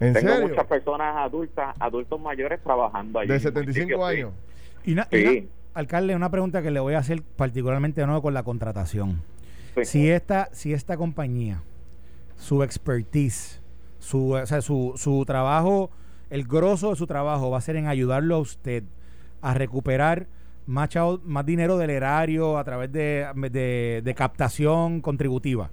¿En 0.00 0.12
tengo 0.12 0.48
muchas 0.48 0.66
personas 0.66 1.16
adultas, 1.16 1.76
adultos 1.78 2.20
mayores 2.20 2.60
trabajando 2.60 3.20
allí. 3.20 3.28
De 3.28 3.38
75 3.38 4.04
años. 4.04 4.32
Y, 4.84 4.96
alcalde, 5.74 6.16
una 6.16 6.30
pregunta 6.30 6.62
que 6.62 6.72
le 6.72 6.80
voy 6.80 6.94
a 6.94 6.98
hacer 6.98 7.22
particularmente 7.36 8.00
de 8.00 8.08
nuevo 8.08 8.22
con 8.22 8.34
la 8.34 8.42
contratación. 8.42 9.22
Si 9.84 10.10
esta, 10.10 10.48
si 10.52 10.72
esta 10.72 10.96
compañía, 10.96 11.62
su 12.36 12.64
expertise, 12.64 13.62
su, 14.00 14.32
o 14.32 14.46
sea, 14.46 14.60
su, 14.60 14.94
su 14.96 15.24
trabajo 15.24 15.90
el 16.32 16.44
grosso 16.44 16.88
de 16.88 16.96
su 16.96 17.06
trabajo 17.06 17.50
va 17.50 17.58
a 17.58 17.60
ser 17.60 17.76
en 17.76 17.88
ayudarlo 17.88 18.36
a 18.36 18.38
usted 18.38 18.84
a 19.42 19.52
recuperar 19.52 20.28
más, 20.64 20.88
más 21.24 21.44
dinero 21.44 21.76
del 21.76 21.90
erario 21.90 22.56
a 22.56 22.64
través 22.64 22.90
de, 22.90 24.14
captación 24.16 25.02
contributiva. 25.02 25.70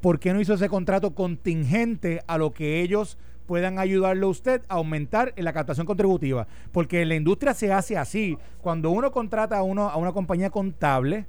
¿Por 0.00 0.18
qué 0.18 0.32
no 0.32 0.40
hizo 0.40 0.54
ese 0.54 0.70
contrato 0.70 1.14
contingente 1.14 2.22
a 2.26 2.38
lo 2.38 2.54
que 2.54 2.80
ellos 2.80 3.18
puedan 3.44 3.78
ayudarlo 3.78 4.28
a 4.28 4.30
usted 4.30 4.62
a 4.68 4.76
aumentar 4.76 5.34
en 5.36 5.44
la 5.44 5.52
captación 5.52 5.86
contributiva? 5.86 6.46
Porque 6.72 7.04
la 7.04 7.14
industria 7.14 7.52
se 7.52 7.70
hace 7.70 7.98
así. 7.98 8.38
Cuando 8.62 8.90
uno 8.90 9.12
contrata 9.12 9.58
a, 9.58 9.62
uno, 9.62 9.90
a 9.90 9.96
una 9.98 10.12
compañía 10.12 10.48
contable 10.48 11.26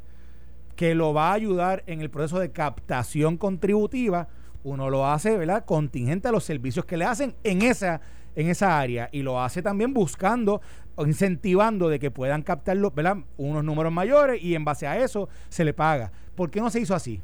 que 0.77 0.95
lo 0.95 1.13
va 1.13 1.31
a 1.31 1.33
ayudar 1.33 1.83
en 1.85 1.99
el 1.99 2.09
proceso 2.09 2.39
de 2.39 2.51
captación 2.51 3.35
contributiva, 3.35 4.29
uno 4.63 4.89
lo 4.89 5.05
hace, 5.05 5.35
¿verdad? 5.35 5.65
Contingente 5.65 6.29
a 6.29 6.31
los 6.31 6.45
servicios 6.45 6.85
que 6.85 6.95
le 6.95 7.03
hacen 7.03 7.35
en 7.43 7.61
esa 7.61 7.99
en 8.37 8.49
esa 8.49 8.79
área 8.79 9.09
y 9.11 9.23
lo 9.23 9.41
hace 9.41 9.63
también 9.63 9.93
buscando 9.93 10.61
incentivando 10.99 11.89
de 11.89 11.99
que 11.99 12.11
puedan 12.11 12.43
captar 12.43 12.77
unos 12.77 13.63
números 13.63 13.91
mayores 13.91 14.41
y 14.41 14.53
en 14.53 14.63
base 14.63 14.87
a 14.87 14.97
eso 14.97 15.27
se 15.49 15.65
le 15.65 15.73
paga. 15.73 16.11
¿Por 16.35 16.51
qué 16.51 16.61
no 16.61 16.69
se 16.69 16.79
hizo 16.79 16.93
así? 16.93 17.19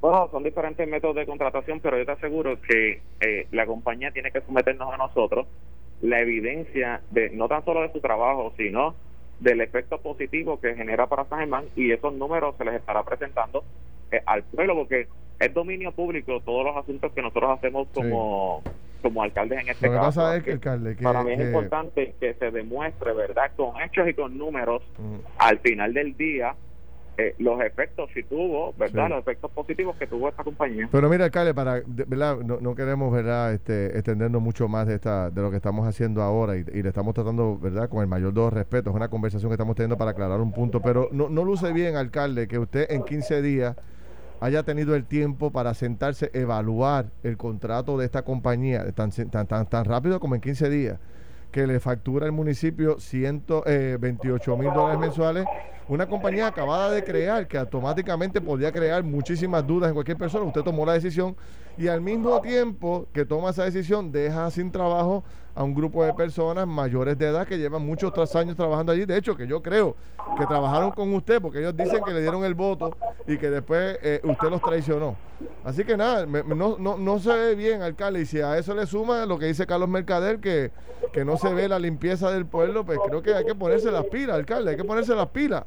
Bueno, 0.00 0.28
son 0.30 0.42
diferentes 0.42 0.88
métodos 0.88 1.16
de 1.16 1.26
contratación, 1.26 1.80
pero 1.80 1.98
yo 1.98 2.06
te 2.06 2.12
aseguro 2.12 2.58
que 2.60 3.02
eh, 3.20 3.46
la 3.52 3.66
compañía 3.66 4.10
tiene 4.10 4.30
que 4.30 4.40
someternos 4.40 4.92
a 4.92 4.96
nosotros 4.96 5.46
la 6.00 6.20
evidencia 6.20 7.02
de 7.10 7.30
no 7.30 7.48
tan 7.48 7.64
solo 7.64 7.82
de 7.82 7.92
su 7.92 8.00
trabajo, 8.00 8.52
sino 8.56 8.94
del 9.40 9.60
efecto 9.60 9.98
positivo 9.98 10.58
que 10.58 10.74
genera 10.74 11.06
para 11.06 11.26
San 11.26 11.40
Germán 11.40 11.66
y 11.76 11.92
esos 11.92 12.14
números 12.14 12.54
se 12.56 12.64
les 12.64 12.74
estará 12.74 13.02
presentando 13.02 13.62
eh, 14.10 14.22
al 14.24 14.42
pueblo 14.42 14.74
porque 14.74 15.08
es 15.38 15.52
dominio 15.52 15.92
público 15.92 16.40
todos 16.40 16.64
los 16.64 16.76
asuntos 16.76 17.12
que 17.12 17.20
nosotros 17.20 17.58
hacemos 17.58 17.88
como 17.92 18.62
como 19.06 19.22
alcaldes 19.22 19.60
en 19.60 19.68
este 19.68 19.88
caso. 19.88 20.20
para 21.02 21.22
mí 21.22 21.32
es 21.32 21.40
importante 21.40 22.14
que 22.18 22.34
se 22.34 22.50
demuestre, 22.50 23.12
¿verdad? 23.12 23.52
Con 23.56 23.80
hechos 23.80 24.08
y 24.08 24.14
con 24.14 24.36
números, 24.36 24.82
al 25.38 25.58
final 25.60 25.94
del 25.94 26.16
día, 26.16 26.56
eh, 27.18 27.34
los 27.38 27.60
efectos 27.62 28.10
si 28.12 28.24
tuvo, 28.24 28.74
¿verdad? 28.74 29.08
Los 29.08 29.20
efectos 29.20 29.50
positivos 29.52 29.96
que 29.96 30.08
tuvo 30.08 30.28
esta 30.28 30.42
compañía. 30.42 30.88
Pero 30.90 31.08
mira, 31.08 31.24
alcalde, 31.24 31.54
para, 31.54 31.80
¿verdad? 31.86 32.38
No, 32.38 32.74
queremos, 32.74 33.12
¿verdad? 33.12 33.54
Este, 33.54 33.96
extendernos 33.96 34.42
mucho 34.42 34.66
más 34.66 34.88
de 34.88 34.96
esta 34.96 35.30
de 35.30 35.40
lo 35.40 35.50
que 35.50 35.56
estamos 35.56 35.86
haciendo 35.86 36.20
ahora 36.20 36.56
y, 36.56 36.64
le 36.64 36.88
estamos 36.88 37.14
tratando, 37.14 37.58
¿verdad? 37.58 37.88
Con 37.88 38.00
el 38.00 38.08
mayor 38.08 38.34
de 38.34 38.40
los 38.40 38.52
respetos. 38.52 38.90
Es 38.90 38.96
una 38.96 39.08
conversación 39.08 39.48
que 39.50 39.54
estamos 39.54 39.76
teniendo 39.76 39.96
para 39.96 40.10
aclarar 40.10 40.40
un 40.40 40.52
punto, 40.52 40.82
pero 40.82 41.08
no, 41.12 41.28
no 41.28 41.44
luce 41.44 41.72
bien, 41.72 41.94
alcalde, 41.94 42.48
que 42.48 42.58
usted 42.58 42.90
en 42.90 43.04
15 43.04 43.40
días 43.40 43.76
haya 44.40 44.62
tenido 44.62 44.94
el 44.94 45.04
tiempo 45.04 45.50
para 45.50 45.74
sentarse, 45.74 46.30
evaluar 46.34 47.06
el 47.22 47.36
contrato 47.36 47.96
de 47.96 48.04
esta 48.04 48.22
compañía 48.22 48.90
tan, 48.92 49.10
tan, 49.10 49.46
tan, 49.46 49.66
tan 49.66 49.84
rápido 49.84 50.20
como 50.20 50.34
en 50.34 50.40
15 50.40 50.68
días, 50.68 50.98
que 51.50 51.66
le 51.66 51.80
factura 51.80 52.26
el 52.26 52.32
municipio 52.32 52.98
128 52.98 53.64
eh, 54.52 54.56
mil 54.56 54.72
dólares 54.72 54.98
mensuales, 54.98 55.46
una 55.88 56.06
compañía 56.06 56.48
acabada 56.48 56.90
de 56.90 57.04
crear 57.04 57.46
que 57.46 57.56
automáticamente 57.58 58.40
podría 58.40 58.72
crear 58.72 59.02
muchísimas 59.04 59.66
dudas 59.66 59.88
en 59.88 59.94
cualquier 59.94 60.18
persona. 60.18 60.44
Usted 60.44 60.62
tomó 60.62 60.84
la 60.84 60.94
decisión 60.94 61.36
y 61.78 61.88
al 61.88 62.00
mismo 62.00 62.40
tiempo 62.40 63.06
que 63.12 63.24
toma 63.24 63.50
esa 63.50 63.64
decisión 63.64 64.10
deja 64.10 64.50
sin 64.50 64.72
trabajo 64.72 65.24
a 65.54 65.62
un 65.62 65.74
grupo 65.74 66.04
de 66.04 66.12
personas 66.12 66.66
mayores 66.66 67.18
de 67.18 67.28
edad 67.28 67.46
que 67.46 67.58
llevan 67.58 67.84
muchos 67.84 68.36
años 68.36 68.56
trabajando 68.56 68.92
allí. 68.92 69.06
De 69.06 69.16
hecho, 69.16 69.36
que 69.36 69.46
yo 69.46 69.62
creo 69.62 69.96
que 70.38 70.46
trabajaron 70.46 70.90
con 70.90 71.12
usted 71.14 71.40
porque 71.40 71.60
ellos 71.60 71.76
dicen 71.76 72.02
que 72.04 72.12
le 72.12 72.20
dieron 72.20 72.44
el 72.44 72.54
voto 72.54 72.96
y 73.26 73.38
que 73.38 73.48
después 73.48 73.98
eh, 74.02 74.20
usted 74.22 74.50
los 74.50 74.60
traicionó. 74.60 75.16
Así 75.64 75.84
que 75.84 75.96
nada, 75.96 76.26
no, 76.26 76.76
no, 76.78 76.98
no 76.98 77.18
se 77.18 77.32
ve 77.32 77.54
bien, 77.54 77.82
alcalde. 77.82 78.20
Y 78.20 78.26
si 78.26 78.40
a 78.40 78.58
eso 78.58 78.74
le 78.74 78.86
suma 78.86 79.24
lo 79.24 79.38
que 79.38 79.46
dice 79.46 79.66
Carlos 79.66 79.88
Mercader, 79.88 80.40
que, 80.40 80.70
que 81.12 81.24
no 81.24 81.38
se 81.38 81.52
ve 81.52 81.68
la 81.68 81.78
limpieza 81.78 82.30
del 82.30 82.46
pueblo, 82.46 82.84
pues 82.84 82.98
creo 83.06 83.22
que 83.22 83.34
hay 83.34 83.44
que 83.44 83.54
ponerse 83.54 83.90
las 83.90 84.04
pilas, 84.06 84.36
alcalde, 84.36 84.72
hay 84.72 84.76
que 84.76 84.84
ponerse 84.84 85.14
las 85.14 85.28
pilas. 85.28 85.64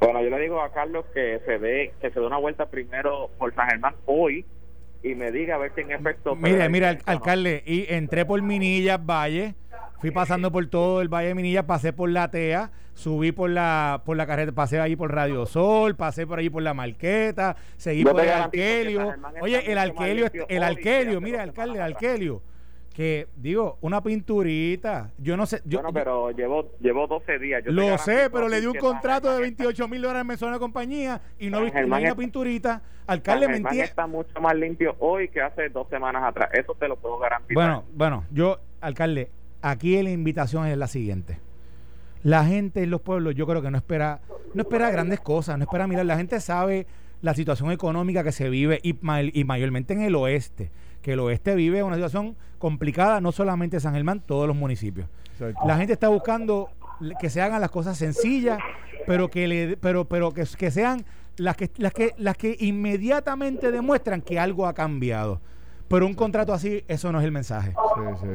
Bueno, 0.00 0.22
yo 0.22 0.30
le 0.30 0.40
digo 0.40 0.60
a 0.60 0.70
Carlos 0.72 1.04
que 1.12 1.40
se 1.46 1.58
dé 1.58 1.92
que 2.00 2.10
se 2.10 2.20
dé 2.20 2.26
una 2.26 2.38
vuelta 2.38 2.66
primero 2.66 3.30
por 3.38 3.54
San 3.54 3.68
Germán 3.68 3.94
hoy 4.04 4.44
y 5.06 5.14
me 5.14 5.30
diga 5.30 5.54
a 5.54 5.58
ver 5.58 5.72
si 5.74 5.82
en 5.82 5.92
efecto. 5.92 6.34
Mire, 6.34 6.68
mira, 6.68 6.98
alcalde, 7.06 7.62
y 7.64 7.86
entré 7.92 8.24
por 8.24 8.42
Minillas 8.42 9.04
Valle, 9.04 9.54
fui 9.98 10.10
pasando 10.10 10.50
por 10.50 10.66
todo 10.66 11.00
el 11.00 11.08
Valle 11.08 11.28
de 11.28 11.34
Minillas, 11.34 11.64
pasé 11.64 11.92
por 11.92 12.10
la 12.10 12.30
TEA, 12.30 12.70
subí 12.94 13.32
por 13.32 13.50
la 13.50 14.02
por 14.04 14.16
la 14.16 14.26
carreta, 14.26 14.52
pasé 14.52 14.80
ahí 14.80 14.96
por 14.96 15.14
Radio 15.14 15.46
Sol, 15.46 15.94
pasé 15.94 16.26
por 16.26 16.38
ahí 16.38 16.50
por 16.50 16.62
la 16.62 16.74
Marqueta, 16.74 17.56
seguí 17.76 18.04
por 18.04 18.20
el 18.20 18.30
Alquelio. 18.30 19.14
Oye, 19.40 19.70
el 19.70 19.78
Alquelio, 19.78 20.26
el 20.48 20.62
Alquelio, 20.62 21.20
mira, 21.20 21.42
alcalde, 21.42 21.76
el 21.76 21.82
Alquelio 21.82 22.42
que 22.96 23.28
digo, 23.36 23.76
una 23.82 24.02
pinturita, 24.02 25.10
yo 25.18 25.36
no 25.36 25.44
sé. 25.44 25.60
Yo, 25.66 25.80
bueno, 25.80 25.92
pero 25.92 26.30
llevo, 26.30 26.72
llevo 26.80 27.06
12 27.06 27.38
días. 27.38 27.62
lo 27.66 27.98
sé, 27.98 28.30
pero 28.32 28.48
le 28.48 28.58
di 28.58 28.66
un 28.66 28.78
contrato 28.78 29.30
de 29.30 29.38
28 29.38 29.86
mil 29.86 30.00
dólares 30.00 30.24
mensuales 30.24 30.52
a 30.52 30.56
la 30.56 30.58
compañía 30.60 31.20
y 31.38 31.50
no 31.50 31.60
viste 31.60 31.84
una 31.84 32.14
pinturita. 32.14 32.80
Alcalde, 33.06 33.48
me 33.48 33.82
está 33.82 34.06
mucho 34.06 34.40
más 34.40 34.56
limpio 34.56 34.96
hoy 34.98 35.28
que 35.28 35.42
hace 35.42 35.68
dos 35.68 35.86
semanas 35.90 36.22
atrás. 36.24 36.48
Eso 36.54 36.74
te 36.74 36.88
lo 36.88 36.96
puedo 36.96 37.18
garantizar. 37.18 37.54
Bueno, 37.54 37.84
bueno, 37.92 38.24
yo 38.30 38.60
alcalde, 38.80 39.28
aquí 39.60 40.02
la 40.02 40.10
invitación 40.10 40.66
es 40.66 40.78
la 40.78 40.86
siguiente. 40.86 41.38
La 42.22 42.46
gente 42.46 42.82
en 42.82 42.90
los 42.90 43.02
pueblos, 43.02 43.34
yo 43.34 43.46
creo 43.46 43.60
que 43.60 43.70
no 43.70 43.76
espera, 43.76 44.20
no 44.54 44.62
espera 44.62 44.90
grandes 44.90 45.20
cosas, 45.20 45.58
no 45.58 45.64
espera 45.64 45.86
mirar. 45.86 46.06
La 46.06 46.16
gente 46.16 46.40
sabe 46.40 46.86
la 47.20 47.34
situación 47.34 47.70
económica 47.72 48.24
que 48.24 48.32
se 48.32 48.48
vive 48.48 48.80
y, 48.82 48.96
y 49.38 49.44
mayormente 49.44 49.92
en 49.92 50.00
el 50.00 50.14
oeste, 50.14 50.70
que 51.06 51.12
el 51.12 51.20
oeste 51.20 51.54
vive 51.54 51.84
una 51.84 51.94
situación 51.94 52.34
complicada, 52.58 53.20
no 53.20 53.30
solamente 53.30 53.78
San 53.78 53.94
Germán, 53.94 54.18
todos 54.18 54.48
los 54.48 54.56
municipios. 54.56 55.08
La 55.64 55.76
gente 55.76 55.92
está 55.92 56.08
buscando 56.08 56.68
que 57.20 57.30
se 57.30 57.40
hagan 57.40 57.60
las 57.60 57.70
cosas 57.70 57.96
sencillas, 57.96 58.58
pero 59.06 59.30
que 59.30 59.46
le, 59.46 59.76
pero, 59.76 60.06
pero 60.06 60.32
que, 60.32 60.42
que 60.58 60.72
sean 60.72 61.04
las 61.36 61.56
que, 61.56 61.70
las 61.76 61.92
que, 61.92 62.12
las 62.18 62.36
que 62.36 62.56
inmediatamente 62.58 63.70
demuestran 63.70 64.20
que 64.20 64.40
algo 64.40 64.66
ha 64.66 64.74
cambiado. 64.74 65.40
Pero 65.86 66.06
un 66.06 66.14
contrato 66.14 66.52
así, 66.52 66.82
eso 66.88 67.12
no 67.12 67.20
es 67.20 67.24
el 67.24 67.30
mensaje. 67.30 67.72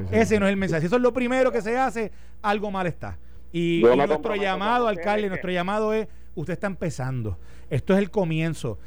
Ese 0.10 0.40
no 0.40 0.46
es 0.46 0.52
el 0.52 0.58
mensaje. 0.58 0.80
Si 0.80 0.88
eso 0.88 0.96
es 0.96 1.02
lo 1.02 1.12
primero 1.12 1.52
que 1.52 1.62
se 1.62 1.78
hace, 1.78 2.14
algo 2.42 2.72
mal 2.72 2.88
está. 2.88 3.18
Y, 3.52 3.84
nuestro 3.84 4.34
llamado, 4.36 4.88
alcalde, 4.88 5.28
nuestro 5.28 5.52
llamado 5.52 5.92
es, 5.92 6.08
usted 6.36 6.54
está 6.54 6.68
empezando. 6.68 7.38
Esto 7.70 7.92
es 7.92 8.00
el 8.00 8.10
comienzo. 8.10 8.80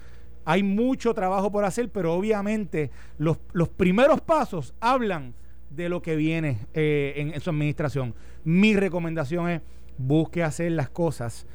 Hay 0.45 0.62
mucho 0.62 1.14
trabajo 1.14 1.51
por 1.51 1.64
hacer, 1.64 1.90
pero 1.90 2.14
obviamente 2.14 2.90
los, 3.18 3.38
los 3.53 3.68
primeros 3.68 4.20
pasos 4.20 4.74
hablan 4.80 5.34
de 5.70 5.88
lo 5.88 6.03
que 6.03 6.16
viene 6.16 6.59
eh, 6.74 7.30
en, 7.34 7.40
su 7.40 7.51
administración. 7.51 8.14
Mi 8.45 8.76
recomendación 8.76 9.49
es 9.49 9.62
busque 9.99 10.42
hacer 10.42 10.72
las 10.72 10.90
cosas 10.90 11.47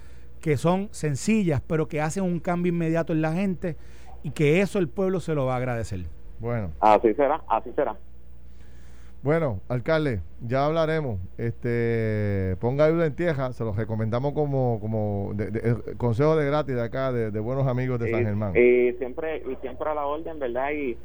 que 0.42 0.58
son 0.58 0.90
sencillas, 0.92 1.62
pero 1.66 1.88
que 1.88 2.02
hacen 2.02 2.24
un 2.24 2.40
cambio 2.40 2.72
inmediato 2.72 3.14
en 3.14 3.22
la 3.22 3.34
gente 3.34 3.76
y 4.24 4.32
que 4.32 4.62
eso 4.62 4.80
el 4.80 4.88
pueblo 4.88 5.20
se 5.20 5.36
lo 5.36 5.46
va 5.46 5.54
a 5.54 5.58
agradecer. 5.58 6.06
Bueno. 6.40 6.72
Así 6.80 7.14
será, 7.14 7.42
así 7.48 7.72
será. 7.76 7.98
Bueno, 9.22 9.60
alcalde, 9.68 10.22
ya 10.42 10.66
hablaremos. 10.66 11.20
Este, 11.38 12.56
ponga 12.62 12.86
ayuda 12.86 13.06
en 13.06 13.16
tierra, 13.16 13.52
se 13.52 13.66
los 13.66 13.76
recomendamos 13.76 14.34
como, 14.34 14.80
como 14.80 15.32
de, 15.34 15.76
consejo 15.98 16.38
de 16.38 16.46
gratis 16.46 16.76
de 16.76 16.82
acá, 16.82 17.12
de, 17.12 17.40
buenos 17.40 17.68
amigos 17.68 18.00
de 18.00 18.12
San 18.12 18.24
Germán. 18.24 18.56
Y 18.56 18.94
siempre, 18.94 19.44
y 19.46 19.56
siempre 19.58 19.90
a 19.90 19.94
la 19.94 20.06
orden, 20.06 20.40
¿verdad? 20.40 20.72
Y 20.72 20.98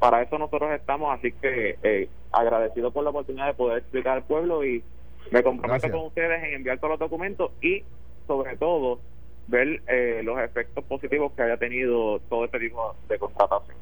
para 0.00 0.22
eso 0.22 0.36
nosotros 0.36 0.72
estamos, 0.72 1.16
así 1.16 1.30
que 1.32 1.78
eh, 1.84 2.08
agradecido 2.32 2.90
por 2.90 3.04
la 3.04 3.10
oportunidad 3.10 3.46
de 3.46 3.54
poder 3.54 3.78
explicar 3.78 4.16
al 4.16 4.24
pueblo 4.24 4.64
y 4.64 4.82
me 5.30 5.42
comprometo 5.42 5.90
con 5.90 6.06
ustedes 6.06 6.42
en 6.42 6.54
enviar 6.54 6.78
todos 6.78 6.92
los 6.92 6.98
documentos 6.98 7.52
y 7.62 7.84
sobre 8.26 8.56
todo 8.56 8.98
ver 9.46 9.80
eh, 9.86 10.22
los 10.24 10.40
efectos 10.40 10.84
positivos 10.84 11.32
que 11.32 11.42
haya 11.42 11.56
tenido 11.56 12.18
todo 12.28 12.46
este 12.46 12.58
tipo 12.58 12.96
de 13.08 13.18
contratación. 13.18 13.76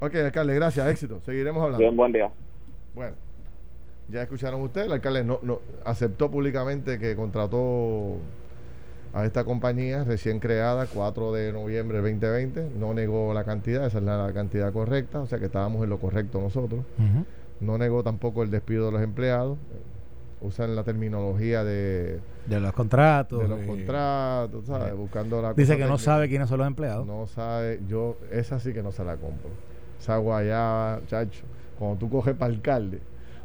Ok, 0.00 0.14
alcalde, 0.16 0.54
gracias, 0.56 0.86
éxito. 0.90 1.20
Seguiremos 1.20 1.62
hablando. 1.62 1.78
Bien, 1.78 1.96
buen 1.96 2.12
día. 2.12 2.30
Bueno, 2.94 3.16
ya 4.08 4.22
escucharon 4.22 4.60
ustedes, 4.62 4.86
el 4.86 4.92
alcalde 4.92 5.24
no, 5.24 5.40
no 5.42 5.60
aceptó 5.84 6.30
públicamente 6.30 6.98
que 6.98 7.16
contrató 7.16 8.18
a 9.14 9.24
esta 9.24 9.44
compañía 9.44 10.02
recién 10.02 10.40
creada, 10.40 10.86
4 10.92 11.32
de 11.32 11.52
noviembre 11.52 12.02
de 12.02 12.02
2020. 12.02 12.70
No 12.78 12.92
negó 12.94 13.32
la 13.32 13.44
cantidad, 13.44 13.86
esa 13.86 13.98
es 13.98 14.04
la, 14.04 14.30
cantidad 14.34 14.72
correcta, 14.72 15.20
o 15.20 15.26
sea 15.26 15.38
que 15.38 15.46
estábamos 15.46 15.84
en 15.84 15.90
lo 15.90 15.98
correcto 15.98 16.40
nosotros. 16.40 16.84
No 17.60 17.78
negó 17.78 18.02
tampoco 18.02 18.42
el 18.42 18.50
despido 18.50 18.86
de 18.86 18.92
los 18.92 19.02
empleados. 19.02 19.56
Usan 20.40 20.76
la 20.76 20.82
terminología 20.82 21.64
de... 21.64 22.20
De 22.46 22.60
los 22.60 22.72
contratos. 22.72 23.40
De 23.40 23.48
los 23.48 23.60
contratos, 23.60 24.66
¿sabes? 24.66 24.94
Buscando 24.94 25.40
la... 25.40 25.54
Dice 25.54 25.78
que 25.78 25.86
no 25.86 25.96
sabe 25.96 26.28
quiénes 26.28 26.48
son 26.48 26.58
los 26.58 26.66
empleados. 26.66 27.06
No 27.06 27.26
sabe, 27.28 27.80
yo, 27.88 28.18
esa 28.30 28.58
sí 28.58 28.74
que 28.74 28.82
no 28.82 28.90
se 28.90 29.04
la 29.04 29.16
compro. 29.16 29.48
Esa 29.98 30.18
guayaba, 30.18 31.00
chacho, 31.06 31.44
cuando 31.78 31.98
tú 31.98 32.10
coges 32.10 32.34
para 32.34 32.52
alcalde, 32.52 33.00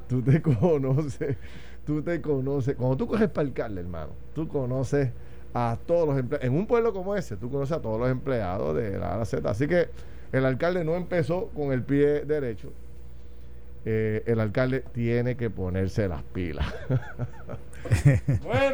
tú 0.07 0.21
te 0.21 0.41
conoces, 0.59 1.38
tú 1.86 2.01
te 2.01 2.21
conoces, 2.21 2.75
cuando 2.75 2.97
tú 2.97 3.07
coges 3.07 3.30
para 3.30 3.47
alcalde, 3.47 3.82
hermano, 3.82 4.11
tú 4.34 4.47
conoces 4.47 5.09
a 5.53 5.77
todos 5.86 6.07
los 6.07 6.17
empleados. 6.17 6.45
En 6.45 6.55
un 6.55 6.67
pueblo 6.67 6.93
como 6.93 7.15
ese, 7.15 7.38
tú 7.38 7.49
conoces 7.49 7.77
a 7.77 7.82
todos 7.82 7.99
los 7.99 8.09
empleados 8.09 8.75
de 8.75 8.97
la 8.97 9.21
A 9.21 9.25
Z. 9.25 9.49
Así 9.49 9.67
que 9.67 9.89
el 10.32 10.45
alcalde 10.45 10.84
no 10.84 10.95
empezó 10.95 11.47
con 11.55 11.71
el 11.71 11.84
pie 11.84 12.25
derecho. 12.25 12.71
Eh, 13.86 14.23
el 14.25 14.39
alcalde 14.39 14.84
tiene 14.93 15.36
que 15.36 15.49
ponerse 15.49 16.07
las 16.07 16.23
pilas. 16.23 16.65
bueno. 18.43 18.73